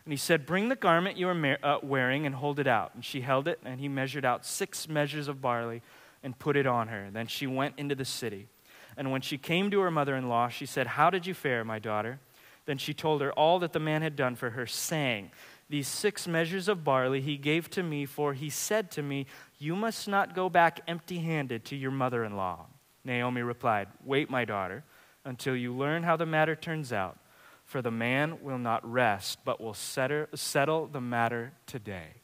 And 0.04 0.12
he 0.12 0.18
said, 0.18 0.44
Bring 0.44 0.68
the 0.68 0.76
garment 0.76 1.16
you 1.16 1.28
are 1.28 1.34
ma- 1.34 1.56
uh, 1.62 1.78
wearing 1.82 2.26
and 2.26 2.34
hold 2.34 2.60
it 2.60 2.66
out. 2.66 2.94
And 2.94 3.04
she 3.04 3.22
held 3.22 3.48
it, 3.48 3.58
and 3.64 3.80
he 3.80 3.88
measured 3.88 4.24
out 4.24 4.44
six 4.44 4.88
measures 4.88 5.28
of 5.28 5.40
barley 5.40 5.82
and 6.26 6.36
put 6.36 6.56
it 6.56 6.66
on 6.66 6.88
her. 6.88 7.08
Then 7.12 7.28
she 7.28 7.46
went 7.46 7.74
into 7.78 7.94
the 7.94 8.04
city. 8.04 8.48
And 8.96 9.12
when 9.12 9.20
she 9.20 9.38
came 9.38 9.70
to 9.70 9.78
her 9.78 9.92
mother 9.92 10.16
in 10.16 10.28
law, 10.28 10.48
she 10.48 10.66
said, 10.66 10.88
How 10.88 11.08
did 11.08 11.24
you 11.24 11.34
fare, 11.34 11.64
my 11.64 11.78
daughter? 11.78 12.18
Then 12.64 12.78
she 12.78 12.92
told 12.92 13.20
her 13.20 13.32
all 13.34 13.60
that 13.60 13.72
the 13.72 13.78
man 13.78 14.02
had 14.02 14.16
done 14.16 14.34
for 14.34 14.50
her, 14.50 14.66
saying, 14.66 15.30
These 15.70 15.86
six 15.86 16.26
measures 16.26 16.66
of 16.66 16.82
barley 16.82 17.20
he 17.20 17.36
gave 17.36 17.70
to 17.70 17.82
me, 17.84 18.06
for 18.06 18.34
he 18.34 18.50
said 18.50 18.90
to 18.92 19.02
me, 19.02 19.26
You 19.58 19.76
must 19.76 20.08
not 20.08 20.34
go 20.34 20.48
back 20.48 20.80
empty 20.88 21.18
handed 21.18 21.64
to 21.66 21.76
your 21.76 21.92
mother 21.92 22.24
in 22.24 22.36
law. 22.36 22.66
Naomi 23.04 23.42
replied, 23.42 23.86
Wait, 24.04 24.28
my 24.28 24.44
daughter, 24.44 24.82
until 25.24 25.54
you 25.54 25.72
learn 25.72 26.02
how 26.02 26.16
the 26.16 26.26
matter 26.26 26.56
turns 26.56 26.92
out. 26.92 27.18
For 27.64 27.82
the 27.82 27.92
man 27.92 28.42
will 28.42 28.58
not 28.58 28.84
rest, 28.84 29.38
but 29.44 29.60
will 29.60 29.74
settle 29.74 30.88
the 30.88 31.00
matter 31.00 31.52
today. 31.66 32.14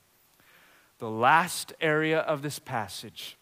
The 0.98 1.10
last 1.10 1.72
area 1.80 2.18
of 2.18 2.42
this 2.42 2.58
passage 2.58 3.36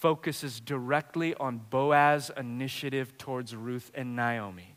focuses 0.00 0.60
directly 0.60 1.34
on 1.36 1.58
Boaz's 1.70 2.30
initiative 2.36 3.16
towards 3.16 3.56
Ruth 3.56 3.90
and 3.94 4.14
Naomi. 4.14 4.76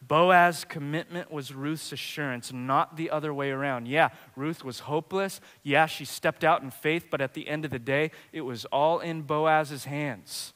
Boaz's 0.00 0.64
commitment 0.64 1.30
was 1.30 1.54
Ruth's 1.54 1.92
assurance, 1.92 2.52
not 2.52 2.96
the 2.96 3.10
other 3.10 3.32
way 3.32 3.50
around. 3.50 3.86
Yeah, 3.86 4.08
Ruth 4.34 4.64
was 4.64 4.80
hopeless. 4.80 5.40
Yeah, 5.62 5.86
she 5.86 6.04
stepped 6.04 6.42
out 6.42 6.62
in 6.62 6.70
faith, 6.70 7.06
but 7.10 7.20
at 7.20 7.34
the 7.34 7.46
end 7.46 7.64
of 7.64 7.70
the 7.70 7.78
day, 7.78 8.10
it 8.32 8.40
was 8.40 8.64
all 8.66 8.98
in 8.98 9.22
Boaz's 9.22 9.84
hands, 9.84 10.54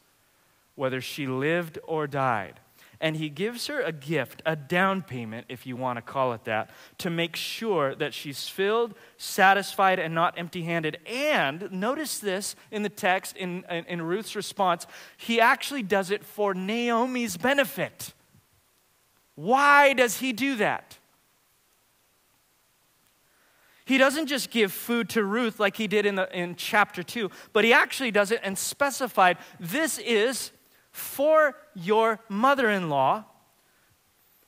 whether 0.74 1.00
she 1.00 1.26
lived 1.26 1.78
or 1.84 2.06
died 2.06 2.60
and 3.00 3.16
he 3.16 3.28
gives 3.28 3.66
her 3.66 3.80
a 3.80 3.92
gift, 3.92 4.42
a 4.46 4.56
down 4.56 5.02
payment, 5.02 5.46
if 5.48 5.66
you 5.66 5.76
want 5.76 5.98
to 5.98 6.02
call 6.02 6.32
it 6.32 6.44
that, 6.44 6.70
to 6.98 7.10
make 7.10 7.36
sure 7.36 7.94
that 7.94 8.14
she's 8.14 8.48
filled, 8.48 8.94
satisfied, 9.18 9.98
and 9.98 10.14
not 10.14 10.38
empty 10.38 10.62
handed. 10.62 10.98
And 11.06 11.70
notice 11.70 12.18
this 12.18 12.56
in 12.70 12.82
the 12.82 12.88
text, 12.88 13.36
in, 13.36 13.64
in, 13.70 13.84
in, 13.86 14.02
Ruth's 14.02 14.34
response, 14.34 14.86
he 15.16 15.40
actually 15.40 15.82
does 15.82 16.10
it 16.10 16.24
for 16.24 16.54
Naomi's 16.54 17.36
benefit. 17.36 18.14
Why 19.34 19.92
does 19.92 20.18
he 20.18 20.32
do 20.32 20.56
that? 20.56 20.96
He 23.84 23.98
doesn't 23.98 24.26
just 24.26 24.50
give 24.50 24.72
food 24.72 25.10
to 25.10 25.22
Ruth 25.22 25.60
like 25.60 25.76
he 25.76 25.86
did 25.86 26.06
in, 26.06 26.16
the, 26.16 26.28
in 26.36 26.56
chapter 26.56 27.04
2, 27.04 27.30
but 27.52 27.64
he 27.64 27.72
actually 27.72 28.10
does 28.10 28.32
it 28.32 28.40
and 28.42 28.58
specified 28.58 29.38
this 29.60 29.98
is 29.98 30.50
for 30.96 31.54
your 31.74 32.20
mother 32.28 32.70
in 32.70 32.88
law. 32.88 33.24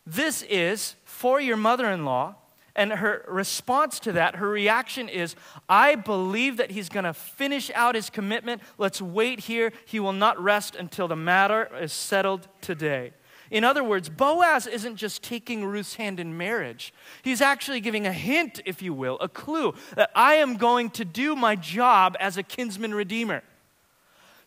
This 0.06 0.42
is 0.48 0.94
for 1.04 1.40
your 1.40 1.58
mother 1.58 1.90
in 1.90 2.06
law. 2.06 2.36
And 2.74 2.92
her 2.92 3.24
response 3.28 4.00
to 4.00 4.12
that, 4.12 4.36
her 4.36 4.48
reaction 4.48 5.08
is, 5.08 5.34
I 5.68 5.94
believe 5.94 6.56
that 6.56 6.70
he's 6.70 6.88
going 6.88 7.04
to 7.04 7.12
finish 7.12 7.70
out 7.74 7.94
his 7.94 8.08
commitment. 8.08 8.62
Let's 8.78 9.02
wait 9.02 9.40
here. 9.40 9.72
He 9.84 10.00
will 10.00 10.12
not 10.12 10.42
rest 10.42 10.74
until 10.74 11.06
the 11.06 11.16
matter 11.16 11.68
is 11.76 11.92
settled 11.92 12.48
today. 12.62 13.12
In 13.50 13.64
other 13.64 13.84
words, 13.84 14.08
Boaz 14.08 14.66
isn't 14.66 14.96
just 14.96 15.22
taking 15.22 15.64
Ruth's 15.64 15.96
hand 15.96 16.18
in 16.20 16.38
marriage. 16.38 16.94
He's 17.22 17.40
actually 17.42 17.80
giving 17.80 18.06
a 18.06 18.12
hint, 18.12 18.60
if 18.64 18.80
you 18.80 18.94
will, 18.94 19.18
a 19.20 19.28
clue 19.28 19.74
that 19.96 20.10
I 20.14 20.34
am 20.36 20.56
going 20.56 20.90
to 20.90 21.04
do 21.04 21.36
my 21.36 21.56
job 21.56 22.16
as 22.20 22.36
a 22.36 22.42
kinsman 22.42 22.94
redeemer. 22.94 23.42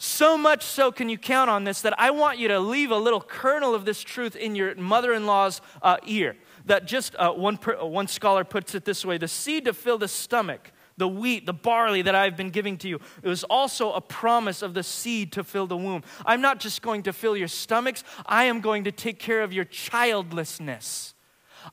So 0.04 0.36
much 0.36 0.64
so 0.64 0.92
can 0.92 1.10
you 1.10 1.18
count 1.20 1.52
on 1.52 1.64
this 1.64 1.82
that 1.82 1.94
I 2.00 2.10
want 2.10 2.40
you 2.40 2.48
to 2.48 2.60
leave 2.60 2.90
a 2.90 2.98
little 2.98 3.22
kernel 3.22 3.76
of 3.76 3.86
this 3.86 4.02
truth 4.02 4.36
in 4.36 4.56
your 4.56 4.74
mother 4.74 5.14
in 5.14 5.28
law's 5.28 5.62
uh, 5.84 5.98
ear. 6.08 6.36
That 6.66 6.88
just 6.88 7.16
uh, 7.18 7.34
one, 7.34 7.58
per, 7.58 7.76
uh, 7.76 7.86
one 7.86 8.08
scholar 8.08 8.44
puts 8.44 8.74
it 8.74 8.84
this 8.84 9.06
way 9.06 9.20
the 9.20 9.28
seed 9.28 9.66
to 9.66 9.74
fill 9.74 10.00
the 10.00 10.08
stomach 10.08 10.72
the 10.98 11.08
wheat, 11.08 11.46
the 11.46 11.54
barley 11.54 12.02
that 12.02 12.16
I've 12.16 12.36
been 12.36 12.50
giving 12.50 12.78
to 12.80 12.90
you. 12.90 13.00
It 13.22 13.28
was 13.28 13.44
also 13.44 13.94
a 13.94 14.02
promise 14.02 14.64
of 14.64 14.74
the 14.74 14.84
seed 14.84 15.34
to 15.34 15.44
fill 15.44 15.68
the 15.68 15.78
womb. 15.78 16.04
I'm 16.26 16.42
not 16.42 16.60
just 16.60 16.82
going 16.82 17.04
to 17.04 17.14
fill 17.14 17.38
your 17.38 17.48
stomachs, 17.48 18.04
I 18.26 18.46
am 18.46 18.60
going 18.60 18.86
to 18.86 18.92
take 18.92 19.20
care 19.20 19.42
of 19.42 19.54
your 19.54 19.66
childlessness. 19.66 21.14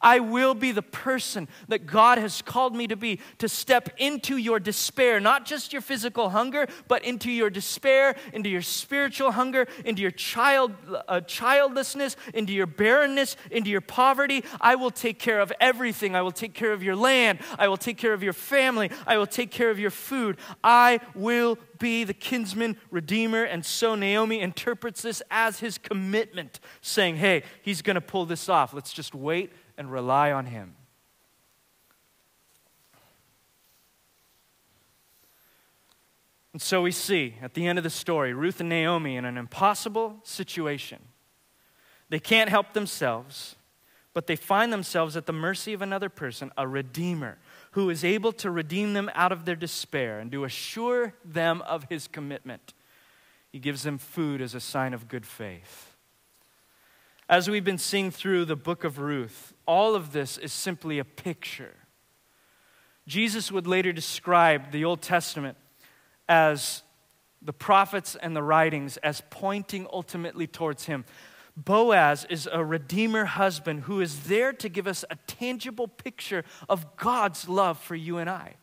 I 0.00 0.20
will 0.20 0.54
be 0.54 0.72
the 0.72 0.82
person 0.82 1.48
that 1.68 1.86
God 1.86 2.18
has 2.18 2.42
called 2.42 2.74
me 2.74 2.86
to 2.88 2.96
be 2.96 3.20
to 3.38 3.48
step 3.48 3.88
into 3.98 4.36
your 4.36 4.60
despair, 4.60 5.20
not 5.20 5.46
just 5.46 5.72
your 5.72 5.82
physical 5.82 6.30
hunger, 6.30 6.66
but 6.86 7.04
into 7.04 7.30
your 7.30 7.50
despair, 7.50 8.16
into 8.32 8.48
your 8.48 8.62
spiritual 8.62 9.32
hunger, 9.32 9.66
into 9.84 10.02
your 10.02 10.10
child, 10.10 10.72
uh, 11.08 11.20
childlessness, 11.22 12.16
into 12.34 12.52
your 12.52 12.66
barrenness, 12.66 13.36
into 13.50 13.70
your 13.70 13.80
poverty. 13.80 14.44
I 14.60 14.74
will 14.74 14.90
take 14.90 15.18
care 15.18 15.40
of 15.40 15.52
everything. 15.60 16.14
I 16.14 16.22
will 16.22 16.32
take 16.32 16.54
care 16.54 16.72
of 16.72 16.82
your 16.82 16.96
land. 16.96 17.40
I 17.58 17.68
will 17.68 17.76
take 17.76 17.98
care 17.98 18.12
of 18.12 18.22
your 18.22 18.32
family. 18.32 18.90
I 19.06 19.18
will 19.18 19.26
take 19.26 19.50
care 19.50 19.70
of 19.70 19.78
your 19.78 19.90
food. 19.90 20.36
I 20.62 21.00
will 21.14 21.58
be 21.78 22.04
the 22.04 22.14
kinsman 22.14 22.76
redeemer. 22.90 23.44
And 23.44 23.64
so 23.64 23.94
Naomi 23.94 24.40
interprets 24.40 25.02
this 25.02 25.22
as 25.30 25.60
his 25.60 25.78
commitment, 25.78 26.60
saying, 26.80 27.16
Hey, 27.16 27.42
he's 27.62 27.82
going 27.82 27.94
to 27.94 28.00
pull 28.00 28.26
this 28.26 28.48
off. 28.48 28.74
Let's 28.74 28.92
just 28.92 29.14
wait 29.14 29.52
and 29.78 29.90
rely 29.90 30.30
on 30.32 30.46
Him. 30.46 30.74
And 36.52 36.60
so 36.60 36.82
we 36.82 36.90
see 36.90 37.36
at 37.40 37.54
the 37.54 37.66
end 37.66 37.78
of 37.78 37.84
the 37.84 37.90
story 37.90 38.34
Ruth 38.34 38.58
and 38.58 38.68
Naomi 38.68 39.16
in 39.16 39.24
an 39.24 39.38
impossible 39.38 40.16
situation. 40.24 40.98
They 42.08 42.18
can't 42.18 42.50
help 42.50 42.72
themselves, 42.72 43.54
but 44.12 44.26
they 44.26 44.34
find 44.34 44.72
themselves 44.72 45.16
at 45.16 45.26
the 45.26 45.32
mercy 45.32 45.72
of 45.72 45.82
another 45.82 46.08
person, 46.08 46.50
a 46.56 46.66
redeemer, 46.66 47.38
who 47.72 47.90
is 47.90 48.02
able 48.02 48.32
to 48.32 48.50
redeem 48.50 48.94
them 48.94 49.08
out 49.14 49.30
of 49.30 49.44
their 49.44 49.54
despair 49.54 50.18
and 50.18 50.32
to 50.32 50.44
assure 50.44 51.14
them 51.24 51.62
of 51.62 51.84
his 51.84 52.08
commitment. 52.08 52.72
He 53.52 53.58
gives 53.58 53.82
them 53.84 53.98
food 53.98 54.40
as 54.40 54.54
a 54.54 54.60
sign 54.60 54.94
of 54.94 55.06
good 55.06 55.26
faith. 55.26 55.94
As 57.28 57.48
we've 57.48 57.64
been 57.64 57.78
seeing 57.78 58.10
through 58.10 58.46
the 58.46 58.56
book 58.56 58.84
of 58.84 58.98
Ruth, 58.98 59.52
all 59.68 59.94
of 59.94 60.12
this 60.12 60.38
is 60.38 60.52
simply 60.52 60.98
a 60.98 61.04
picture. 61.04 61.74
Jesus 63.06 63.52
would 63.52 63.66
later 63.66 63.92
describe 63.92 64.72
the 64.72 64.84
Old 64.84 65.02
Testament 65.02 65.58
as 66.28 66.82
the 67.42 67.52
prophets 67.52 68.16
and 68.16 68.34
the 68.34 68.42
writings 68.42 68.96
as 68.98 69.22
pointing 69.30 69.86
ultimately 69.92 70.46
towards 70.46 70.86
him. 70.86 71.04
Boaz 71.54 72.26
is 72.30 72.48
a 72.50 72.64
redeemer 72.64 73.26
husband 73.26 73.82
who 73.82 74.00
is 74.00 74.24
there 74.24 74.52
to 74.54 74.68
give 74.68 74.86
us 74.86 75.04
a 75.10 75.16
tangible 75.26 75.86
picture 75.86 76.44
of 76.68 76.96
God's 76.96 77.48
love 77.48 77.78
for 77.78 77.94
you 77.94 78.16
and 78.18 78.30
I. 78.30 78.54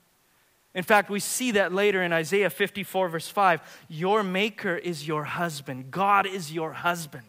In 0.73 0.83
fact, 0.83 1.09
we 1.09 1.19
see 1.19 1.51
that 1.51 1.71
later 1.71 2.01
in 2.01 2.11
Isaiah 2.11 2.49
54, 2.49 3.09
verse 3.09 3.27
5. 3.29 3.61
Your 3.89 4.23
maker 4.23 4.75
is 4.75 5.07
your 5.07 5.23
husband, 5.23 5.91
God 5.91 6.25
is 6.25 6.51
your 6.51 6.73
husband. 6.73 7.25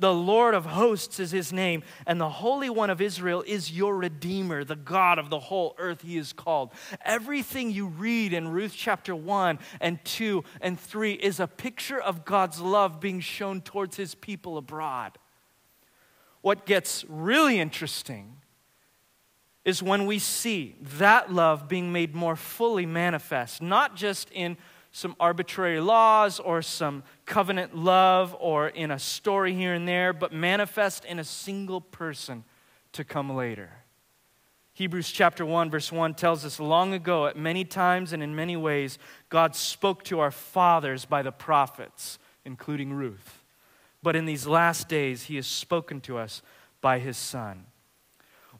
The 0.00 0.14
Lord 0.14 0.54
of 0.54 0.64
hosts 0.64 1.20
is 1.20 1.30
his 1.30 1.52
name, 1.52 1.82
and 2.06 2.18
the 2.18 2.28
Holy 2.28 2.70
One 2.70 2.88
of 2.88 3.02
Israel 3.02 3.44
is 3.46 3.70
your 3.70 3.94
Redeemer, 3.96 4.64
the 4.64 4.74
God 4.74 5.18
of 5.18 5.28
the 5.28 5.38
whole 5.38 5.74
earth, 5.76 6.00
he 6.00 6.16
is 6.16 6.32
called. 6.32 6.72
Everything 7.04 7.70
you 7.70 7.86
read 7.86 8.32
in 8.32 8.48
Ruth 8.48 8.72
chapter 8.74 9.14
1 9.14 9.58
and 9.78 10.02
2 10.06 10.42
and 10.62 10.80
3 10.80 11.12
is 11.12 11.38
a 11.38 11.46
picture 11.46 12.00
of 12.00 12.24
God's 12.24 12.60
love 12.60 12.98
being 12.98 13.20
shown 13.20 13.60
towards 13.60 13.96
his 13.96 14.14
people 14.14 14.56
abroad. 14.56 15.18
What 16.40 16.64
gets 16.64 17.04
really 17.06 17.60
interesting 17.60 18.38
is 19.66 19.82
when 19.82 20.06
we 20.06 20.18
see 20.18 20.76
that 20.98 21.30
love 21.30 21.68
being 21.68 21.92
made 21.92 22.14
more 22.14 22.36
fully 22.36 22.86
manifest, 22.86 23.60
not 23.60 23.96
just 23.96 24.30
in 24.30 24.56
some 24.92 25.14
arbitrary 25.20 25.80
laws 25.80 26.40
or 26.40 26.62
some 26.62 27.02
covenant 27.26 27.76
love 27.76 28.36
or 28.40 28.68
in 28.68 28.90
a 28.90 28.98
story 28.98 29.54
here 29.54 29.74
and 29.74 29.86
there, 29.86 30.12
but 30.12 30.32
manifest 30.32 31.04
in 31.04 31.18
a 31.18 31.24
single 31.24 31.80
person 31.80 32.44
to 32.92 33.04
come 33.04 33.34
later. 33.34 33.70
Hebrews 34.74 35.10
chapter 35.10 35.44
1, 35.44 35.70
verse 35.70 35.92
1 35.92 36.14
tells 36.14 36.44
us 36.44 36.58
long 36.58 36.94
ago, 36.94 37.26
at 37.26 37.36
many 37.36 37.64
times 37.64 38.12
and 38.12 38.22
in 38.22 38.34
many 38.34 38.56
ways, 38.56 38.98
God 39.28 39.54
spoke 39.54 40.02
to 40.04 40.20
our 40.20 40.30
fathers 40.30 41.04
by 41.04 41.22
the 41.22 41.32
prophets, 41.32 42.18
including 42.44 42.92
Ruth. 42.92 43.44
But 44.02 44.16
in 44.16 44.24
these 44.24 44.46
last 44.46 44.88
days, 44.88 45.24
He 45.24 45.36
has 45.36 45.46
spoken 45.46 46.00
to 46.02 46.16
us 46.16 46.40
by 46.80 46.98
His 46.98 47.18
Son. 47.18 47.66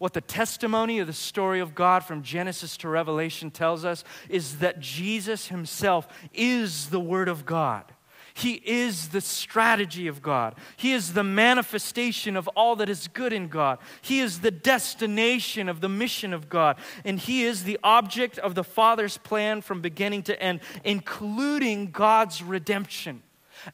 What 0.00 0.14
the 0.14 0.22
testimony 0.22 0.98
of 0.98 1.06
the 1.06 1.12
story 1.12 1.60
of 1.60 1.74
God 1.74 2.04
from 2.04 2.22
Genesis 2.22 2.78
to 2.78 2.88
Revelation 2.88 3.50
tells 3.50 3.84
us 3.84 4.02
is 4.30 4.60
that 4.60 4.80
Jesus 4.80 5.48
himself 5.48 6.08
is 6.32 6.88
the 6.88 6.98
Word 6.98 7.28
of 7.28 7.44
God. 7.44 7.84
He 8.32 8.62
is 8.64 9.10
the 9.10 9.20
strategy 9.20 10.06
of 10.06 10.22
God. 10.22 10.54
He 10.78 10.94
is 10.94 11.12
the 11.12 11.22
manifestation 11.22 12.34
of 12.34 12.48
all 12.56 12.76
that 12.76 12.88
is 12.88 13.08
good 13.08 13.34
in 13.34 13.48
God. 13.48 13.78
He 14.00 14.20
is 14.20 14.40
the 14.40 14.50
destination 14.50 15.68
of 15.68 15.82
the 15.82 15.88
mission 15.90 16.32
of 16.32 16.48
God. 16.48 16.78
And 17.04 17.18
He 17.18 17.42
is 17.42 17.64
the 17.64 17.78
object 17.84 18.38
of 18.38 18.54
the 18.54 18.64
Father's 18.64 19.18
plan 19.18 19.60
from 19.60 19.82
beginning 19.82 20.22
to 20.22 20.42
end, 20.42 20.60
including 20.82 21.90
God's 21.90 22.42
redemption. 22.42 23.22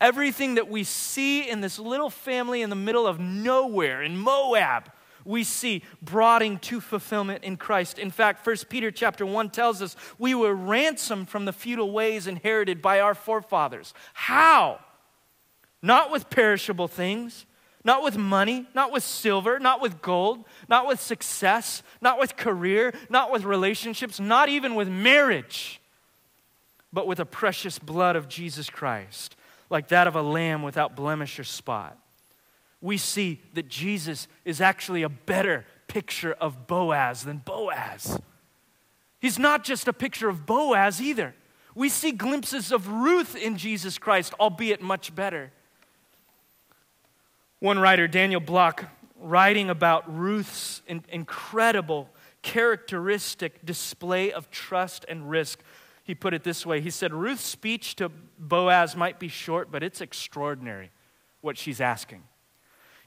Everything 0.00 0.56
that 0.56 0.68
we 0.68 0.82
see 0.82 1.48
in 1.48 1.60
this 1.60 1.78
little 1.78 2.10
family 2.10 2.62
in 2.62 2.70
the 2.70 2.74
middle 2.74 3.06
of 3.06 3.20
nowhere 3.20 4.02
in 4.02 4.18
Moab 4.18 4.90
we 5.26 5.44
see 5.44 5.82
broadening 6.00 6.58
to 6.60 6.80
fulfillment 6.80 7.44
in 7.44 7.56
Christ. 7.56 7.98
In 7.98 8.10
fact, 8.10 8.46
1 8.46 8.56
Peter 8.68 8.90
chapter 8.90 9.26
1 9.26 9.50
tells 9.50 9.82
us 9.82 9.96
we 10.18 10.34
were 10.34 10.54
ransomed 10.54 11.28
from 11.28 11.44
the 11.44 11.52
futile 11.52 11.90
ways 11.90 12.26
inherited 12.26 12.80
by 12.80 13.00
our 13.00 13.14
forefathers. 13.14 13.92
How? 14.14 14.80
Not 15.82 16.10
with 16.10 16.30
perishable 16.30 16.88
things, 16.88 17.46
not 17.84 18.02
with 18.02 18.16
money, 18.16 18.66
not 18.74 18.92
with 18.92 19.02
silver, 19.02 19.58
not 19.58 19.80
with 19.80 20.00
gold, 20.00 20.44
not 20.68 20.86
with 20.86 21.00
success, 21.00 21.82
not 22.00 22.18
with 22.18 22.36
career, 22.36 22.92
not 23.10 23.30
with 23.30 23.44
relationships, 23.44 24.18
not 24.18 24.48
even 24.48 24.74
with 24.74 24.88
marriage, 24.88 25.80
but 26.92 27.06
with 27.06 27.18
the 27.18 27.26
precious 27.26 27.78
blood 27.78 28.16
of 28.16 28.28
Jesus 28.28 28.70
Christ, 28.70 29.36
like 29.70 29.88
that 29.88 30.06
of 30.06 30.16
a 30.16 30.22
lamb 30.22 30.62
without 30.62 30.96
blemish 30.96 31.38
or 31.38 31.44
spot 31.44 31.98
we 32.86 32.96
see 32.96 33.42
that 33.54 33.66
Jesus 33.66 34.28
is 34.44 34.60
actually 34.60 35.02
a 35.02 35.08
better 35.08 35.66
picture 35.88 36.32
of 36.34 36.68
Boaz 36.68 37.24
than 37.24 37.38
Boaz. 37.38 38.20
He's 39.18 39.40
not 39.40 39.64
just 39.64 39.88
a 39.88 39.92
picture 39.92 40.28
of 40.28 40.46
Boaz 40.46 41.02
either. 41.02 41.34
We 41.74 41.88
see 41.88 42.12
glimpses 42.12 42.70
of 42.70 42.86
Ruth 42.86 43.34
in 43.34 43.56
Jesus 43.56 43.98
Christ, 43.98 44.34
albeit 44.38 44.80
much 44.80 45.12
better. 45.12 45.50
One 47.58 47.80
writer, 47.80 48.06
Daniel 48.06 48.40
Block, 48.40 48.84
writing 49.18 49.68
about 49.68 50.04
Ruth's 50.16 50.80
incredible, 50.86 52.08
characteristic 52.42 53.66
display 53.66 54.30
of 54.30 54.48
trust 54.52 55.04
and 55.08 55.28
risk, 55.28 55.58
he 56.04 56.14
put 56.14 56.34
it 56.34 56.44
this 56.44 56.64
way 56.64 56.80
He 56.80 56.90
said, 56.90 57.12
Ruth's 57.12 57.42
speech 57.42 57.96
to 57.96 58.12
Boaz 58.38 58.94
might 58.94 59.18
be 59.18 59.26
short, 59.26 59.72
but 59.72 59.82
it's 59.82 60.00
extraordinary 60.00 60.92
what 61.40 61.58
she's 61.58 61.80
asking. 61.80 62.22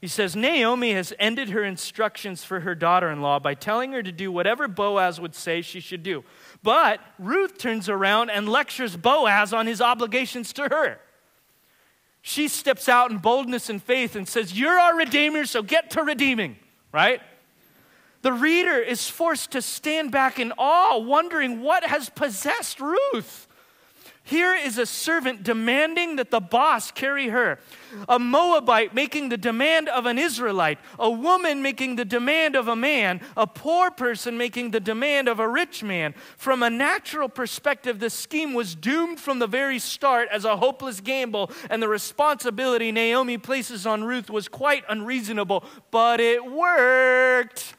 He 0.02 0.08
says, 0.08 0.36
Naomi 0.36 0.94
has 0.94 1.14
ended 1.20 1.50
her 1.50 1.64
instructions 1.64 2.44
for 2.44 2.62
her 2.62 2.74
daughter 2.74 3.10
in 3.10 3.22
law 3.22 3.40
by 3.40 3.54
telling 3.54 3.92
her 3.92 4.02
to 4.02 4.12
do 4.14 4.32
whatever 4.32 4.68
Boaz 4.70 5.20
would 5.20 5.36
say 5.36 5.62
she 5.62 5.82
should 5.82 6.04
do. 6.04 6.24
But 6.64 7.02
Ruth 7.18 7.58
turns 7.58 7.90
around 7.90 8.30
and 8.30 8.48
lectures 8.48 8.96
Boaz 8.96 9.52
on 9.52 9.68
his 9.68 9.82
obligations 9.82 10.54
to 10.54 10.70
her. 10.70 11.00
She 12.22 12.48
steps 12.48 12.88
out 12.88 13.12
in 13.12 13.18
boldness 13.18 13.70
and 13.70 13.84
faith 13.84 14.16
and 14.16 14.28
says, 14.28 14.58
You're 14.58 14.80
our 14.80 14.96
Redeemer, 14.96 15.46
so 15.46 15.62
get 15.62 15.92
to 15.92 16.04
redeeming, 16.04 16.58
right? 16.94 17.22
The 18.22 18.34
reader 18.34 18.78
is 18.78 19.10
forced 19.10 19.52
to 19.52 19.62
stand 19.62 20.12
back 20.12 20.40
in 20.40 20.54
awe, 20.58 20.98
wondering 20.98 21.62
what 21.62 21.84
has 21.86 22.10
possessed 22.10 22.80
Ruth. 22.80 23.48
Here 24.30 24.54
is 24.54 24.78
a 24.78 24.86
servant 24.86 25.42
demanding 25.42 26.18
that 26.18 26.30
the 26.30 26.40
boss 26.40 26.92
carry 26.92 27.30
her, 27.30 27.58
a 28.08 28.20
Moabite 28.20 28.94
making 28.94 29.30
the 29.30 29.38
demand 29.38 29.90
of 29.90 30.06
an 30.06 30.20
Israelite, 30.20 30.78
a 31.00 31.10
woman 31.10 31.64
making 31.64 31.96
the 31.96 32.06
demand 32.06 32.56
of 32.56 32.68
a 32.68 32.76
man, 32.76 33.22
a 33.36 33.48
poor 33.48 33.90
person 33.90 34.38
making 34.38 34.70
the 34.70 34.80
demand 34.80 35.30
of 35.30 35.40
a 35.40 35.48
rich 35.48 35.82
man. 35.82 36.14
From 36.38 36.62
a 36.62 36.70
natural 36.70 37.28
perspective, 37.28 38.00
the 38.00 38.12
scheme 38.12 38.54
was 38.54 38.76
doomed 38.76 39.20
from 39.20 39.40
the 39.40 39.48
very 39.48 39.80
start 39.80 40.30
as 40.32 40.46
a 40.46 40.58
hopeless 40.58 41.02
gamble, 41.02 41.50
and 41.68 41.82
the 41.82 41.88
responsibility 41.88 42.92
Naomi 42.92 43.40
places 43.40 43.88
on 43.88 44.04
Ruth 44.04 44.30
was 44.30 44.48
quite 44.48 44.84
unreasonable, 44.88 45.64
but 45.90 46.20
it 46.20 46.46
worked. 46.46 47.74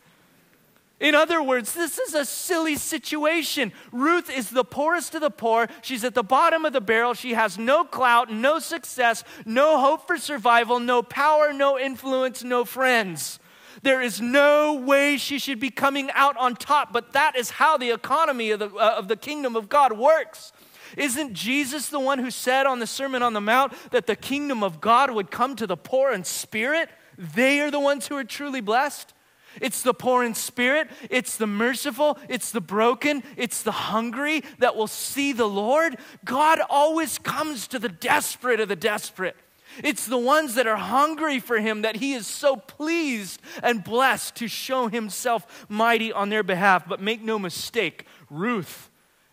In 1.00 1.14
other 1.14 1.42
words, 1.42 1.72
this 1.72 1.98
is 1.98 2.14
a 2.14 2.26
silly 2.26 2.76
situation. 2.76 3.72
Ruth 3.90 4.28
is 4.28 4.50
the 4.50 4.64
poorest 4.64 5.14
of 5.14 5.22
the 5.22 5.30
poor. 5.30 5.66
She's 5.80 6.04
at 6.04 6.14
the 6.14 6.22
bottom 6.22 6.66
of 6.66 6.74
the 6.74 6.80
barrel. 6.82 7.14
She 7.14 7.32
has 7.32 7.58
no 7.58 7.84
clout, 7.84 8.30
no 8.30 8.58
success, 8.58 9.24
no 9.46 9.80
hope 9.80 10.06
for 10.06 10.18
survival, 10.18 10.78
no 10.78 11.02
power, 11.02 11.54
no 11.54 11.78
influence, 11.78 12.44
no 12.44 12.66
friends. 12.66 13.38
There 13.82 14.02
is 14.02 14.20
no 14.20 14.74
way 14.74 15.16
she 15.16 15.38
should 15.38 15.58
be 15.58 15.70
coming 15.70 16.10
out 16.12 16.36
on 16.36 16.54
top, 16.54 16.92
but 16.92 17.14
that 17.14 17.34
is 17.34 17.50
how 17.50 17.78
the 17.78 17.92
economy 17.92 18.50
of 18.50 18.58
the, 18.58 18.68
uh, 18.68 18.96
of 18.98 19.08
the 19.08 19.16
kingdom 19.16 19.56
of 19.56 19.70
God 19.70 19.96
works. 19.96 20.52
Isn't 20.98 21.32
Jesus 21.32 21.88
the 21.88 22.00
one 22.00 22.18
who 22.18 22.30
said 22.30 22.66
on 22.66 22.78
the 22.78 22.86
Sermon 22.86 23.22
on 23.22 23.32
the 23.32 23.40
Mount 23.40 23.72
that 23.90 24.06
the 24.06 24.16
kingdom 24.16 24.62
of 24.62 24.82
God 24.82 25.10
would 25.12 25.30
come 25.30 25.56
to 25.56 25.66
the 25.66 25.76
poor 25.76 26.12
in 26.12 26.24
spirit? 26.24 26.90
They 27.16 27.60
are 27.60 27.70
the 27.70 27.80
ones 27.80 28.06
who 28.06 28.16
are 28.16 28.24
truly 28.24 28.60
blessed. 28.60 29.14
It's 29.60 29.82
the 29.82 29.94
poor 29.94 30.24
in 30.24 30.34
spirit, 30.34 30.88
it's 31.10 31.36
the 31.36 31.46
merciful, 31.46 32.18
it's 32.28 32.52
the 32.52 32.60
broken, 32.60 33.22
it's 33.36 33.62
the 33.62 33.72
hungry 33.72 34.42
that 34.58 34.76
will 34.76 34.86
see 34.86 35.32
the 35.32 35.48
Lord. 35.48 35.96
God 36.24 36.60
always 36.68 37.18
comes 37.18 37.66
to 37.68 37.78
the 37.78 37.88
desperate 37.88 38.60
of 38.60 38.68
the 38.68 38.76
desperate. 38.76 39.36
It's 39.82 40.06
the 40.06 40.18
ones 40.18 40.54
that 40.54 40.66
are 40.66 40.76
hungry 40.76 41.38
for 41.38 41.58
Him 41.58 41.82
that 41.82 41.96
He 41.96 42.12
is 42.12 42.26
so 42.26 42.56
pleased 42.56 43.40
and 43.62 43.84
blessed 43.84 44.34
to 44.36 44.48
show 44.48 44.88
Himself 44.88 45.66
mighty 45.68 46.12
on 46.12 46.28
their 46.28 46.42
behalf. 46.42 46.88
But 46.88 47.00
make 47.00 47.22
no 47.22 47.38
mistake, 47.38 48.06
Ruth 48.28 48.90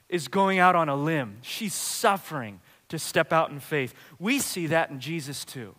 is 0.09 0.27
going 0.27 0.59
out 0.59 0.75
on 0.75 0.89
a 0.89 0.95
limb. 0.95 1.37
She's 1.41 1.73
suffering 1.73 2.61
to 2.89 2.99
step 2.99 3.33
out 3.33 3.49
in 3.49 3.59
faith. 3.59 3.93
We 4.19 4.39
see 4.39 4.67
that 4.67 4.89
in 4.89 4.99
Jesus 4.99 5.43
too. 5.43 5.75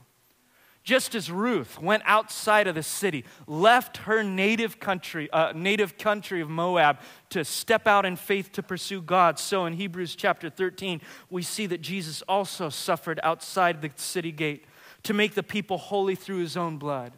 Just 0.88 1.14
as 1.14 1.30
Ruth 1.30 1.78
went 1.78 2.02
outside 2.06 2.66
of 2.66 2.74
the 2.74 2.82
city, 2.82 3.26
left 3.46 3.98
her 3.98 4.22
native 4.22 4.80
country, 4.80 5.30
uh, 5.32 5.52
native 5.54 5.98
country 5.98 6.40
of 6.40 6.48
Moab, 6.48 7.00
to 7.28 7.44
step 7.44 7.86
out 7.86 8.06
in 8.06 8.16
faith 8.16 8.52
to 8.52 8.62
pursue 8.62 9.02
God, 9.02 9.38
so 9.38 9.66
in 9.66 9.74
Hebrews 9.74 10.16
chapter 10.16 10.48
13, 10.48 11.02
we 11.28 11.42
see 11.42 11.66
that 11.66 11.82
Jesus 11.82 12.22
also 12.22 12.70
suffered 12.70 13.20
outside 13.22 13.82
the 13.82 13.90
city 13.96 14.32
gate 14.32 14.64
to 15.02 15.12
make 15.12 15.34
the 15.34 15.42
people 15.42 15.76
holy 15.76 16.14
through 16.14 16.38
his 16.38 16.56
own 16.56 16.78
blood. 16.78 17.12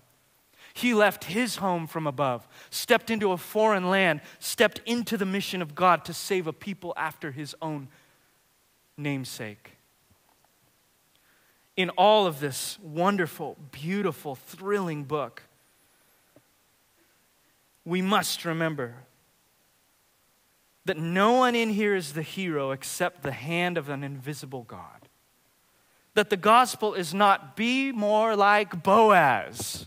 He 0.74 0.92
left 0.92 1.22
his 1.22 1.54
home 1.54 1.86
from 1.86 2.08
above, 2.08 2.48
stepped 2.70 3.08
into 3.08 3.30
a 3.30 3.36
foreign 3.36 3.88
land, 3.88 4.20
stepped 4.40 4.80
into 4.84 5.16
the 5.16 5.24
mission 5.24 5.62
of 5.62 5.76
God 5.76 6.04
to 6.06 6.12
save 6.12 6.48
a 6.48 6.52
people 6.52 6.92
after 6.96 7.30
his 7.30 7.54
own 7.62 7.86
namesake 8.96 9.76
in 11.80 11.88
all 11.90 12.26
of 12.26 12.40
this 12.40 12.78
wonderful, 12.82 13.56
beautiful, 13.72 14.34
thrilling 14.34 15.04
book, 15.04 15.44
we 17.86 18.02
must 18.02 18.44
remember 18.44 18.96
that 20.84 20.98
no 20.98 21.32
one 21.32 21.54
in 21.54 21.70
here 21.70 21.94
is 21.94 22.12
the 22.12 22.22
hero 22.22 22.70
except 22.70 23.22
the 23.22 23.32
hand 23.32 23.78
of 23.78 23.88
an 23.88 24.04
invisible 24.04 24.64
God. 24.64 25.08
That 26.12 26.28
the 26.28 26.36
gospel 26.36 26.92
is 26.92 27.14
not 27.14 27.56
be 27.56 27.92
more 27.92 28.36
like 28.36 28.82
Boaz, 28.82 29.86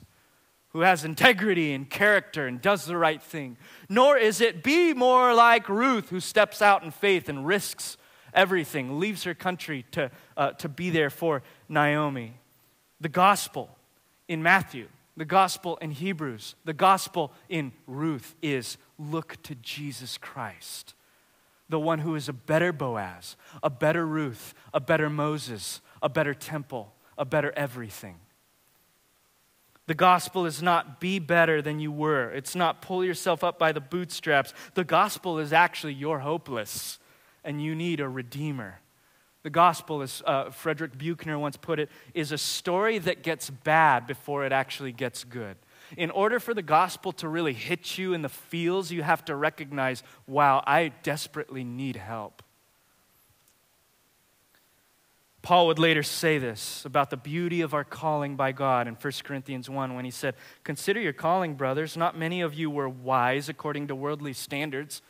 who 0.69 0.79
has 0.79 1.05
integrity 1.05 1.73
and 1.73 1.87
character 1.87 2.47
and 2.47 2.59
does 2.59 2.85
the 2.85 2.97
right 2.97 3.21
thing, 3.21 3.55
nor 3.87 4.17
is 4.17 4.41
it 4.41 4.63
be 4.63 4.95
more 4.95 5.35
like 5.35 5.69
Ruth, 5.69 6.09
who 6.09 6.19
steps 6.19 6.59
out 6.59 6.83
in 6.83 6.89
faith 6.89 7.29
and 7.29 7.45
risks 7.45 7.97
everything, 8.33 8.99
leaves 8.99 9.23
her 9.23 9.33
country 9.33 9.85
to, 9.91 10.11
uh, 10.35 10.51
to 10.51 10.69
be 10.69 10.89
there 10.89 11.09
for 11.09 11.43
Naomi. 11.73 12.35
The 13.01 13.09
gospel 13.09 13.69
in 14.27 14.41
Matthew, 14.41 14.87
the 15.17 15.25
gospel 15.25 15.77
in 15.77 15.91
Hebrews, 15.91 16.55
the 16.63 16.73
gospel 16.73 17.33
in 17.49 17.73
Ruth 17.85 18.35
is 18.41 18.77
look 18.97 19.41
to 19.43 19.55
Jesus 19.55 20.17
Christ, 20.17 20.93
the 21.67 21.79
one 21.79 21.99
who 21.99 22.15
is 22.15 22.29
a 22.29 22.33
better 22.33 22.71
Boaz, 22.71 23.35
a 23.61 23.69
better 23.69 24.05
Ruth, 24.05 24.53
a 24.73 24.79
better 24.79 25.09
Moses, 25.09 25.81
a 26.01 26.09
better 26.09 26.33
temple, 26.33 26.93
a 27.17 27.25
better 27.25 27.51
everything. 27.55 28.19
The 29.85 29.93
gospel 29.93 30.45
is 30.45 30.61
not 30.61 31.01
be 31.01 31.19
better 31.19 31.61
than 31.61 31.79
you 31.79 31.91
were. 31.91 32.31
It's 32.31 32.55
not 32.55 32.81
pull 32.81 33.03
yourself 33.03 33.43
up 33.43 33.59
by 33.59 33.73
the 33.73 33.81
bootstraps. 33.81 34.53
The 34.75 34.85
gospel 34.85 35.39
is 35.39 35.51
actually 35.51 35.93
you're 35.93 36.19
hopeless 36.19 36.99
and 37.43 37.61
you 37.61 37.75
need 37.75 37.99
a 37.99 38.07
redeemer. 38.07 38.79
The 39.43 39.49
gospel, 39.49 40.01
as 40.01 40.23
uh, 40.25 40.49
Frederick 40.51 40.97
Buechner 40.97 41.37
once 41.37 41.57
put 41.57 41.77
it, 41.77 41.89
is 42.13 42.31
a 42.31 42.37
story 42.37 42.97
that 42.99 43.23
gets 43.23 43.49
bad 43.49 44.07
before 44.07 44.45
it 44.45 44.53
actually 44.53 44.93
gets 44.93 45.25
good. 45.25 45.57
In 45.97 46.09
order 46.11 46.39
for 46.39 46.53
the 46.53 46.61
gospel 46.61 47.11
to 47.13 47.27
really 47.27 47.53
hit 47.53 47.97
you 47.97 48.13
in 48.13 48.21
the 48.21 48.29
feels, 48.29 48.91
you 48.91 49.03
have 49.03 49.25
to 49.25 49.35
recognize, 49.35 50.01
wow, 50.27 50.63
I 50.65 50.93
desperately 51.03 51.65
need 51.65 51.97
help. 51.97 52.41
Paul 55.41 55.67
would 55.67 55.77
later 55.77 56.03
say 56.03 56.37
this 56.37 56.85
about 56.85 57.09
the 57.09 57.17
beauty 57.17 57.59
of 57.59 57.73
our 57.73 57.83
calling 57.83 58.37
by 58.37 58.53
God 58.53 58.87
in 58.87 58.95
1 58.95 59.13
Corinthians 59.25 59.69
1 59.69 59.93
when 59.93 60.05
he 60.05 60.11
said, 60.11 60.35
Consider 60.63 61.01
your 61.01 61.11
calling, 61.11 61.55
brothers. 61.55 61.97
Not 61.97 62.17
many 62.17 62.39
of 62.39 62.53
you 62.53 62.69
were 62.69 62.87
wise 62.87 63.49
according 63.49 63.87
to 63.87 63.95
worldly 63.95 64.31
standards. 64.31 65.01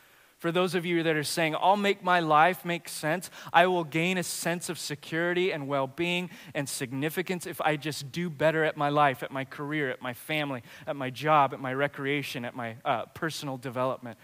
For 0.44 0.52
those 0.52 0.74
of 0.74 0.84
you 0.84 1.02
that 1.04 1.16
are 1.16 1.24
saying, 1.24 1.56
I'll 1.58 1.74
make 1.74 2.04
my 2.04 2.20
life 2.20 2.66
make 2.66 2.86
sense, 2.86 3.30
I 3.50 3.66
will 3.66 3.82
gain 3.82 4.18
a 4.18 4.22
sense 4.22 4.68
of 4.68 4.78
security 4.78 5.52
and 5.52 5.66
well 5.66 5.86
being 5.86 6.28
and 6.54 6.68
significance 6.68 7.46
if 7.46 7.62
I 7.62 7.76
just 7.76 8.12
do 8.12 8.28
better 8.28 8.62
at 8.62 8.76
my 8.76 8.90
life, 8.90 9.22
at 9.22 9.30
my 9.30 9.46
career, 9.46 9.88
at 9.88 10.02
my 10.02 10.12
family, 10.12 10.62
at 10.86 10.96
my 10.96 11.08
job, 11.08 11.54
at 11.54 11.60
my 11.60 11.72
recreation, 11.72 12.44
at 12.44 12.54
my 12.54 12.76
uh, 12.84 13.06
personal 13.14 13.56
development. 13.56 14.18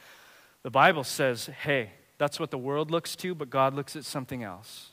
The 0.62 0.70
Bible 0.70 1.04
says, 1.04 1.46
hey, 1.46 1.92
that's 2.18 2.38
what 2.38 2.50
the 2.50 2.58
world 2.58 2.90
looks 2.90 3.16
to, 3.16 3.34
but 3.34 3.48
God 3.48 3.72
looks 3.72 3.96
at 3.96 4.04
something 4.04 4.42
else. 4.42 4.90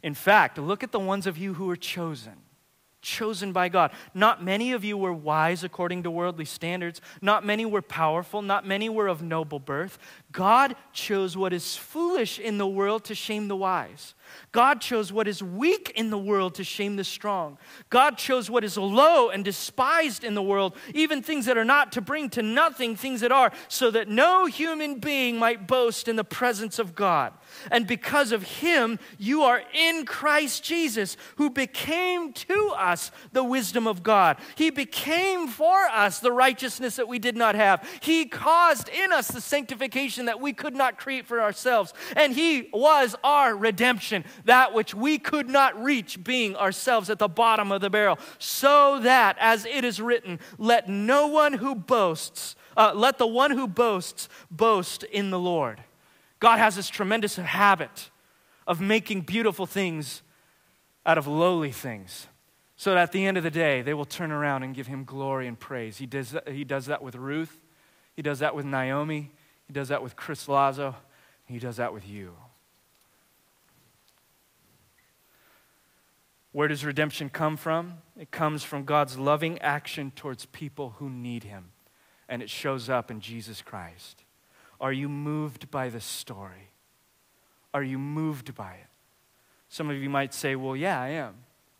In 0.00 0.14
fact, 0.14 0.58
look 0.58 0.84
at 0.84 0.92
the 0.92 1.00
ones 1.00 1.26
of 1.26 1.36
you 1.36 1.54
who 1.54 1.68
are 1.70 1.74
chosen 1.74 2.34
chosen 3.02 3.52
by 3.52 3.68
God. 3.68 3.92
Not 4.14 4.42
many 4.42 4.72
of 4.72 4.84
you 4.84 4.96
were 4.96 5.12
wise 5.12 5.62
according 5.62 6.02
to 6.02 6.10
worldly 6.10 6.44
standards. 6.44 7.00
Not 7.22 7.44
many 7.46 7.64
were 7.64 7.82
powerful. 7.82 8.42
Not 8.42 8.66
many 8.66 8.88
were 8.88 9.06
of 9.06 9.22
noble 9.22 9.60
birth. 9.60 9.98
God 10.32 10.74
chose 10.92 11.36
what 11.36 11.52
is 11.52 11.76
foolish 11.76 12.38
in 12.38 12.58
the 12.58 12.66
world 12.66 13.04
to 13.04 13.14
shame 13.14 13.48
the 13.48 13.56
wise. 13.56 14.14
God 14.52 14.80
chose 14.80 15.12
what 15.12 15.28
is 15.28 15.42
weak 15.42 15.92
in 15.94 16.10
the 16.10 16.18
world 16.18 16.54
to 16.56 16.64
shame 16.64 16.96
the 16.96 17.04
strong. 17.04 17.58
God 17.90 18.18
chose 18.18 18.50
what 18.50 18.64
is 18.64 18.76
low 18.76 19.28
and 19.30 19.44
despised 19.44 20.24
in 20.24 20.34
the 20.34 20.42
world, 20.42 20.76
even 20.94 21.22
things 21.22 21.46
that 21.46 21.58
are 21.58 21.64
not, 21.64 21.92
to 21.92 22.00
bring 22.00 22.30
to 22.30 22.42
nothing 22.42 22.96
things 22.96 23.20
that 23.20 23.32
are, 23.32 23.52
so 23.68 23.90
that 23.90 24.08
no 24.08 24.46
human 24.46 24.98
being 24.98 25.38
might 25.38 25.66
boast 25.66 26.08
in 26.08 26.16
the 26.16 26.24
presence 26.24 26.78
of 26.78 26.94
God. 26.94 27.32
And 27.70 27.86
because 27.86 28.32
of 28.32 28.42
him, 28.42 28.98
you 29.18 29.42
are 29.42 29.62
in 29.72 30.04
Christ 30.04 30.64
Jesus, 30.64 31.16
who 31.36 31.50
became 31.50 32.32
to 32.32 32.72
us 32.76 33.10
the 33.32 33.44
wisdom 33.44 33.86
of 33.86 34.02
God. 34.02 34.38
He 34.54 34.70
became 34.70 35.48
for 35.48 35.84
us 35.86 36.18
the 36.18 36.32
righteousness 36.32 36.96
that 36.96 37.08
we 37.08 37.18
did 37.18 37.36
not 37.36 37.54
have. 37.54 37.86
He 38.00 38.26
caused 38.26 38.88
in 38.88 39.12
us 39.12 39.28
the 39.28 39.40
sanctification 39.40 40.26
that 40.26 40.40
we 40.40 40.52
could 40.52 40.74
not 40.74 40.98
create 40.98 41.26
for 41.26 41.40
ourselves. 41.40 41.92
And 42.14 42.32
he 42.32 42.68
was 42.72 43.16
our 43.22 43.56
redemption 43.56 44.15
that 44.44 44.74
which 44.74 44.94
we 44.94 45.18
could 45.18 45.48
not 45.48 45.80
reach, 45.82 46.22
being 46.22 46.56
ourselves 46.56 47.10
at 47.10 47.18
the 47.18 47.28
bottom 47.28 47.72
of 47.72 47.80
the 47.80 47.90
barrel, 47.90 48.18
so 48.38 48.98
that, 49.00 49.36
as 49.40 49.66
it 49.66 49.84
is 49.84 50.00
written, 50.00 50.38
let 50.58 50.88
no 50.88 51.26
one 51.26 51.54
who 51.54 51.74
boasts, 51.74 52.56
uh, 52.76 52.92
let 52.94 53.18
the 53.18 53.26
one 53.26 53.50
who 53.50 53.66
boasts 53.66 54.28
boast 54.50 55.02
in 55.04 55.30
the 55.30 55.38
Lord. 55.38 55.82
God 56.38 56.58
has 56.58 56.76
this 56.76 56.88
tremendous 56.88 57.36
habit 57.36 58.10
of 58.66 58.80
making 58.80 59.22
beautiful 59.22 59.66
things 59.66 60.22
out 61.04 61.18
of 61.18 61.26
lowly 61.26 61.72
things. 61.72 62.26
So 62.78 62.90
that 62.90 62.98
at 62.98 63.12
the 63.12 63.24
end 63.24 63.38
of 63.38 63.42
the 63.42 63.50
day, 63.50 63.80
they 63.80 63.94
will 63.94 64.04
turn 64.04 64.30
around 64.30 64.62
and 64.62 64.74
give 64.74 64.86
him 64.86 65.04
glory 65.04 65.46
and 65.46 65.58
praise. 65.58 65.96
He 65.96 66.04
does 66.04 66.36
he 66.46 66.62
does 66.62 66.86
that 66.86 67.02
with 67.02 67.14
Ruth. 67.14 67.58
He 68.14 68.22
does 68.22 68.40
that 68.40 68.54
with 68.54 68.66
Naomi. 68.66 69.32
He 69.66 69.72
does 69.72 69.88
that 69.88 70.02
with 70.02 70.14
Chris 70.14 70.46
Lazo. 70.46 70.94
He 71.46 71.58
does 71.58 71.76
that 71.76 71.94
with 71.94 72.06
you. 72.06 72.34
Where 76.56 76.68
does 76.68 76.86
redemption 76.86 77.28
come 77.28 77.58
from? 77.58 77.98
It 78.18 78.30
comes 78.30 78.64
from 78.64 78.86
God's 78.86 79.18
loving 79.18 79.58
action 79.58 80.10
towards 80.16 80.46
people 80.46 80.94
who 80.96 81.10
need 81.10 81.44
Him, 81.44 81.72
and 82.30 82.40
it 82.40 82.48
shows 82.48 82.88
up 82.88 83.10
in 83.10 83.20
Jesus 83.20 83.60
Christ. 83.60 84.24
Are 84.80 84.90
you 84.90 85.06
moved 85.06 85.70
by 85.70 85.90
the 85.90 86.00
story? 86.00 86.70
Are 87.74 87.82
you 87.82 87.98
moved 87.98 88.54
by 88.54 88.72
it? 88.72 88.88
Some 89.68 89.90
of 89.90 89.98
you 89.98 90.08
might 90.08 90.32
say, 90.32 90.56
Well, 90.56 90.74
yeah, 90.74 90.98
I 90.98 91.08
am. 91.08 91.34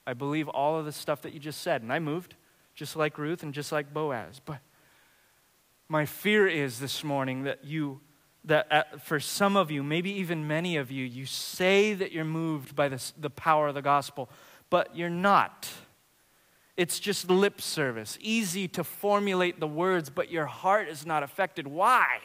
I 0.07 0.13
believe 0.13 0.47
all 0.47 0.79
of 0.79 0.85
the 0.85 0.93
stuff 0.93 1.23
that 1.23 1.33
you 1.33 1.41
just 1.41 1.63
said. 1.63 1.81
And 1.81 1.91
I 1.91 1.99
moved, 1.99 2.35
just 2.75 2.97
like 2.97 3.17
Ruth 3.17 3.43
and 3.43 3.55
just 3.55 3.73
like 3.73 3.95
Boaz. 3.95 4.43
But 4.45 4.59
my 5.89 6.05
fear 6.05 6.47
is 6.47 6.81
this 6.81 7.03
morning 7.03 7.45
that 7.45 7.65
you, 7.65 8.03
that 8.45 8.71
uh, 8.71 8.83
for 8.99 9.21
some 9.21 9.57
of 9.57 9.71
you, 9.71 9.83
maybe 9.83 10.11
even 10.11 10.47
many 10.47 10.77
of 10.77 10.91
you, 10.91 11.07
you 11.07 11.25
say 11.25 11.95
that 11.95 12.13
you're 12.13 12.27
moved 12.27 12.77
by 12.77 12.91
this, 12.91 13.15
the 13.19 13.31
power 13.31 13.69
of 13.69 13.75
the 13.75 13.81
gospel, 13.81 14.29
but 14.71 14.97
you're 14.97 15.11
not. 15.11 15.69
It's 16.77 16.99
just 16.99 17.31
lip 17.31 17.61
service, 17.61 18.19
easy 18.21 18.69
to 18.69 18.85
formulate 18.85 19.61
the 19.61 19.67
words, 19.67 20.11
but 20.11 20.31
your 20.31 20.47
heart 20.47 20.89
is 20.89 21.07
not 21.07 21.23
affected. 21.23 21.67
Why? 21.67 22.21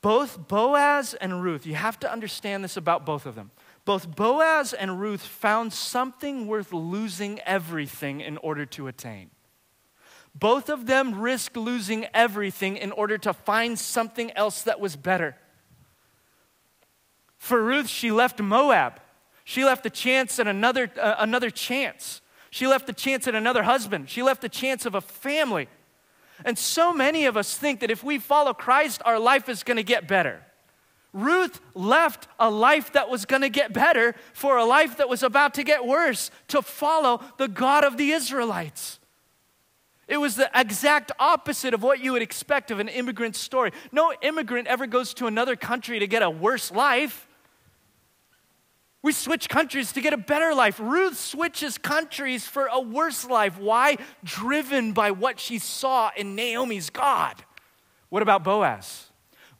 Both 0.00 0.48
Boaz 0.48 1.14
and 1.14 1.42
Ruth, 1.42 1.66
you 1.66 1.74
have 1.74 1.98
to 2.00 2.12
understand 2.12 2.62
this 2.62 2.76
about 2.76 3.04
both 3.04 3.26
of 3.26 3.34
them. 3.34 3.50
Both 3.84 4.14
Boaz 4.14 4.72
and 4.74 5.00
Ruth 5.00 5.22
found 5.22 5.72
something 5.72 6.46
worth 6.46 6.72
losing 6.72 7.40
everything 7.40 8.20
in 8.20 8.36
order 8.36 8.66
to 8.66 8.86
attain. 8.86 9.30
Both 10.34 10.68
of 10.68 10.86
them 10.86 11.18
risked 11.18 11.56
losing 11.56 12.06
everything 12.14 12.76
in 12.76 12.92
order 12.92 13.18
to 13.18 13.32
find 13.32 13.78
something 13.78 14.30
else 14.32 14.62
that 14.62 14.78
was 14.78 14.94
better. 14.94 15.36
For 17.38 17.62
Ruth, 17.62 17.88
she 17.88 18.10
left 18.10 18.40
Moab. 18.40 19.00
She 19.48 19.64
left 19.64 19.86
a 19.86 19.90
chance 19.90 20.38
at 20.38 20.46
another, 20.46 20.90
uh, 21.00 21.14
another 21.20 21.48
chance. 21.48 22.20
She 22.50 22.66
left 22.66 22.86
a 22.90 22.92
chance 22.92 23.26
at 23.26 23.34
another 23.34 23.62
husband. 23.62 24.10
She 24.10 24.22
left 24.22 24.44
a 24.44 24.48
chance 24.50 24.84
of 24.84 24.94
a 24.94 25.00
family. 25.00 25.68
And 26.44 26.58
so 26.58 26.92
many 26.92 27.24
of 27.24 27.34
us 27.34 27.56
think 27.56 27.80
that 27.80 27.90
if 27.90 28.04
we 28.04 28.18
follow 28.18 28.52
Christ, 28.52 29.00
our 29.06 29.18
life 29.18 29.48
is 29.48 29.62
going 29.62 29.78
to 29.78 29.82
get 29.82 30.06
better. 30.06 30.42
Ruth 31.14 31.62
left 31.72 32.28
a 32.38 32.50
life 32.50 32.92
that 32.92 33.08
was 33.08 33.24
going 33.24 33.40
to 33.40 33.48
get 33.48 33.72
better 33.72 34.14
for 34.34 34.58
a 34.58 34.66
life 34.66 34.98
that 34.98 35.08
was 35.08 35.22
about 35.22 35.54
to 35.54 35.64
get 35.64 35.86
worse 35.86 36.30
to 36.48 36.60
follow 36.60 37.22
the 37.38 37.48
God 37.48 37.84
of 37.84 37.96
the 37.96 38.10
Israelites. 38.10 39.00
It 40.08 40.18
was 40.18 40.36
the 40.36 40.50
exact 40.54 41.10
opposite 41.18 41.72
of 41.72 41.82
what 41.82 42.00
you 42.00 42.12
would 42.12 42.20
expect 42.20 42.70
of 42.70 42.80
an 42.80 42.88
immigrant 42.88 43.34
story. 43.34 43.72
No 43.92 44.12
immigrant 44.20 44.68
ever 44.68 44.86
goes 44.86 45.14
to 45.14 45.26
another 45.26 45.56
country 45.56 46.00
to 46.00 46.06
get 46.06 46.22
a 46.22 46.28
worse 46.28 46.70
life. 46.70 47.27
We 49.02 49.12
switch 49.12 49.48
countries 49.48 49.92
to 49.92 50.00
get 50.00 50.12
a 50.12 50.18
better 50.18 50.54
life. 50.54 50.80
Ruth 50.80 51.18
switches 51.18 51.78
countries 51.78 52.46
for 52.46 52.68
a 52.72 52.80
worse 52.80 53.24
life. 53.24 53.58
Why? 53.58 53.96
Driven 54.24 54.92
by 54.92 55.12
what 55.12 55.38
she 55.38 55.58
saw 55.58 56.10
in 56.16 56.34
Naomi's 56.34 56.90
God. 56.90 57.36
What 58.08 58.22
about 58.22 58.42
Boaz? 58.42 59.04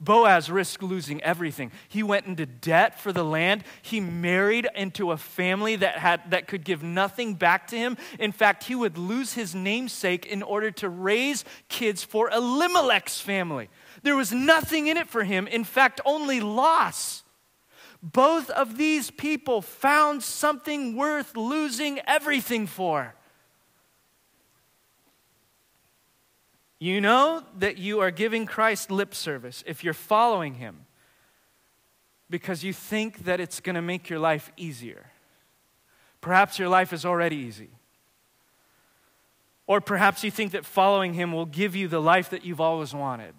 Boaz 0.01 0.49
risked 0.51 0.83
losing 0.83 1.23
everything. 1.23 1.73
He 1.89 2.03
went 2.03 2.27
into 2.27 2.47
debt 2.47 3.01
for 3.01 3.13
the 3.13 3.25
land. 3.25 3.65
He 3.83 4.01
married 4.01 4.69
into 4.75 5.11
a 5.11 5.17
family 5.17 5.77
that, 5.77 5.99
had, 5.99 6.31
that 6.31 6.47
could 6.47 6.65
give 6.65 6.83
nothing 6.83 7.35
back 7.35 7.67
to 7.69 7.77
him. 7.77 7.97
In 8.19 8.31
fact, 8.31 8.65
he 8.65 8.75
would 8.75 8.97
lose 8.97 9.35
his 9.35 9.55
namesake 9.55 10.25
in 10.27 10.43
order 10.43 10.71
to 10.73 10.89
raise 10.89 11.45
kids 11.69 12.05
for 12.05 12.31
Elimelech's 12.31 13.21
family. 13.21 13.71
There 14.03 14.17
was 14.17 14.33
nothing 14.33 14.87
in 14.87 14.97
it 14.97 15.09
for 15.09 15.25
him. 15.25 15.49
In 15.49 15.65
fact, 15.65 16.01
only 16.05 16.41
loss. 16.41 17.25
Both 18.03 18.49
of 18.51 18.77
these 18.77 19.11
people 19.11 19.61
found 19.61 20.23
something 20.23 20.95
worth 20.95 21.37
losing 21.37 22.01
everything 22.07 22.67
for. 22.67 23.15
You 26.79 27.01
know 27.01 27.43
that 27.59 27.79
you 27.79 28.01
are 28.01 28.13
giving 28.13 28.47
Christ 28.47 28.91
lip 28.91 29.15
service 29.15 29.65
if 29.67 29.83
you're 29.83 29.95
following 29.95 30.55
him 30.55 30.87
because 32.31 32.63
you 32.63 32.73
think 32.73 33.25
that 33.25 33.41
it's 33.41 33.59
going 33.59 33.75
to 33.75 33.83
make 33.83 34.09
your 34.09 34.21
life 34.21 34.53
easier. 34.57 35.11
Perhaps 36.21 36.59
your 36.59 36.69
life 36.69 36.93
is 36.93 37.05
already 37.05 37.37
easy. 37.37 37.71
Or 39.67 39.81
perhaps 39.81 40.23
you 40.23 40.31
think 40.31 40.53
that 40.53 40.65
following 40.65 41.15
him 41.15 41.33
will 41.33 41.47
give 41.47 41.75
you 41.75 41.89
the 41.89 42.01
life 42.01 42.31
that 42.31 42.45
you've 42.45 42.61
always 42.61 42.95
wanted 42.95 43.35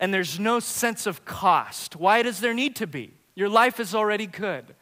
and 0.00 0.12
there's 0.12 0.38
no 0.38 0.60
sense 0.60 1.06
of 1.06 1.24
cost. 1.24 1.96
Why 1.96 2.22
does 2.22 2.40
there 2.40 2.54
need 2.54 2.76
to 2.76 2.86
be? 2.86 3.12
Your 3.34 3.48
life 3.48 3.80
is 3.80 3.94
already 3.94 4.26
good. 4.26 4.74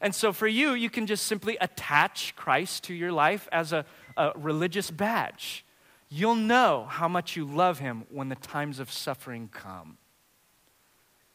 And 0.00 0.14
so 0.14 0.32
for 0.32 0.48
you, 0.48 0.72
you 0.72 0.90
can 0.90 1.06
just 1.06 1.26
simply 1.26 1.56
attach 1.60 2.34
Christ 2.34 2.84
to 2.84 2.94
your 2.94 3.12
life 3.12 3.48
as 3.52 3.72
a, 3.72 3.84
a 4.16 4.32
religious 4.36 4.90
badge. 4.90 5.64
You'll 6.08 6.34
know 6.34 6.86
how 6.90 7.08
much 7.08 7.36
you 7.36 7.44
love 7.44 7.78
him 7.78 8.04
when 8.10 8.28
the 8.28 8.34
times 8.36 8.80
of 8.80 8.90
suffering 8.90 9.48
come. 9.52 9.96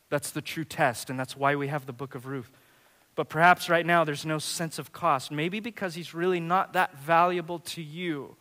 That's 0.10 0.32
the 0.32 0.42
true 0.42 0.66
test, 0.66 1.10
and 1.10 1.20
that's 1.20 1.36
why 1.36 1.56
we 1.56 1.68
have 1.70 1.86
the 1.86 1.94
book 1.94 2.14
of 2.14 2.28
Ruth. 2.28 2.52
But 3.16 3.30
perhaps 3.30 3.70
right 3.70 3.86
now 3.86 4.04
there's 4.04 4.26
no 4.26 4.38
sense 4.38 4.78
of 4.78 4.92
cost, 4.92 5.32
maybe 5.32 5.60
because 5.60 5.96
he's 5.96 6.14
really 6.14 6.40
not 6.40 6.74
that 6.74 6.98
valuable 7.00 7.60
to 7.60 7.82
you. 7.82 8.36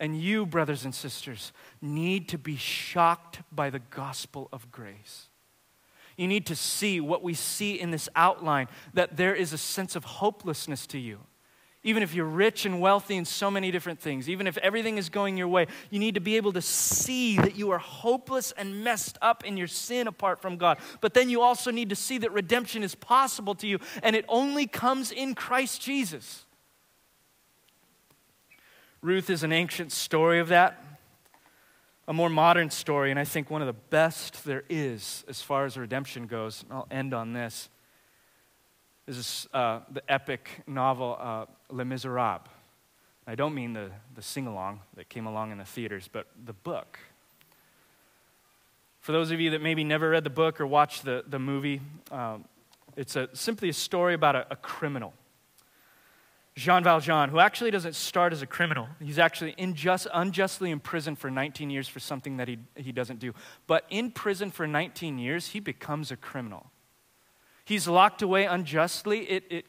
And 0.00 0.20
you, 0.20 0.44
brothers 0.44 0.84
and 0.84 0.94
sisters, 0.94 1.52
need 1.80 2.28
to 2.30 2.38
be 2.38 2.56
shocked 2.56 3.40
by 3.52 3.70
the 3.70 3.78
gospel 3.78 4.48
of 4.52 4.70
grace. 4.72 5.28
You 6.16 6.28
need 6.28 6.46
to 6.46 6.56
see 6.56 7.00
what 7.00 7.22
we 7.22 7.34
see 7.34 7.80
in 7.80 7.90
this 7.90 8.08
outline 8.14 8.68
that 8.92 9.16
there 9.16 9.34
is 9.34 9.52
a 9.52 9.58
sense 9.58 9.96
of 9.96 10.04
hopelessness 10.04 10.86
to 10.88 10.98
you. 10.98 11.20
Even 11.86 12.02
if 12.02 12.14
you're 12.14 12.24
rich 12.24 12.64
and 12.64 12.80
wealthy 12.80 13.14
in 13.14 13.26
so 13.26 13.50
many 13.50 13.70
different 13.70 14.00
things, 14.00 14.26
even 14.28 14.46
if 14.46 14.56
everything 14.58 14.96
is 14.96 15.10
going 15.10 15.36
your 15.36 15.48
way, 15.48 15.66
you 15.90 15.98
need 15.98 16.14
to 16.14 16.20
be 16.20 16.36
able 16.36 16.52
to 16.54 16.62
see 16.62 17.36
that 17.36 17.56
you 17.56 17.70
are 17.72 17.78
hopeless 17.78 18.52
and 18.52 18.82
messed 18.82 19.18
up 19.20 19.44
in 19.44 19.58
your 19.58 19.66
sin 19.66 20.06
apart 20.06 20.40
from 20.40 20.56
God. 20.56 20.78
But 21.02 21.12
then 21.12 21.28
you 21.28 21.42
also 21.42 21.70
need 21.70 21.90
to 21.90 21.96
see 21.96 22.16
that 22.18 22.32
redemption 22.32 22.82
is 22.82 22.94
possible 22.94 23.54
to 23.56 23.66
you, 23.66 23.80
and 24.02 24.16
it 24.16 24.24
only 24.28 24.66
comes 24.66 25.12
in 25.12 25.34
Christ 25.34 25.82
Jesus. 25.82 26.46
Ruth 29.04 29.28
is 29.28 29.42
an 29.42 29.52
ancient 29.52 29.92
story 29.92 30.38
of 30.38 30.48
that, 30.48 30.82
a 32.08 32.14
more 32.14 32.30
modern 32.30 32.70
story, 32.70 33.10
and 33.10 33.20
I 33.20 33.24
think 33.24 33.50
one 33.50 33.60
of 33.60 33.66
the 33.66 33.74
best 33.74 34.46
there 34.46 34.64
is 34.70 35.26
as 35.28 35.42
far 35.42 35.66
as 35.66 35.76
redemption 35.76 36.26
goes. 36.26 36.64
I'll 36.70 36.86
end 36.90 37.12
on 37.12 37.34
this. 37.34 37.68
This 39.04 39.18
is 39.18 39.48
uh, 39.52 39.80
the 39.92 40.02
epic 40.10 40.48
novel 40.66 41.18
uh, 41.20 41.44
Les 41.70 41.84
Miserables. 41.84 42.48
I 43.26 43.34
don't 43.34 43.54
mean 43.54 43.74
the, 43.74 43.90
the 44.14 44.22
sing 44.22 44.46
along 44.46 44.80
that 44.96 45.10
came 45.10 45.26
along 45.26 45.52
in 45.52 45.58
the 45.58 45.66
theaters, 45.66 46.08
but 46.10 46.26
the 46.42 46.54
book. 46.54 46.98
For 49.00 49.12
those 49.12 49.30
of 49.32 49.38
you 49.38 49.50
that 49.50 49.60
maybe 49.60 49.84
never 49.84 50.08
read 50.08 50.24
the 50.24 50.30
book 50.30 50.62
or 50.62 50.66
watched 50.66 51.04
the, 51.04 51.24
the 51.28 51.38
movie, 51.38 51.82
um, 52.10 52.46
it's 52.96 53.16
a, 53.16 53.28
simply 53.34 53.68
a 53.68 53.74
story 53.74 54.14
about 54.14 54.34
a, 54.34 54.46
a 54.50 54.56
criminal 54.56 55.12
Jean 56.56 56.84
Valjean, 56.84 57.30
who 57.30 57.40
actually 57.40 57.72
doesn't 57.72 57.96
start 57.96 58.32
as 58.32 58.40
a 58.40 58.46
criminal. 58.46 58.86
He's 59.02 59.18
actually 59.18 59.54
unjust, 59.58 60.06
unjustly 60.14 60.70
imprisoned 60.70 61.18
for 61.18 61.28
19 61.28 61.68
years 61.68 61.88
for 61.88 61.98
something 61.98 62.36
that 62.36 62.46
he, 62.46 62.58
he 62.76 62.92
doesn't 62.92 63.18
do. 63.18 63.34
But 63.66 63.84
in 63.90 64.12
prison 64.12 64.52
for 64.52 64.66
19 64.66 65.18
years, 65.18 65.48
he 65.48 65.58
becomes 65.58 66.12
a 66.12 66.16
criminal. 66.16 66.70
He's 67.64 67.88
locked 67.88 68.22
away 68.22 68.44
unjustly. 68.44 69.20
It, 69.24 69.44
it 69.50 69.66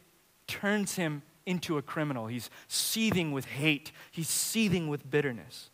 turns 0.47 0.95
him 0.95 1.23
into 1.45 1.77
a 1.77 1.81
criminal. 1.81 2.27
He's 2.27 2.51
seething 2.67 3.31
with 3.31 3.45
hate, 3.45 3.91
he's 4.11 4.29
seething 4.29 4.87
with 4.87 5.09
bitterness. 5.09 5.69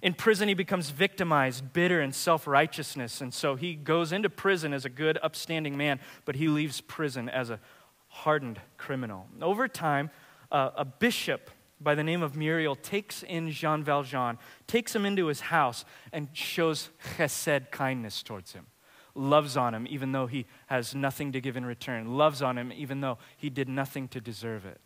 In 0.00 0.14
prison, 0.14 0.46
he 0.46 0.54
becomes 0.54 0.90
victimized, 0.90 1.72
bitter, 1.72 2.00
and 2.00 2.14
self 2.14 2.46
righteousness. 2.46 3.20
And 3.20 3.34
so 3.34 3.56
he 3.56 3.74
goes 3.74 4.12
into 4.12 4.30
prison 4.30 4.72
as 4.72 4.84
a 4.84 4.88
good, 4.88 5.18
upstanding 5.24 5.76
man, 5.76 5.98
but 6.24 6.36
he 6.36 6.46
leaves 6.46 6.80
prison 6.80 7.28
as 7.28 7.50
a 7.50 7.58
hardened 8.06 8.60
criminal. 8.76 9.26
Over 9.42 9.66
time, 9.66 10.10
uh, 10.50 10.70
a 10.76 10.84
bishop 10.84 11.50
by 11.80 11.94
the 11.94 12.02
name 12.02 12.22
of 12.22 12.32
Myriel 12.32 12.80
takes 12.80 13.22
in 13.22 13.50
Jean 13.50 13.84
Valjean, 13.84 14.38
takes 14.66 14.94
him 14.94 15.06
into 15.06 15.26
his 15.26 15.40
house, 15.40 15.84
and 16.12 16.28
shows 16.32 16.90
chesed 17.16 17.70
kindness 17.70 18.22
towards 18.22 18.52
him. 18.52 18.66
Loves 19.14 19.56
on 19.56 19.74
him 19.74 19.86
even 19.88 20.12
though 20.12 20.26
he 20.26 20.46
has 20.66 20.94
nothing 20.94 21.32
to 21.32 21.40
give 21.40 21.56
in 21.56 21.64
return. 21.64 22.16
Loves 22.16 22.42
on 22.42 22.56
him 22.56 22.72
even 22.72 23.00
though 23.00 23.18
he 23.36 23.50
did 23.50 23.68
nothing 23.68 24.08
to 24.08 24.20
deserve 24.20 24.64
it. 24.64 24.80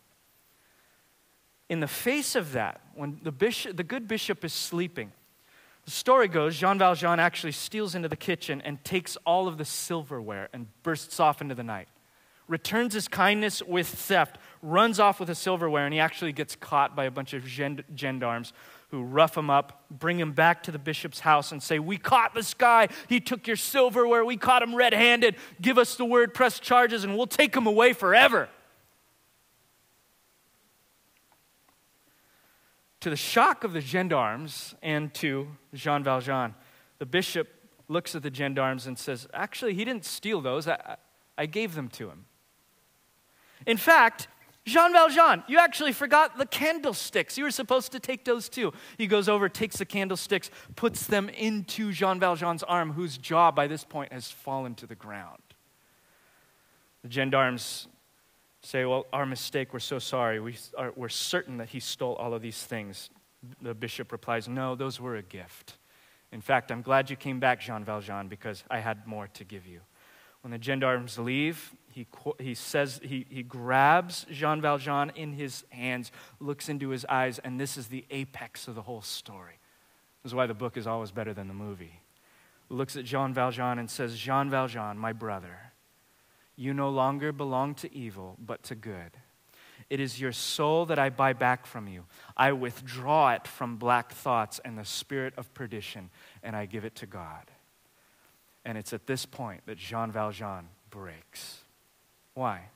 In 1.68 1.80
the 1.80 1.88
face 1.88 2.34
of 2.34 2.52
that, 2.52 2.80
when 2.94 3.20
the, 3.22 3.32
bishop, 3.32 3.76
the 3.76 3.82
good 3.82 4.08
bishop 4.08 4.44
is 4.44 4.52
sleeping, 4.52 5.12
the 5.84 5.90
story 5.90 6.28
goes 6.28 6.56
Jean 6.56 6.78
Valjean 6.78 7.18
actually 7.18 7.52
steals 7.52 7.94
into 7.94 8.08
the 8.08 8.16
kitchen 8.16 8.60
and 8.62 8.82
takes 8.84 9.16
all 9.26 9.48
of 9.48 9.58
the 9.58 9.64
silverware 9.64 10.48
and 10.52 10.66
bursts 10.82 11.18
off 11.18 11.40
into 11.40 11.54
the 11.54 11.64
night 11.64 11.88
returns 12.48 12.94
his 12.94 13.08
kindness 13.08 13.62
with 13.62 13.86
theft, 13.86 14.38
runs 14.62 15.00
off 15.00 15.20
with 15.20 15.28
the 15.28 15.34
silverware, 15.34 15.84
and 15.84 15.94
he 15.94 16.00
actually 16.00 16.32
gets 16.32 16.56
caught 16.56 16.94
by 16.94 17.04
a 17.04 17.10
bunch 17.10 17.32
of 17.32 17.46
gendarmes 17.46 18.52
who 18.92 19.02
rough 19.02 19.36
him 19.36 19.48
up, 19.48 19.84
bring 19.90 20.20
him 20.20 20.32
back 20.32 20.62
to 20.64 20.70
the 20.70 20.78
bishop's 20.78 21.20
house, 21.20 21.50
and 21.50 21.62
say, 21.62 21.78
We 21.78 21.96
caught 21.96 22.34
this 22.34 22.52
guy. 22.52 22.88
He 23.08 23.20
took 23.20 23.46
your 23.46 23.56
silverware. 23.56 24.22
We 24.22 24.36
caught 24.36 24.62
him 24.62 24.74
red 24.74 24.92
handed. 24.92 25.36
Give 25.60 25.78
us 25.78 25.96
the 25.96 26.04
word, 26.04 26.34
press 26.34 26.60
charges, 26.60 27.02
and 27.02 27.16
we'll 27.16 27.26
take 27.26 27.56
him 27.56 27.66
away 27.66 27.94
forever. 27.94 28.50
To 33.00 33.10
the 33.10 33.16
shock 33.16 33.64
of 33.64 33.72
the 33.72 33.80
gendarmes 33.80 34.74
and 34.82 35.12
to 35.14 35.48
Jean 35.74 36.04
Valjean, 36.04 36.54
the 36.98 37.06
bishop 37.06 37.48
looks 37.88 38.14
at 38.14 38.22
the 38.22 38.30
gendarmes 38.30 38.86
and 38.86 38.98
says, 38.98 39.26
Actually, 39.32 39.72
he 39.72 39.86
didn't 39.86 40.04
steal 40.04 40.42
those. 40.42 40.68
I, 40.68 40.96
I 41.38 41.46
gave 41.46 41.74
them 41.74 41.88
to 41.88 42.10
him. 42.10 42.26
In 43.66 43.76
fact, 43.76 44.28
Jean 44.64 44.92
Valjean, 44.92 45.42
you 45.48 45.58
actually 45.58 45.92
forgot 45.92 46.38
the 46.38 46.46
candlesticks. 46.46 47.36
You 47.36 47.44
were 47.44 47.50
supposed 47.50 47.90
to 47.92 48.00
take 48.00 48.24
those 48.24 48.48
too. 48.48 48.72
He 48.96 49.08
goes 49.08 49.28
over, 49.28 49.48
takes 49.48 49.76
the 49.76 49.84
candlesticks, 49.84 50.50
puts 50.76 51.06
them 51.06 51.28
into 51.28 51.92
Jean 51.92 52.20
Valjean's 52.20 52.62
arm, 52.62 52.92
whose 52.92 53.18
jaw 53.18 53.50
by 53.50 53.66
this 53.66 53.82
point 53.82 54.12
has 54.12 54.30
fallen 54.30 54.74
to 54.76 54.86
the 54.86 54.94
ground. 54.94 55.42
The 57.02 57.10
gendarmes 57.10 57.88
say, 58.62 58.84
Well, 58.84 59.06
our 59.12 59.26
mistake, 59.26 59.72
we're 59.72 59.80
so 59.80 59.98
sorry. 59.98 60.38
We 60.38 60.56
are, 60.78 60.92
we're 60.94 61.08
certain 61.08 61.56
that 61.56 61.70
he 61.70 61.80
stole 61.80 62.14
all 62.14 62.32
of 62.32 62.42
these 62.42 62.62
things. 62.62 63.10
The 63.60 63.74
bishop 63.74 64.12
replies, 64.12 64.48
No, 64.48 64.76
those 64.76 65.00
were 65.00 65.16
a 65.16 65.22
gift. 65.22 65.76
In 66.30 66.40
fact, 66.40 66.70
I'm 66.70 66.82
glad 66.82 67.10
you 67.10 67.16
came 67.16 67.40
back, 67.40 67.60
Jean 67.60 67.84
Valjean, 67.84 68.28
because 68.28 68.62
I 68.70 68.78
had 68.78 69.06
more 69.08 69.26
to 69.34 69.44
give 69.44 69.66
you. 69.66 69.80
When 70.42 70.50
the 70.50 70.58
gendarmes 70.58 71.18
leave, 71.18 71.72
he, 71.92 72.06
he 72.38 72.54
says, 72.54 73.00
he, 73.02 73.26
he 73.28 73.42
grabs 73.42 74.26
Jean 74.30 74.60
Valjean 74.60 75.12
in 75.14 75.32
his 75.32 75.64
hands, 75.70 76.10
looks 76.40 76.68
into 76.68 76.88
his 76.88 77.04
eyes, 77.04 77.38
and 77.38 77.60
this 77.60 77.76
is 77.76 77.86
the 77.86 78.04
apex 78.10 78.66
of 78.66 78.74
the 78.74 78.82
whole 78.82 79.02
story. 79.02 79.58
This 80.22 80.30
is 80.30 80.34
why 80.34 80.46
the 80.46 80.54
book 80.54 80.76
is 80.76 80.86
always 80.86 81.10
better 81.10 81.32
than 81.32 81.48
the 81.48 81.54
movie. 81.54 82.00
Looks 82.68 82.96
at 82.96 83.04
Jean 83.04 83.34
Valjean 83.34 83.78
and 83.78 83.88
says, 83.90 84.16
Jean 84.16 84.50
Valjean, 84.50 84.98
my 84.98 85.12
brother, 85.12 85.72
you 86.56 86.74
no 86.74 86.90
longer 86.90 87.30
belong 87.30 87.74
to 87.76 87.94
evil, 87.94 88.36
but 88.38 88.62
to 88.64 88.74
good. 88.74 89.12
It 89.90 90.00
is 90.00 90.20
your 90.20 90.32
soul 90.32 90.86
that 90.86 90.98
I 90.98 91.10
buy 91.10 91.34
back 91.34 91.66
from 91.66 91.86
you. 91.86 92.04
I 92.36 92.52
withdraw 92.52 93.32
it 93.32 93.46
from 93.46 93.76
black 93.76 94.12
thoughts 94.12 94.60
and 94.64 94.78
the 94.78 94.84
spirit 94.84 95.34
of 95.36 95.52
perdition, 95.54 96.10
and 96.42 96.56
I 96.56 96.66
give 96.66 96.84
it 96.84 96.94
to 96.96 97.06
God. 97.06 97.50
And 98.64 98.78
it's 98.78 98.92
at 98.92 99.06
this 99.06 99.26
point 99.26 99.62
that 99.66 99.78
Jean 99.78 100.12
Valjean 100.12 100.68
breaks. 100.90 101.64
Why? 102.34 102.68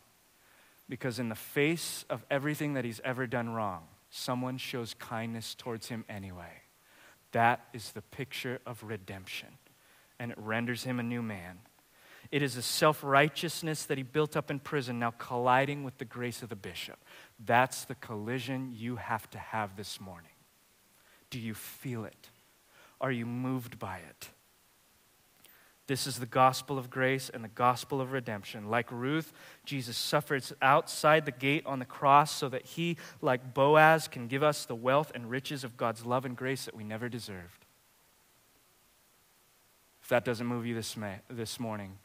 Because 0.89 1.19
in 1.19 1.29
the 1.29 1.35
face 1.35 2.05
of 2.11 2.25
everything 2.31 2.75
that 2.75 2.85
he's 2.85 3.01
ever 3.05 3.27
done 3.27 3.51
wrong, 3.51 3.85
someone 4.11 4.59
shows 4.59 4.95
kindness 4.95 5.55
towards 5.55 5.89
him 5.89 6.05
anyway. 6.09 6.63
That 7.33 7.65
is 7.73 7.93
the 7.93 8.03
picture 8.03 8.61
of 8.67 8.83
redemption, 8.83 9.49
and 10.19 10.31
it 10.31 10.39
renders 10.39 10.85
him 10.85 11.01
a 11.01 11.03
new 11.03 11.23
man. 11.23 11.59
It 12.31 12.43
is 12.43 12.57
a 12.57 12.63
self 12.63 13.05
righteousness 13.05 13.85
that 13.85 13.99
he 13.99 14.03
built 14.03 14.37
up 14.37 14.51
in 14.51 14.59
prison 14.59 14.99
now 14.99 15.13
colliding 15.13 15.85
with 15.85 15.99
the 15.99 16.05
grace 16.05 16.43
of 16.43 16.49
the 16.49 16.57
bishop. 16.57 16.99
That's 17.45 17.85
the 17.85 17.95
collision 17.95 18.73
you 18.75 18.97
have 18.97 19.29
to 19.31 19.39
have 19.39 19.77
this 19.77 20.01
morning. 20.01 20.31
Do 21.31 21.39
you 21.39 21.55
feel 21.55 22.05
it? 22.05 22.31
Are 23.01 23.13
you 23.13 23.27
moved 23.27 23.79
by 23.79 23.99
it? 23.99 24.31
This 25.87 26.07
is 26.07 26.19
the 26.19 26.27
gospel 26.27 26.79
of 26.79 26.91
grace 26.91 27.31
and 27.33 27.45
the 27.45 27.49
gospel 27.49 28.01
of 28.01 28.11
redemption. 28.13 28.69
Like 28.69 28.91
Ruth, 28.91 29.33
Jesus 29.65 29.97
suffers 29.97 30.53
outside 30.61 31.25
the 31.25 31.31
gate 31.31 31.65
on 31.65 31.79
the 31.79 31.85
cross 31.85 32.33
so 32.33 32.49
that 32.49 32.67
he, 32.67 32.97
like 33.23 33.55
Boaz, 33.55 34.09
can 34.09 34.27
give 34.27 34.43
us 34.43 34.65
the 34.65 34.75
wealth 34.75 35.13
and 35.15 35.31
riches 35.31 35.63
of 35.63 35.77
God's 35.77 36.05
love 36.05 36.25
and 36.25 36.37
grace 36.37 36.65
that 36.65 36.75
we 36.75 36.83
never 36.83 37.09
deserved. 37.09 37.67
If 40.03 40.09
that 40.09 40.25
doesn't 40.25 40.47
move 40.47 40.67
you 40.67 40.75
this, 40.75 40.97
this 41.31 41.61
morning, 41.61 41.99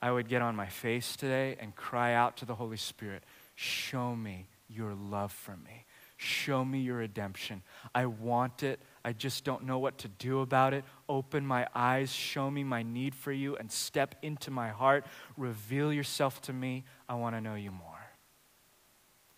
I 0.00 0.12
would 0.12 0.28
get 0.28 0.40
on 0.40 0.54
my 0.54 0.66
face 0.66 1.16
today 1.16 1.56
and 1.60 1.74
cry 1.74 2.14
out 2.14 2.36
to 2.38 2.44
the 2.44 2.54
Holy 2.54 2.76
Spirit 2.76 3.24
Show 3.56 4.16
me 4.16 4.46
your 4.70 4.94
love 4.94 5.32
for 5.32 5.54
me. 5.54 5.84
Show 6.22 6.66
me 6.66 6.80
your 6.80 6.98
redemption. 6.98 7.62
I 7.94 8.04
want 8.04 8.62
it. 8.62 8.78
I 9.02 9.14
just 9.14 9.42
don't 9.42 9.64
know 9.64 9.78
what 9.78 9.96
to 9.98 10.08
do 10.08 10.40
about 10.40 10.74
it. 10.74 10.84
Open 11.08 11.46
my 11.46 11.66
eyes, 11.74 12.12
show 12.12 12.50
me 12.50 12.62
my 12.62 12.82
need 12.82 13.14
for 13.14 13.32
you, 13.32 13.56
and 13.56 13.72
step 13.72 14.14
into 14.20 14.50
my 14.50 14.68
heart. 14.68 15.06
Reveal 15.38 15.90
yourself 15.90 16.42
to 16.42 16.52
me. 16.52 16.84
I 17.08 17.14
want 17.14 17.36
to 17.36 17.40
know 17.40 17.54
you 17.54 17.70
more. 17.70 18.04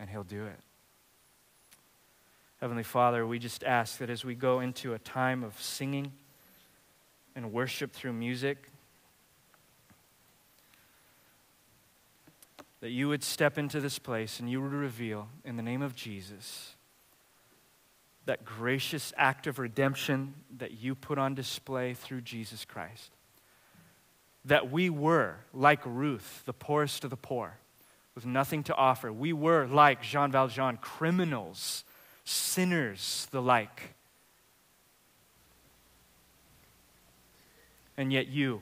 And 0.01 0.11
He'll 0.11 0.25
do 0.25 0.45
it. 0.47 0.59
Heavenly 2.61 2.83
Father, 2.83 3.25
we 3.25 3.39
just 3.39 3.63
ask 3.63 3.99
that 3.99 4.11
as 4.11 4.25
we 4.25 4.35
go 4.35 4.59
into 4.59 4.93
a 4.93 4.99
time 4.99 5.45
of 5.45 5.63
singing 5.63 6.11
and 7.37 7.53
worship 7.53 7.93
through 7.93 8.15
music, 8.15 8.72
that 12.83 12.91
you 12.91 13.09
would 13.09 13.23
step 13.23 13.59
into 13.59 13.81
this 13.81 14.01
place 14.01 14.41
and 14.41 14.51
you 14.51 14.61
would 14.61 14.73
reveal, 14.73 15.29
in 15.45 15.57
the 15.57 15.63
name 15.63 15.83
of 15.83 15.95
Jesus, 15.95 16.75
that 18.27 18.45
gracious 18.45 19.13
act 19.17 19.47
of 19.47 19.61
redemption 19.61 20.35
that 20.59 20.73
you 20.73 20.97
put 20.97 21.17
on 21.17 21.33
display 21.37 21.95
through 21.95 22.21
Jesus 22.21 22.65
Christ. 22.65 23.13
That 24.45 24.73
we 24.73 24.91
were, 24.91 25.37
like 25.55 25.81
Ruth, 25.87 26.43
the 26.45 26.53
poorest 26.53 27.05
of 27.05 27.11
the 27.11 27.17
poor, 27.17 27.55
with 28.17 28.27
nothing 28.27 28.65
to 28.65 28.75
offer. 28.75 29.13
We 29.13 29.33
were, 29.33 29.65
like 29.67 30.03
Jean 30.03 30.33
Valjean, 30.33 30.77
criminals, 30.79 31.85
sinners, 32.25 33.29
the 33.31 33.41
like. 33.41 33.95
And 37.97 38.13
yet 38.13 38.27
you 38.27 38.61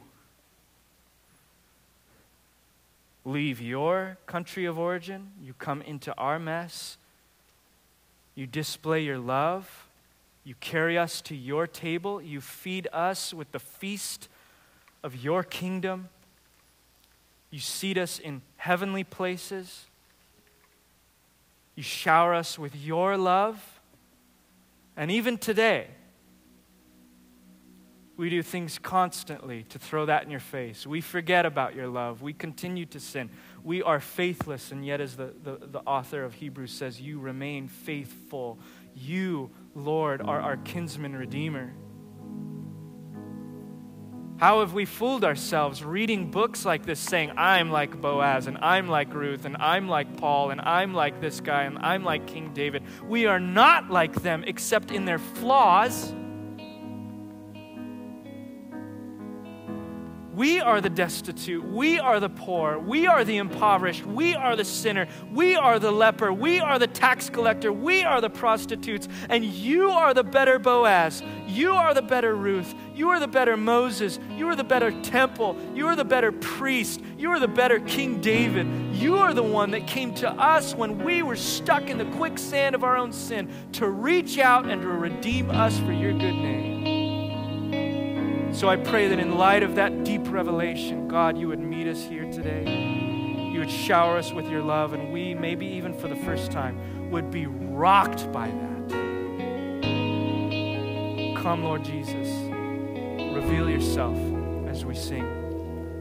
leave 3.24 3.60
your 3.60 4.18
country 4.26 4.64
of 4.64 4.78
origin, 4.78 5.32
you 5.42 5.54
come 5.54 5.82
into 5.82 6.16
our 6.16 6.38
mess, 6.38 6.96
you 8.34 8.46
display 8.46 9.02
your 9.02 9.18
love. 9.18 9.86
You 10.44 10.54
carry 10.60 10.96
us 10.96 11.20
to 11.22 11.36
your 11.36 11.66
table. 11.66 12.22
You 12.22 12.40
feed 12.40 12.88
us 12.92 13.34
with 13.34 13.52
the 13.52 13.58
feast 13.58 14.28
of 15.02 15.16
your 15.16 15.42
kingdom. 15.42 16.08
You 17.50 17.60
seat 17.60 17.98
us 17.98 18.18
in 18.18 18.42
heavenly 18.56 19.04
places. 19.04 19.86
You 21.74 21.82
shower 21.82 22.34
us 22.34 22.58
with 22.58 22.74
your 22.74 23.16
love. 23.16 23.80
And 24.96 25.10
even 25.10 25.36
today, 25.38 25.88
we 28.20 28.28
do 28.28 28.42
things 28.42 28.78
constantly 28.78 29.62
to 29.70 29.78
throw 29.78 30.04
that 30.04 30.24
in 30.24 30.30
your 30.30 30.40
face. 30.40 30.86
We 30.86 31.00
forget 31.00 31.46
about 31.46 31.74
your 31.74 31.88
love. 31.88 32.20
We 32.20 32.34
continue 32.34 32.84
to 32.84 33.00
sin. 33.00 33.30
We 33.64 33.82
are 33.82 33.98
faithless, 33.98 34.72
and 34.72 34.84
yet, 34.84 35.00
as 35.00 35.16
the, 35.16 35.32
the, 35.42 35.56
the 35.66 35.78
author 35.80 36.22
of 36.22 36.34
Hebrews 36.34 36.70
says, 36.70 37.00
you 37.00 37.18
remain 37.18 37.66
faithful. 37.66 38.58
You, 38.94 39.50
Lord, 39.74 40.20
are 40.20 40.38
our 40.38 40.58
kinsman 40.58 41.16
redeemer. 41.16 41.72
How 44.36 44.60
have 44.60 44.74
we 44.74 44.84
fooled 44.84 45.24
ourselves 45.24 45.82
reading 45.82 46.30
books 46.30 46.66
like 46.66 46.84
this 46.84 47.00
saying, 47.00 47.32
I'm 47.38 47.70
like 47.70 48.02
Boaz, 48.02 48.46
and 48.48 48.58
I'm 48.58 48.86
like 48.86 49.14
Ruth, 49.14 49.46
and 49.46 49.56
I'm 49.56 49.88
like 49.88 50.18
Paul, 50.18 50.50
and 50.50 50.60
I'm 50.60 50.92
like 50.92 51.22
this 51.22 51.40
guy, 51.40 51.62
and 51.62 51.78
I'm 51.78 52.04
like 52.04 52.26
King 52.26 52.52
David? 52.52 52.82
We 53.02 53.24
are 53.24 53.40
not 53.40 53.90
like 53.90 54.12
them 54.22 54.44
except 54.46 54.90
in 54.90 55.06
their 55.06 55.18
flaws. 55.18 56.12
We 60.40 60.58
are 60.58 60.80
the 60.80 60.88
destitute. 60.88 61.62
We 61.62 61.98
are 61.98 62.18
the 62.18 62.30
poor. 62.30 62.78
We 62.78 63.06
are 63.06 63.24
the 63.26 63.36
impoverished. 63.36 64.06
We 64.06 64.34
are 64.34 64.56
the 64.56 64.64
sinner. 64.64 65.06
We 65.30 65.54
are 65.54 65.78
the 65.78 65.90
leper. 65.90 66.32
We 66.32 66.60
are 66.60 66.78
the 66.78 66.86
tax 66.86 67.28
collector. 67.28 67.70
We 67.70 68.04
are 68.04 68.22
the 68.22 68.30
prostitutes. 68.30 69.06
And 69.28 69.44
you 69.44 69.90
are 69.90 70.14
the 70.14 70.24
better 70.24 70.58
Boaz. 70.58 71.22
You 71.46 71.72
are 71.72 71.92
the 71.92 72.00
better 72.00 72.34
Ruth. 72.34 72.74
You 72.94 73.10
are 73.10 73.20
the 73.20 73.28
better 73.28 73.54
Moses. 73.58 74.18
You 74.34 74.46
are 74.46 74.56
the 74.56 74.64
better 74.64 74.90
temple. 75.02 75.58
You 75.74 75.88
are 75.88 75.94
the 75.94 76.06
better 76.06 76.32
priest. 76.32 77.02
You 77.18 77.32
are 77.32 77.38
the 77.38 77.46
better 77.46 77.78
King 77.78 78.22
David. 78.22 78.66
You 78.96 79.18
are 79.18 79.34
the 79.34 79.42
one 79.42 79.72
that 79.72 79.86
came 79.86 80.14
to 80.14 80.30
us 80.30 80.74
when 80.74 81.04
we 81.04 81.22
were 81.22 81.36
stuck 81.36 81.90
in 81.90 81.98
the 81.98 82.10
quicksand 82.16 82.74
of 82.74 82.82
our 82.82 82.96
own 82.96 83.12
sin 83.12 83.52
to 83.72 83.90
reach 83.90 84.38
out 84.38 84.64
and 84.64 84.80
to 84.80 84.88
redeem 84.88 85.50
us 85.50 85.78
for 85.80 85.92
your 85.92 86.12
good 86.12 86.32
name. 86.32 86.69
So 88.60 88.68
I 88.68 88.76
pray 88.76 89.08
that 89.08 89.18
in 89.18 89.38
light 89.38 89.62
of 89.62 89.76
that 89.76 90.04
deep 90.04 90.30
revelation, 90.30 91.08
God, 91.08 91.38
you 91.38 91.48
would 91.48 91.60
meet 91.60 91.86
us 91.86 92.04
here 92.04 92.30
today. 92.30 92.70
You 93.50 93.58
would 93.58 93.70
shower 93.70 94.18
us 94.18 94.34
with 94.34 94.50
your 94.50 94.60
love, 94.60 94.92
and 94.92 95.10
we, 95.10 95.32
maybe 95.32 95.64
even 95.64 95.94
for 95.94 96.08
the 96.08 96.16
first 96.16 96.52
time, 96.52 97.10
would 97.10 97.30
be 97.30 97.46
rocked 97.46 98.30
by 98.30 98.48
that. 98.48 98.90
Come, 101.42 101.64
Lord 101.64 101.82
Jesus, 101.84 102.28
reveal 103.34 103.70
yourself 103.70 104.18
as 104.68 104.84
we 104.84 104.94
sing. 104.94 105.24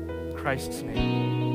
In 0.10 0.36
Christ's 0.36 0.82
name. 0.82 1.49